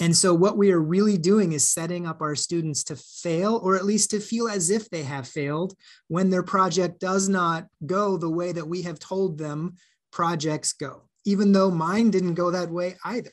And 0.00 0.16
so 0.16 0.32
what 0.32 0.56
we 0.56 0.72
are 0.72 0.80
really 0.80 1.18
doing 1.18 1.52
is 1.52 1.68
setting 1.68 2.06
up 2.06 2.22
our 2.22 2.34
students 2.34 2.82
to 2.84 2.96
fail 2.96 3.60
or 3.62 3.76
at 3.76 3.84
least 3.84 4.10
to 4.10 4.20
feel 4.20 4.48
as 4.48 4.70
if 4.70 4.88
they 4.88 5.02
have 5.02 5.28
failed 5.28 5.74
when 6.08 6.30
their 6.30 6.42
project 6.42 7.00
does 7.00 7.28
not 7.28 7.66
go 7.84 8.16
the 8.16 8.30
way 8.30 8.50
that 8.52 8.66
we 8.66 8.82
have 8.82 8.98
told 8.98 9.36
them 9.36 9.74
projects 10.10 10.72
go, 10.72 11.02
even 11.26 11.52
though 11.52 11.70
mine 11.70 12.10
didn't 12.10 12.34
go 12.34 12.50
that 12.50 12.70
way 12.70 12.96
either. 13.04 13.32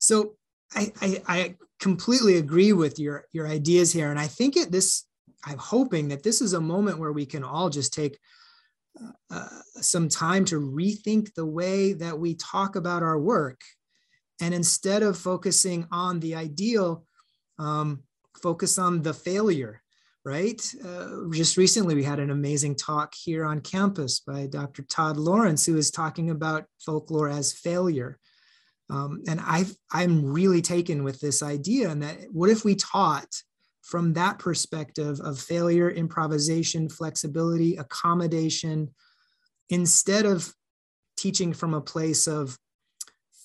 So 0.00 0.34
I, 0.74 0.92
I, 1.00 1.22
I 1.28 1.54
completely 1.78 2.38
agree 2.38 2.72
with 2.72 2.98
your, 2.98 3.26
your 3.32 3.46
ideas 3.46 3.92
here. 3.92 4.10
And 4.10 4.18
I 4.18 4.26
think 4.26 4.56
it, 4.56 4.72
this 4.72 5.04
I'm 5.44 5.58
hoping 5.58 6.08
that 6.08 6.22
this 6.22 6.40
is 6.40 6.52
a 6.52 6.60
moment 6.60 6.98
where 6.98 7.12
we 7.12 7.26
can 7.26 7.44
all 7.44 7.68
just 7.68 7.92
take 7.92 8.18
uh, 9.00 9.10
uh, 9.30 9.48
some 9.80 10.08
time 10.08 10.44
to 10.46 10.60
rethink 10.60 11.34
the 11.34 11.46
way 11.46 11.92
that 11.94 12.18
we 12.18 12.34
talk 12.34 12.76
about 12.76 13.02
our 13.02 13.18
work. 13.18 13.60
And 14.40 14.52
instead 14.52 15.02
of 15.02 15.18
focusing 15.18 15.86
on 15.90 16.20
the 16.20 16.34
ideal, 16.34 17.04
um, 17.58 18.02
focus 18.42 18.78
on 18.78 19.02
the 19.02 19.14
failure, 19.14 19.82
right? 20.24 20.62
Uh, 20.84 21.28
just 21.30 21.56
recently, 21.56 21.94
we 21.94 22.04
had 22.04 22.18
an 22.18 22.30
amazing 22.30 22.76
talk 22.76 23.14
here 23.14 23.44
on 23.44 23.60
campus 23.60 24.20
by 24.20 24.46
Dr. 24.46 24.82
Todd 24.82 25.16
Lawrence, 25.16 25.64
who 25.64 25.76
is 25.76 25.90
talking 25.90 26.30
about 26.30 26.64
folklore 26.84 27.28
as 27.28 27.52
failure. 27.52 28.18
Um, 28.90 29.22
and 29.26 29.40
i 29.40 29.64
I'm 29.90 30.24
really 30.24 30.60
taken 30.60 31.02
with 31.02 31.20
this 31.20 31.42
idea. 31.42 31.88
And 31.88 32.02
that 32.02 32.26
what 32.30 32.50
if 32.50 32.64
we 32.64 32.74
taught 32.74 33.42
from 33.82 34.12
that 34.14 34.38
perspective 34.38 35.20
of 35.20 35.38
failure, 35.38 35.90
improvisation, 35.90 36.88
flexibility, 36.88 37.76
accommodation, 37.76 38.88
instead 39.68 40.24
of 40.24 40.54
teaching 41.16 41.52
from 41.52 41.74
a 41.74 41.80
place 41.80 42.26
of 42.26 42.56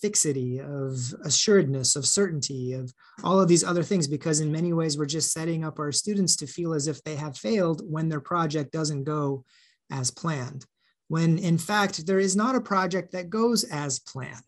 fixity, 0.01 0.59
of 0.59 1.15
assuredness, 1.23 1.95
of 1.95 2.05
certainty, 2.05 2.73
of 2.73 2.93
all 3.23 3.39
of 3.39 3.47
these 3.47 3.63
other 3.63 3.81
things, 3.81 4.07
because 4.07 4.39
in 4.39 4.51
many 4.51 4.73
ways 4.73 4.97
we're 4.97 5.05
just 5.05 5.33
setting 5.33 5.63
up 5.65 5.79
our 5.79 5.91
students 5.91 6.35
to 6.35 6.45
feel 6.45 6.73
as 6.73 6.87
if 6.87 7.03
they 7.03 7.15
have 7.15 7.35
failed 7.35 7.81
when 7.89 8.07
their 8.07 8.19
project 8.19 8.71
doesn't 8.71 9.03
go 9.03 9.43
as 9.89 10.11
planned, 10.11 10.65
when 11.07 11.39
in 11.39 11.57
fact 11.57 12.05
there 12.05 12.19
is 12.19 12.35
not 12.35 12.55
a 12.55 12.61
project 12.61 13.11
that 13.11 13.29
goes 13.29 13.63
as 13.63 13.99
planned. 13.99 14.43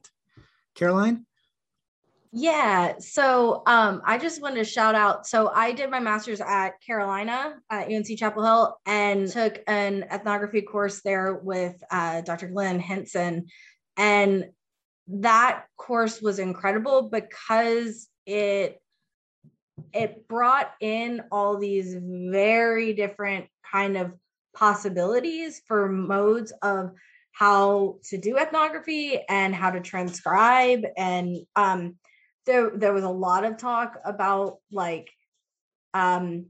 Caroline? 0.76 1.26
Yeah, 2.32 3.00
so 3.00 3.64
um, 3.66 4.04
I 4.06 4.20
just 4.20 4.40
wanted 4.40 4.58
to 4.58 4.64
shout 4.64 4.94
out. 4.94 5.26
So 5.26 5.50
I 5.50 5.72
did 5.72 5.90
my 5.90 6.00
master's 6.00 6.42
at 6.42 6.80
Carolina 6.86 7.56
at 7.72 7.88
UNC 7.88 8.06
Chapel 8.20 8.44
Hill 8.44 8.78
and 8.86 9.28
took 9.28 9.60
an 9.66 10.04
ethnography 10.12 10.62
course 10.62 11.02
there 11.02 11.34
with 11.34 11.82
uh, 11.90 12.22
Dr. 12.22 12.48
Glenn 12.48 12.80
Hinson. 12.80 13.48
And 13.98 14.46
that 15.08 15.66
course 15.76 16.22
was 16.22 16.38
incredible 16.38 17.10
because 17.10 18.08
it 18.28 18.80
it 19.94 20.28
brought 20.28 20.72
in 20.82 21.24
all 21.32 21.58
these 21.58 21.96
very 22.00 22.94
different 22.94 23.48
kind 23.72 23.98
of 23.98 24.12
possibilities 24.54 25.62
for 25.68 25.90
modes 25.90 26.54
of 26.62 26.92
how 27.32 27.96
to 28.04 28.18
do 28.18 28.38
ethnography 28.38 29.20
and 29.30 29.56
how 29.56 29.72
to 29.72 29.80
transcribe 29.80 30.84
and 30.98 31.38
um, 31.56 31.96
there 32.50 32.72
there 32.76 32.94
was 32.94 33.04
a 33.04 33.10
lot 33.10 33.46
of 33.46 33.58
talk 33.58 34.00
about 34.04 34.58
like 34.72 35.10
um 35.94 36.48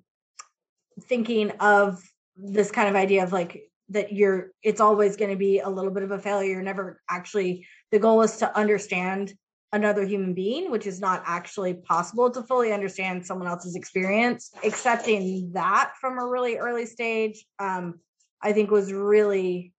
thinking 1.03 1.51
of 1.59 2.01
this 2.37 2.71
kind 2.71 2.87
of 2.87 2.95
idea 2.95 3.23
of 3.23 3.33
like 3.33 3.69
that 3.89 4.13
you're 4.13 4.51
it's 4.63 4.79
always 4.79 5.17
going 5.17 5.31
to 5.31 5.37
be 5.37 5.59
a 5.59 5.69
little 5.69 5.91
bit 5.91 6.03
of 6.03 6.11
a 6.11 6.19
failure. 6.19 6.53
You're 6.53 6.61
never 6.61 7.01
actually 7.09 7.67
the 7.91 7.99
goal 7.99 8.21
is 8.21 8.37
to 8.37 8.57
understand 8.57 9.33
another 9.71 10.03
human 10.05 10.33
being 10.33 10.71
which 10.71 10.87
is 10.87 10.99
not 10.99 11.21
actually 11.27 11.75
possible 11.75 12.31
to 12.31 12.41
fully 12.43 12.71
understand 12.73 13.23
someone 13.23 13.47
else's 13.47 13.75
experience 13.75 14.51
accepting 14.63 15.51
that 15.53 15.93
from 16.01 16.17
a 16.17 16.25
really 16.25 16.57
early 16.57 16.87
stage 16.87 17.45
um 17.59 17.99
i 18.41 18.51
think 18.51 18.71
was 18.71 18.91
really 18.91 19.71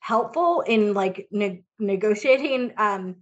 helpful 0.00 0.62
in 0.62 0.94
like 0.94 1.28
ne- 1.30 1.62
negotiating 1.78 2.72
um 2.78 3.16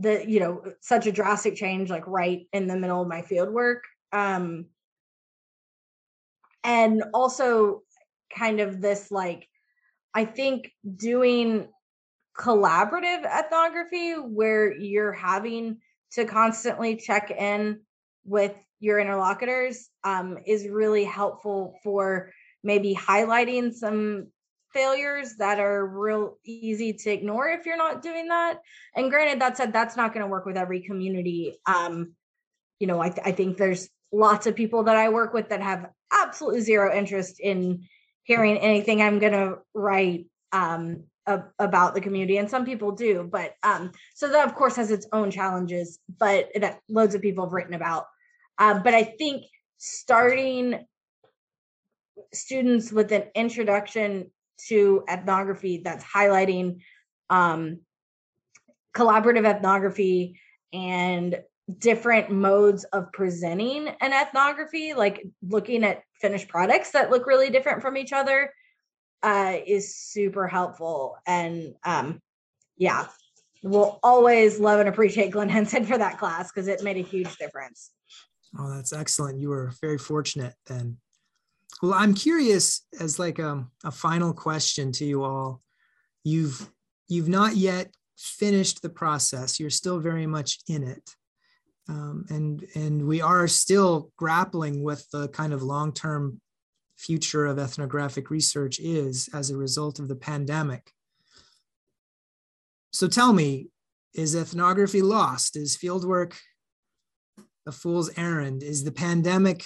the 0.00 0.24
you 0.26 0.40
know 0.40 0.62
such 0.80 1.06
a 1.06 1.12
drastic 1.12 1.54
change 1.54 1.90
like 1.90 2.06
right 2.06 2.46
in 2.52 2.66
the 2.66 2.76
middle 2.76 3.02
of 3.02 3.08
my 3.08 3.22
field 3.22 3.52
work 3.52 3.84
um 4.12 4.66
and 6.64 7.02
also 7.12 7.82
kind 8.34 8.60
of 8.60 8.80
this 8.80 9.10
like 9.10 9.48
i 10.14 10.24
think 10.24 10.70
doing 10.96 11.68
collaborative 12.36 13.24
ethnography 13.26 14.12
where 14.14 14.72
you're 14.72 15.12
having 15.12 15.78
to 16.12 16.24
constantly 16.24 16.96
check 16.96 17.30
in 17.30 17.80
with 18.24 18.54
your 18.80 18.98
interlocutors 18.98 19.88
um, 20.04 20.38
is 20.46 20.66
really 20.66 21.04
helpful 21.04 21.78
for 21.82 22.32
maybe 22.64 22.94
highlighting 22.94 23.72
some 23.72 24.28
failures 24.72 25.36
that 25.38 25.58
are 25.60 25.86
real 25.86 26.38
easy 26.44 26.92
to 26.92 27.10
ignore 27.10 27.48
if 27.48 27.66
you're 27.66 27.76
not 27.76 28.02
doing 28.02 28.28
that. 28.28 28.60
And 28.94 29.10
granted, 29.10 29.40
that 29.40 29.56
said, 29.56 29.72
that's 29.72 29.96
not 29.96 30.12
going 30.12 30.24
to 30.24 30.30
work 30.30 30.46
with 30.46 30.56
every 30.56 30.80
community. 30.80 31.58
Um, 31.66 32.14
you 32.78 32.86
know, 32.86 33.00
I, 33.00 33.10
th- 33.10 33.26
I 33.26 33.32
think 33.32 33.56
there's 33.56 33.88
lots 34.12 34.46
of 34.46 34.54
people 34.54 34.84
that 34.84 34.96
I 34.96 35.08
work 35.08 35.32
with 35.34 35.48
that 35.50 35.62
have 35.62 35.90
absolutely 36.12 36.60
zero 36.60 36.94
interest 36.94 37.40
in 37.40 37.84
hearing 38.24 38.58
anything 38.58 39.02
I'm 39.02 39.18
going 39.18 39.32
to 39.32 39.58
write 39.74 40.26
um, 40.52 41.04
about 41.58 41.94
the 41.94 42.00
community, 42.00 42.36
and 42.36 42.50
some 42.50 42.64
people 42.64 42.92
do. 42.92 43.28
But 43.30 43.54
um, 43.62 43.92
so 44.14 44.28
that, 44.28 44.46
of 44.46 44.54
course, 44.54 44.76
has 44.76 44.90
its 44.90 45.06
own 45.12 45.30
challenges, 45.30 45.98
but 46.18 46.48
that 46.54 46.80
loads 46.88 47.14
of 47.14 47.22
people 47.22 47.44
have 47.44 47.52
written 47.52 47.74
about. 47.74 48.06
Uh, 48.58 48.80
but 48.80 48.94
I 48.94 49.04
think 49.04 49.44
starting 49.78 50.84
students 52.32 52.92
with 52.92 53.12
an 53.12 53.24
introduction 53.34 54.30
to 54.68 55.04
ethnography 55.08 55.82
that's 55.84 56.04
highlighting 56.04 56.80
um, 57.30 57.80
collaborative 58.94 59.46
ethnography 59.46 60.38
and 60.72 61.40
different 61.78 62.30
modes 62.30 62.84
of 62.84 63.12
presenting 63.12 63.88
an 64.00 64.12
ethnography, 64.12 64.94
like 64.94 65.26
looking 65.42 65.84
at 65.84 66.02
finished 66.20 66.48
products 66.48 66.90
that 66.92 67.10
look 67.10 67.26
really 67.26 67.50
different 67.50 67.82
from 67.82 67.96
each 67.96 68.12
other, 68.12 68.52
uh, 69.22 69.56
is 69.66 69.96
super 69.96 70.48
helpful. 70.48 71.16
And 71.26 71.74
um, 71.84 72.20
yeah, 72.76 73.06
we'll 73.62 73.98
always 74.02 74.58
love 74.58 74.80
and 74.80 74.88
appreciate 74.88 75.30
Glenn 75.30 75.48
Hinson 75.48 75.84
for 75.84 75.96
that 75.96 76.18
class 76.18 76.50
because 76.50 76.68
it 76.68 76.82
made 76.82 76.96
a 76.96 77.02
huge 77.02 77.36
difference. 77.36 77.90
Oh, 78.58 78.70
that's 78.74 78.92
excellent. 78.92 79.38
You 79.38 79.48
were 79.50 79.72
very 79.80 79.98
fortunate 79.98 80.54
then. 80.66 80.98
Well, 81.82 81.94
I'm 81.94 82.14
curious 82.14 82.86
as 83.00 83.18
like 83.18 83.40
a, 83.40 83.48
um, 83.48 83.70
a 83.82 83.90
final 83.90 84.32
question 84.32 84.92
to 84.92 85.04
you 85.04 85.24
all. 85.24 85.60
You've 86.22 86.70
you've 87.08 87.28
not 87.28 87.56
yet 87.56 87.92
finished 88.16 88.82
the 88.82 88.88
process. 88.88 89.58
You're 89.58 89.68
still 89.68 89.98
very 89.98 90.28
much 90.28 90.60
in 90.68 90.84
it. 90.84 91.10
Um, 91.88 92.24
and 92.30 92.64
and 92.76 93.08
we 93.08 93.20
are 93.20 93.48
still 93.48 94.12
grappling 94.16 94.84
with 94.84 95.10
the 95.10 95.26
kind 95.28 95.52
of 95.52 95.64
long-term 95.64 96.40
future 96.96 97.46
of 97.46 97.58
ethnographic 97.58 98.30
research 98.30 98.78
is 98.78 99.28
as 99.34 99.50
a 99.50 99.56
result 99.56 99.98
of 99.98 100.06
the 100.06 100.14
pandemic. 100.14 100.92
So 102.92 103.08
tell 103.08 103.32
me, 103.32 103.70
is 104.14 104.36
ethnography 104.36 105.02
lost? 105.02 105.56
Is 105.56 105.76
fieldwork 105.76 106.34
a 107.66 107.72
fool's 107.72 108.16
errand? 108.16 108.62
Is 108.62 108.84
the 108.84 108.92
pandemic 108.92 109.64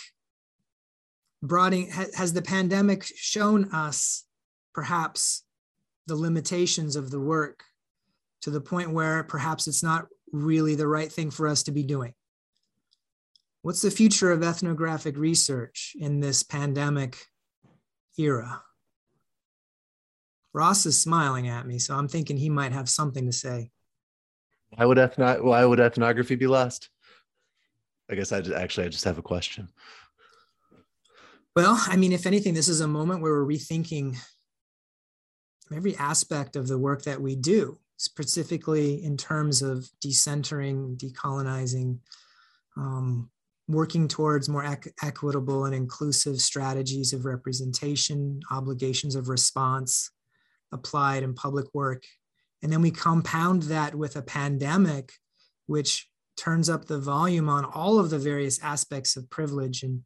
brought 1.46 1.72
in, 1.72 1.88
has 1.88 2.32
the 2.32 2.42
pandemic 2.42 3.04
shown 3.04 3.72
us 3.72 4.24
perhaps 4.74 5.44
the 6.06 6.16
limitations 6.16 6.96
of 6.96 7.10
the 7.10 7.20
work 7.20 7.64
to 8.42 8.50
the 8.50 8.60
point 8.60 8.90
where 8.90 9.24
perhaps 9.24 9.66
it's 9.66 9.82
not 9.82 10.06
really 10.32 10.74
the 10.74 10.86
right 10.86 11.10
thing 11.10 11.30
for 11.30 11.48
us 11.48 11.62
to 11.64 11.72
be 11.72 11.82
doing? 11.82 12.14
What's 13.62 13.82
the 13.82 13.90
future 13.90 14.30
of 14.30 14.42
ethnographic 14.42 15.16
research 15.16 15.96
in 15.98 16.20
this 16.20 16.42
pandemic 16.42 17.16
era? 18.16 18.62
Ross 20.52 20.86
is 20.86 21.00
smiling 21.00 21.48
at 21.48 21.66
me, 21.66 21.78
so 21.78 21.94
I'm 21.96 22.08
thinking 22.08 22.36
he 22.36 22.48
might 22.48 22.72
have 22.72 22.88
something 22.88 23.26
to 23.26 23.32
say. 23.32 23.70
Why 24.70 24.86
would 24.86 24.98
ethno- 24.98 25.42
why 25.42 25.64
would 25.64 25.80
ethnography 25.80 26.36
be 26.36 26.46
lost? 26.46 26.88
I 28.10 28.14
guess 28.14 28.32
I 28.32 28.40
just, 28.40 28.56
actually 28.56 28.86
I 28.86 28.88
just 28.88 29.04
have 29.04 29.18
a 29.18 29.22
question. 29.22 29.68
Well, 31.56 31.82
I 31.86 31.96
mean, 31.96 32.12
if 32.12 32.26
anything, 32.26 32.52
this 32.52 32.68
is 32.68 32.82
a 32.82 32.86
moment 32.86 33.22
where 33.22 33.32
we're 33.32 33.54
rethinking 33.54 34.18
every 35.74 35.96
aspect 35.96 36.54
of 36.54 36.68
the 36.68 36.76
work 36.76 37.04
that 37.04 37.22
we 37.22 37.34
do, 37.34 37.78
specifically 37.96 39.02
in 39.02 39.16
terms 39.16 39.62
of 39.62 39.88
decentering, 40.04 40.98
decolonizing, 40.98 41.98
um, 42.76 43.30
working 43.68 44.06
towards 44.06 44.50
more 44.50 44.64
ec- 44.66 44.92
equitable 45.02 45.64
and 45.64 45.74
inclusive 45.74 46.42
strategies 46.42 47.14
of 47.14 47.24
representation, 47.24 48.38
obligations 48.50 49.14
of 49.14 49.30
response 49.30 50.10
applied 50.72 51.22
in 51.22 51.32
public 51.32 51.66
work. 51.72 52.04
And 52.62 52.70
then 52.70 52.82
we 52.82 52.90
compound 52.90 53.62
that 53.62 53.94
with 53.94 54.16
a 54.16 54.22
pandemic, 54.22 55.10
which 55.64 56.10
turns 56.36 56.68
up 56.68 56.84
the 56.84 56.98
volume 56.98 57.48
on 57.48 57.64
all 57.64 57.98
of 57.98 58.10
the 58.10 58.18
various 58.18 58.62
aspects 58.62 59.16
of 59.16 59.30
privilege 59.30 59.82
and 59.82 60.02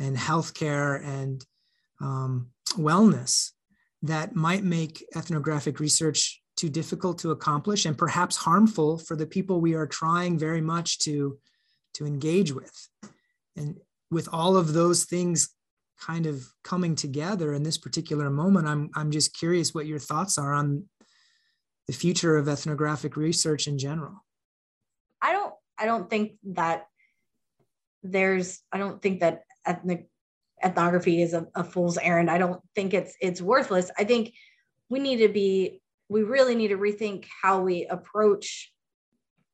and 0.00 0.16
healthcare 0.16 1.02
and 1.04 1.44
um, 2.00 2.50
wellness 2.72 3.50
that 4.02 4.34
might 4.34 4.64
make 4.64 5.04
ethnographic 5.16 5.80
research 5.80 6.42
too 6.56 6.68
difficult 6.68 7.18
to 7.18 7.30
accomplish 7.30 7.84
and 7.84 7.98
perhaps 7.98 8.36
harmful 8.36 8.98
for 8.98 9.16
the 9.16 9.26
people 9.26 9.60
we 9.60 9.74
are 9.74 9.86
trying 9.86 10.38
very 10.38 10.60
much 10.60 10.98
to 11.00 11.38
to 11.94 12.06
engage 12.06 12.52
with. 12.52 12.88
And 13.56 13.76
with 14.10 14.28
all 14.32 14.56
of 14.56 14.72
those 14.72 15.04
things 15.04 15.54
kind 15.98 16.26
of 16.26 16.44
coming 16.64 16.94
together 16.96 17.54
in 17.54 17.62
this 17.62 17.78
particular 17.78 18.28
moment 18.28 18.66
i'm 18.66 18.90
i'm 18.96 19.12
just 19.12 19.32
curious 19.38 19.72
what 19.72 19.86
your 19.86 20.00
thoughts 20.00 20.36
are 20.36 20.52
on 20.52 20.84
the 21.86 21.92
future 21.92 22.36
of 22.36 22.48
ethnographic 22.48 23.16
research 23.16 23.66
in 23.66 23.78
general. 23.78 24.24
I 25.20 25.32
don't 25.32 25.54
i 25.78 25.86
don't 25.86 26.08
think 26.08 26.32
that 26.44 26.86
there's 28.02 28.60
i 28.72 28.78
don't 28.78 29.00
think 29.00 29.20
that 29.20 29.42
ethnic 29.66 30.08
ethnography 30.62 31.20
is 31.20 31.34
a, 31.34 31.46
a 31.54 31.64
fool's 31.64 31.98
errand. 31.98 32.30
I 32.30 32.38
don't 32.38 32.60
think 32.74 32.94
it's 32.94 33.14
it's 33.20 33.42
worthless. 33.42 33.90
I 33.98 34.04
think 34.04 34.32
we 34.88 34.98
need 34.98 35.18
to 35.18 35.28
be 35.28 35.80
we 36.08 36.22
really 36.22 36.54
need 36.54 36.68
to 36.68 36.78
rethink 36.78 37.26
how 37.42 37.62
we 37.62 37.86
approach 37.86 38.72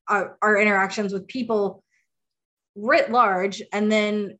our, 0.09 0.37
our 0.43 0.59
interactions 0.59 1.13
with 1.13 1.29
people 1.29 1.83
writ 2.75 3.11
large 3.11 3.63
and 3.73 3.91
then 3.91 4.39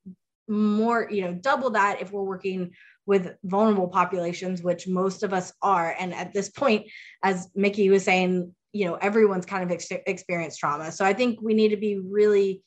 more 0.49 1.09
you 1.11 1.23
know 1.23 1.33
double 1.33 1.71
that 1.71 2.01
if 2.01 2.11
we're 2.11 2.23
working 2.23 2.73
with 3.07 3.35
vulnerable 3.45 3.89
populations 3.89 4.63
which 4.63 4.89
most 4.89 5.23
of 5.23 5.33
us 5.33 5.53
are 5.63 5.95
and 5.99 6.13
at 6.13 6.33
this 6.33 6.49
point 6.49 6.87
as 7.23 7.49
micky 7.55 7.89
was 7.89 8.05
saying 8.05 8.53
you 8.73 8.85
know 8.85 8.95
everyone's 8.97 9.47
kind 9.47 9.63
of 9.63 9.71
ex- 9.71 9.89
experienced 10.07 10.59
trauma 10.59 10.91
so 10.91 11.05
i 11.05 11.13
think 11.13 11.41
we 11.41 11.55
need 11.55 11.69
to 11.69 11.77
be 11.77 11.99
really 11.99 12.63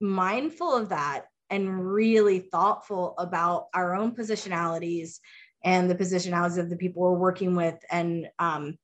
mindful 0.00 0.76
of 0.76 0.90
that 0.90 1.24
and 1.50 1.92
really 1.92 2.40
thoughtful 2.40 3.14
about 3.18 3.66
our 3.74 3.94
own 3.94 4.14
positionalities 4.14 5.18
and 5.64 5.90
the 5.90 5.94
positionalities 5.94 6.58
of 6.58 6.70
the 6.70 6.76
people 6.76 7.02
we're 7.02 7.14
working 7.14 7.54
with 7.54 7.76
and 7.90 8.28
um, 8.38 8.78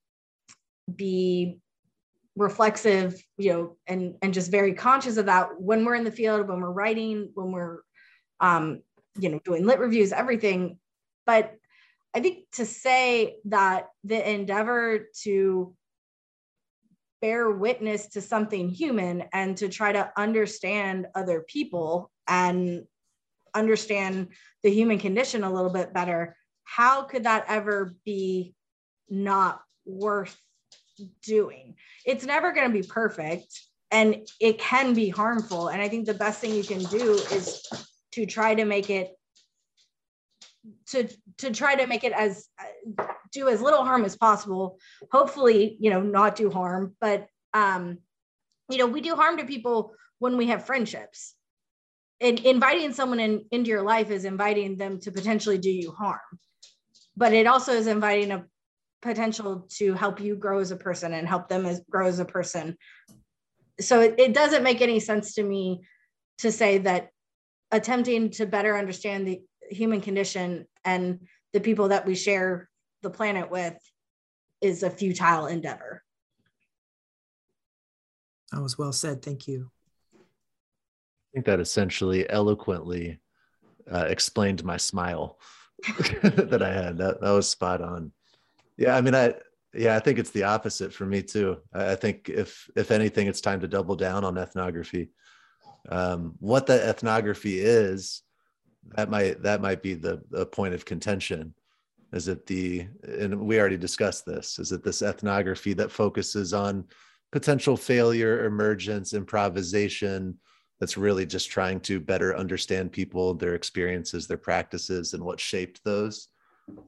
be 0.94 1.58
reflexive 2.36 3.20
you 3.36 3.52
know 3.52 3.76
and 3.86 4.14
and 4.22 4.32
just 4.32 4.50
very 4.50 4.72
conscious 4.72 5.16
of 5.16 5.26
that 5.26 5.60
when 5.60 5.84
we're 5.84 5.96
in 5.96 6.04
the 6.04 6.12
field 6.12 6.48
when 6.48 6.60
we're 6.60 6.70
writing 6.70 7.28
when 7.34 7.50
we're 7.50 7.80
um, 8.40 8.80
you 9.18 9.28
know 9.28 9.40
doing 9.44 9.66
lit 9.66 9.78
reviews 9.78 10.12
everything. 10.12 10.78
But 11.26 11.54
i 12.14 12.20
think 12.20 12.50
to 12.52 12.66
say 12.66 13.36
that 13.44 13.88
the 14.04 14.30
endeavor 14.30 15.06
to 15.22 15.74
bear 17.20 17.50
witness 17.50 18.08
to 18.08 18.20
something 18.20 18.68
human 18.68 19.24
and 19.32 19.56
to 19.58 19.68
try 19.68 19.92
to 19.92 20.10
understand 20.16 21.06
other 21.14 21.44
people 21.46 22.10
and 22.30 22.84
understand 23.54 24.28
the 24.62 24.70
human 24.70 24.98
condition 24.98 25.44
a 25.44 25.52
little 25.52 25.70
bit 25.70 25.92
better 25.92 26.36
how 26.64 27.02
could 27.02 27.24
that 27.24 27.44
ever 27.48 27.96
be 28.04 28.54
not 29.08 29.60
worth 29.84 30.38
doing? 31.24 31.74
It's 32.06 32.24
never 32.24 32.52
going 32.52 32.68
to 32.68 32.72
be 32.72 32.86
perfect 32.86 33.60
and 33.90 34.24
it 34.40 34.58
can 34.58 34.94
be 34.94 35.08
harmful 35.08 35.66
and 35.66 35.82
i 35.82 35.88
think 35.88 36.06
the 36.06 36.14
best 36.14 36.40
thing 36.40 36.54
you 36.54 36.62
can 36.62 36.84
do 36.84 37.14
is 37.32 37.66
to 38.12 38.24
try 38.24 38.54
to 38.54 38.64
make 38.64 38.88
it 38.88 39.10
to 40.86 41.08
to 41.38 41.50
try 41.50 41.74
to 41.74 41.88
make 41.88 42.04
it 42.04 42.12
as 42.12 42.46
do 43.32 43.48
as 43.48 43.60
little 43.60 43.84
harm 43.84 44.04
as 44.04 44.16
possible. 44.16 44.78
Hopefully 45.10 45.76
you 45.80 45.90
know 45.90 46.00
not 46.00 46.36
do 46.36 46.50
harm 46.50 46.94
but 47.00 47.26
um 47.52 47.98
you 48.68 48.78
know 48.78 48.86
we 48.86 49.00
do 49.00 49.16
harm 49.16 49.38
to 49.38 49.44
people 49.44 49.94
when 50.20 50.36
we 50.36 50.46
have 50.46 50.66
friendships 50.66 51.34
and 52.20 52.38
inviting 52.40 52.92
someone 52.92 53.20
in, 53.20 53.44
into 53.50 53.70
your 53.70 53.82
life 53.82 54.10
is 54.10 54.24
inviting 54.24 54.76
them 54.76 55.00
to 55.00 55.10
potentially 55.10 55.58
do 55.58 55.70
you 55.70 55.90
harm 55.92 56.20
but 57.16 57.32
it 57.32 57.46
also 57.46 57.72
is 57.72 57.86
inviting 57.86 58.30
a 58.30 58.44
potential 59.02 59.66
to 59.70 59.94
help 59.94 60.20
you 60.20 60.36
grow 60.36 60.58
as 60.58 60.70
a 60.70 60.76
person 60.76 61.14
and 61.14 61.26
help 61.26 61.48
them 61.48 61.64
as 61.66 61.80
grow 61.90 62.06
as 62.06 62.18
a 62.18 62.24
person 62.24 62.76
so 63.80 64.00
it, 64.00 64.14
it 64.18 64.34
doesn't 64.34 64.62
make 64.62 64.80
any 64.80 65.00
sense 65.00 65.34
to 65.34 65.42
me 65.42 65.80
to 66.38 66.52
say 66.52 66.78
that 66.78 67.08
attempting 67.72 68.30
to 68.30 68.46
better 68.46 68.76
understand 68.76 69.26
the 69.26 69.40
human 69.70 70.00
condition 70.00 70.66
and 70.84 71.20
the 71.52 71.60
people 71.60 71.88
that 71.88 72.06
we 72.06 72.14
share 72.14 72.68
the 73.02 73.10
planet 73.10 73.50
with 73.50 73.76
is 74.60 74.82
a 74.82 74.90
futile 74.90 75.46
endeavor. 75.46 76.02
That 78.52 78.62
was 78.62 78.76
well 78.76 78.92
said. 78.92 79.22
Thank 79.22 79.46
you. 79.46 79.70
I 81.30 81.34
think 81.34 81.46
that 81.46 81.60
essentially 81.60 82.28
eloquently 82.28 83.20
uh, 83.90 84.06
explained 84.08 84.64
my 84.64 84.76
smile 84.76 85.38
that 86.22 86.62
I 86.62 86.72
had. 86.72 86.98
That, 86.98 87.20
that 87.20 87.30
was 87.30 87.48
spot 87.48 87.80
on. 87.80 88.12
Yeah, 88.76 88.96
I 88.96 89.00
mean, 89.00 89.14
I 89.14 89.34
yeah, 89.72 89.94
I 89.94 90.00
think 90.00 90.18
it's 90.18 90.30
the 90.30 90.42
opposite 90.42 90.92
for 90.92 91.06
me 91.06 91.22
too. 91.22 91.58
I, 91.72 91.92
I 91.92 91.94
think 91.94 92.28
if 92.28 92.68
if 92.76 92.90
anything, 92.90 93.28
it's 93.28 93.40
time 93.40 93.60
to 93.60 93.68
double 93.68 93.96
down 93.96 94.24
on 94.24 94.38
ethnography. 94.38 95.10
Um, 95.88 96.34
what 96.40 96.66
the 96.66 96.88
ethnography 96.88 97.60
is, 97.60 98.22
that 98.96 99.10
might 99.10 99.42
that 99.42 99.60
might 99.60 99.82
be 99.82 99.94
the, 99.94 100.22
the 100.30 100.46
point 100.46 100.74
of 100.74 100.84
contention 100.84 101.54
is 102.12 102.28
it 102.28 102.46
the 102.46 102.88
and 103.04 103.38
we 103.40 103.58
already 103.60 103.76
discussed 103.76 104.26
this 104.26 104.58
is 104.58 104.72
it 104.72 104.82
this 104.82 105.02
ethnography 105.02 105.72
that 105.74 105.92
focuses 105.92 106.52
on 106.52 106.84
potential 107.30 107.76
failure 107.76 108.46
emergence 108.46 109.14
improvisation 109.14 110.36
that's 110.80 110.96
really 110.96 111.26
just 111.26 111.50
trying 111.50 111.78
to 111.78 112.00
better 112.00 112.36
understand 112.36 112.90
people 112.90 113.34
their 113.34 113.54
experiences 113.54 114.26
their 114.26 114.36
practices 114.36 115.14
and 115.14 115.22
what 115.22 115.38
shaped 115.38 115.82
those 115.84 116.28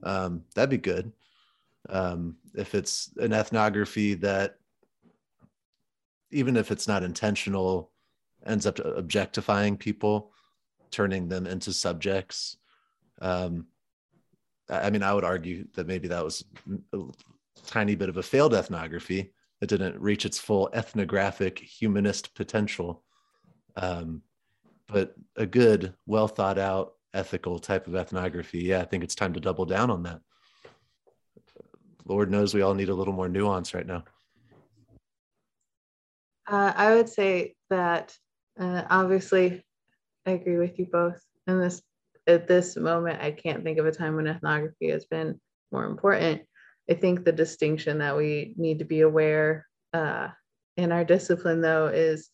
um, 0.03 0.41
that'd 0.55 0.69
be 0.69 0.77
good 0.77 1.11
um, 1.89 2.35
if 2.55 2.75
it's 2.75 3.11
an 3.17 3.33
ethnography 3.33 4.13
that 4.13 4.55
even 6.31 6.57
if 6.57 6.71
it's 6.71 6.87
not 6.87 7.03
intentional 7.03 7.91
ends 8.45 8.65
up 8.65 8.79
objectifying 8.79 9.77
people 9.77 10.31
turning 10.91 11.27
them 11.27 11.47
into 11.47 11.73
subjects. 11.73 12.57
Um, 13.21 13.67
I 14.69 14.89
mean, 14.89 15.03
I 15.03 15.13
would 15.13 15.23
argue 15.23 15.67
that 15.73 15.87
maybe 15.87 16.07
that 16.07 16.23
was 16.23 16.43
a 16.93 16.99
tiny 17.65 17.95
bit 17.95 18.09
of 18.09 18.17
a 18.17 18.23
failed 18.23 18.53
ethnography 18.53 19.33
that 19.59 19.67
didn't 19.67 19.99
reach 19.99 20.25
its 20.25 20.39
full 20.39 20.69
ethnographic 20.73 21.59
humanist 21.59 22.33
potential. 22.35 23.03
Um, 23.75 24.21
but 24.87 25.15
a 25.35 25.45
good, 25.45 25.93
well 26.05 26.27
thought 26.27 26.57
out, 26.57 26.93
ethical 27.13 27.59
type 27.59 27.87
of 27.87 27.95
ethnography, 27.95 28.59
yeah, 28.59 28.81
I 28.81 28.85
think 28.85 29.03
it's 29.03 29.15
time 29.15 29.33
to 29.33 29.39
double 29.39 29.65
down 29.65 29.89
on 29.89 30.03
that. 30.03 30.19
Lord 32.05 32.29
knows 32.29 32.53
we 32.53 32.61
all 32.61 32.73
need 32.73 32.89
a 32.89 32.95
little 32.95 33.13
more 33.13 33.29
nuance 33.29 33.73
right 33.73 33.85
now. 33.85 34.03
Uh, 36.45 36.73
I 36.75 36.93
would 36.95 37.07
say 37.07 37.55
that 37.69 38.15
uh, 38.59 38.83
obviously 38.89 39.63
I 40.25 40.31
agree 40.31 40.57
with 40.57 40.77
you 40.77 40.87
both. 40.91 41.21
And 41.47 41.61
this 41.61 41.81
at 42.27 42.47
this 42.47 42.77
moment, 42.77 43.21
I 43.21 43.31
can't 43.31 43.63
think 43.63 43.79
of 43.79 43.85
a 43.85 43.91
time 43.91 44.15
when 44.15 44.27
ethnography 44.27 44.89
has 44.89 45.05
been 45.05 45.39
more 45.71 45.85
important. 45.85 46.41
I 46.89 46.93
think 46.93 47.23
the 47.23 47.31
distinction 47.31 47.99
that 47.99 48.15
we 48.15 48.53
need 48.57 48.79
to 48.79 48.85
be 48.85 49.01
aware 49.01 49.67
uh, 49.93 50.29
in 50.77 50.91
our 50.91 51.03
discipline, 51.03 51.61
though, 51.61 51.87
is 51.87 52.29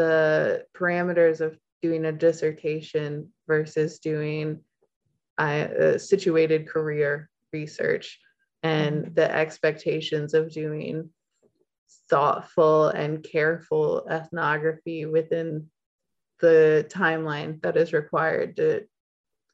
the 0.00 0.64
parameters 0.74 1.42
of 1.42 1.58
doing 1.82 2.06
a 2.06 2.12
dissertation 2.12 3.30
versus 3.46 3.98
doing 3.98 4.58
uh, 5.36 5.98
situated 5.98 6.66
career 6.66 7.28
research 7.52 8.18
and 8.62 9.02
mm-hmm. 9.02 9.14
the 9.14 9.30
expectations 9.30 10.32
of 10.32 10.50
doing 10.50 11.10
thoughtful 12.08 12.88
and 12.88 13.22
careful 13.22 14.06
ethnography 14.10 15.04
within 15.04 15.68
the 16.40 16.86
timeline 16.88 17.60
that 17.60 17.76
is 17.76 17.92
required 17.92 18.56
to 18.56 18.86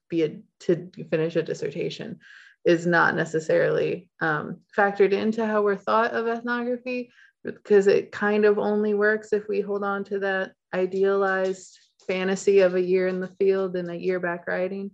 be 0.08 0.22
a, 0.22 0.38
to 0.60 0.88
finish 1.10 1.34
a 1.34 1.42
dissertation 1.42 2.20
is 2.64 2.86
not 2.86 3.16
necessarily 3.16 4.08
um, 4.20 4.60
factored 4.78 5.10
into 5.10 5.44
how 5.44 5.62
we're 5.62 5.74
thought 5.74 6.12
of 6.12 6.28
ethnography 6.28 7.10
because 7.54 7.86
it 7.86 8.12
kind 8.12 8.44
of 8.44 8.58
only 8.58 8.94
works 8.94 9.32
if 9.32 9.48
we 9.48 9.60
hold 9.60 9.84
on 9.84 10.04
to 10.04 10.18
that 10.18 10.52
idealized 10.74 11.78
fantasy 12.06 12.60
of 12.60 12.74
a 12.74 12.80
year 12.80 13.08
in 13.08 13.20
the 13.20 13.34
field 13.38 13.76
and 13.76 13.90
a 13.90 13.96
year 13.96 14.20
back 14.20 14.46
writing 14.46 14.90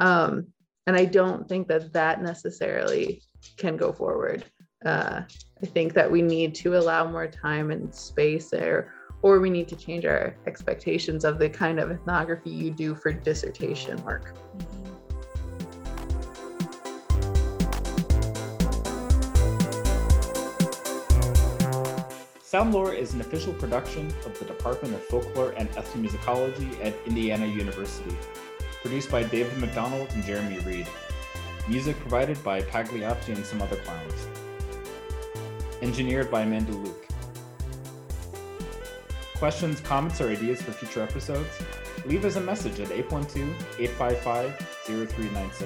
um, 0.00 0.46
and 0.86 0.96
i 0.96 1.04
don't 1.04 1.48
think 1.48 1.68
that 1.68 1.92
that 1.92 2.22
necessarily 2.22 3.22
can 3.56 3.76
go 3.76 3.92
forward. 3.92 4.44
Uh, 4.84 5.22
i 5.62 5.66
think 5.66 5.94
that 5.94 6.10
we 6.10 6.22
need 6.22 6.54
to 6.54 6.76
allow 6.76 7.08
more 7.08 7.28
time 7.28 7.70
and 7.70 7.94
space 7.94 8.50
there 8.50 8.92
or 9.22 9.38
we 9.38 9.50
need 9.50 9.68
to 9.68 9.76
change 9.76 10.04
our 10.04 10.36
expectations 10.46 11.24
of 11.24 11.38
the 11.38 11.48
kind 11.48 11.78
of 11.78 11.90
ethnography 11.90 12.50
you 12.50 12.70
do 12.70 12.94
for 12.94 13.12
dissertation 13.12 14.02
work. 14.04 14.34
Soundlore 22.52 22.94
is 22.94 23.14
an 23.14 23.22
official 23.22 23.54
production 23.54 24.06
of 24.26 24.38
the 24.38 24.44
Department 24.44 24.92
of 24.92 25.02
Folklore 25.04 25.54
and 25.56 25.70
Ethnomusicology 25.70 26.84
at 26.84 26.94
Indiana 27.06 27.46
University, 27.46 28.14
produced 28.82 29.10
by 29.10 29.22
David 29.22 29.56
McDonald 29.56 30.10
and 30.12 30.22
Jeremy 30.22 30.58
Reed. 30.58 30.86
Music 31.66 31.98
provided 32.00 32.44
by 32.44 32.60
Pagliacci 32.60 33.32
and 33.32 33.46
some 33.46 33.62
other 33.62 33.76
clowns. 33.76 34.26
Engineered 35.80 36.30
by 36.30 36.42
Amanda 36.42 36.72
Luke 36.72 37.06
questions, 39.36 39.80
comments, 39.80 40.20
or 40.20 40.28
ideas 40.28 40.60
for 40.62 40.72
future 40.72 41.02
episodes, 41.02 41.58
leave 42.04 42.26
us 42.26 42.36
a 42.36 42.40
message 42.40 42.78
at 42.78 42.88
812-855-0396. 42.88 45.62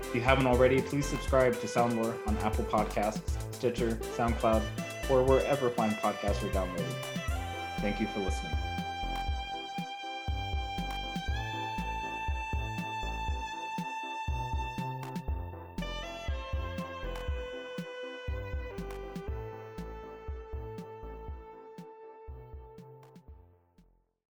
If 0.00 0.14
you 0.14 0.20
haven't 0.20 0.46
already, 0.46 0.82
please 0.82 1.06
subscribe 1.06 1.58
to 1.60 1.66
Soundlore 1.66 2.14
on 2.26 2.36
Apple 2.38 2.64
Podcasts, 2.64 3.22
Stitcher, 3.52 3.98
SoundCloud, 4.14 4.62
or 5.10 5.22
wherever 5.22 5.68
fine 5.70 5.90
podcasts 5.92 6.42
are 6.44 6.52
downloaded. 6.52 6.94
Thank 7.80 8.00
you 8.00 8.06
for 8.06 8.20
listening. 8.20 8.59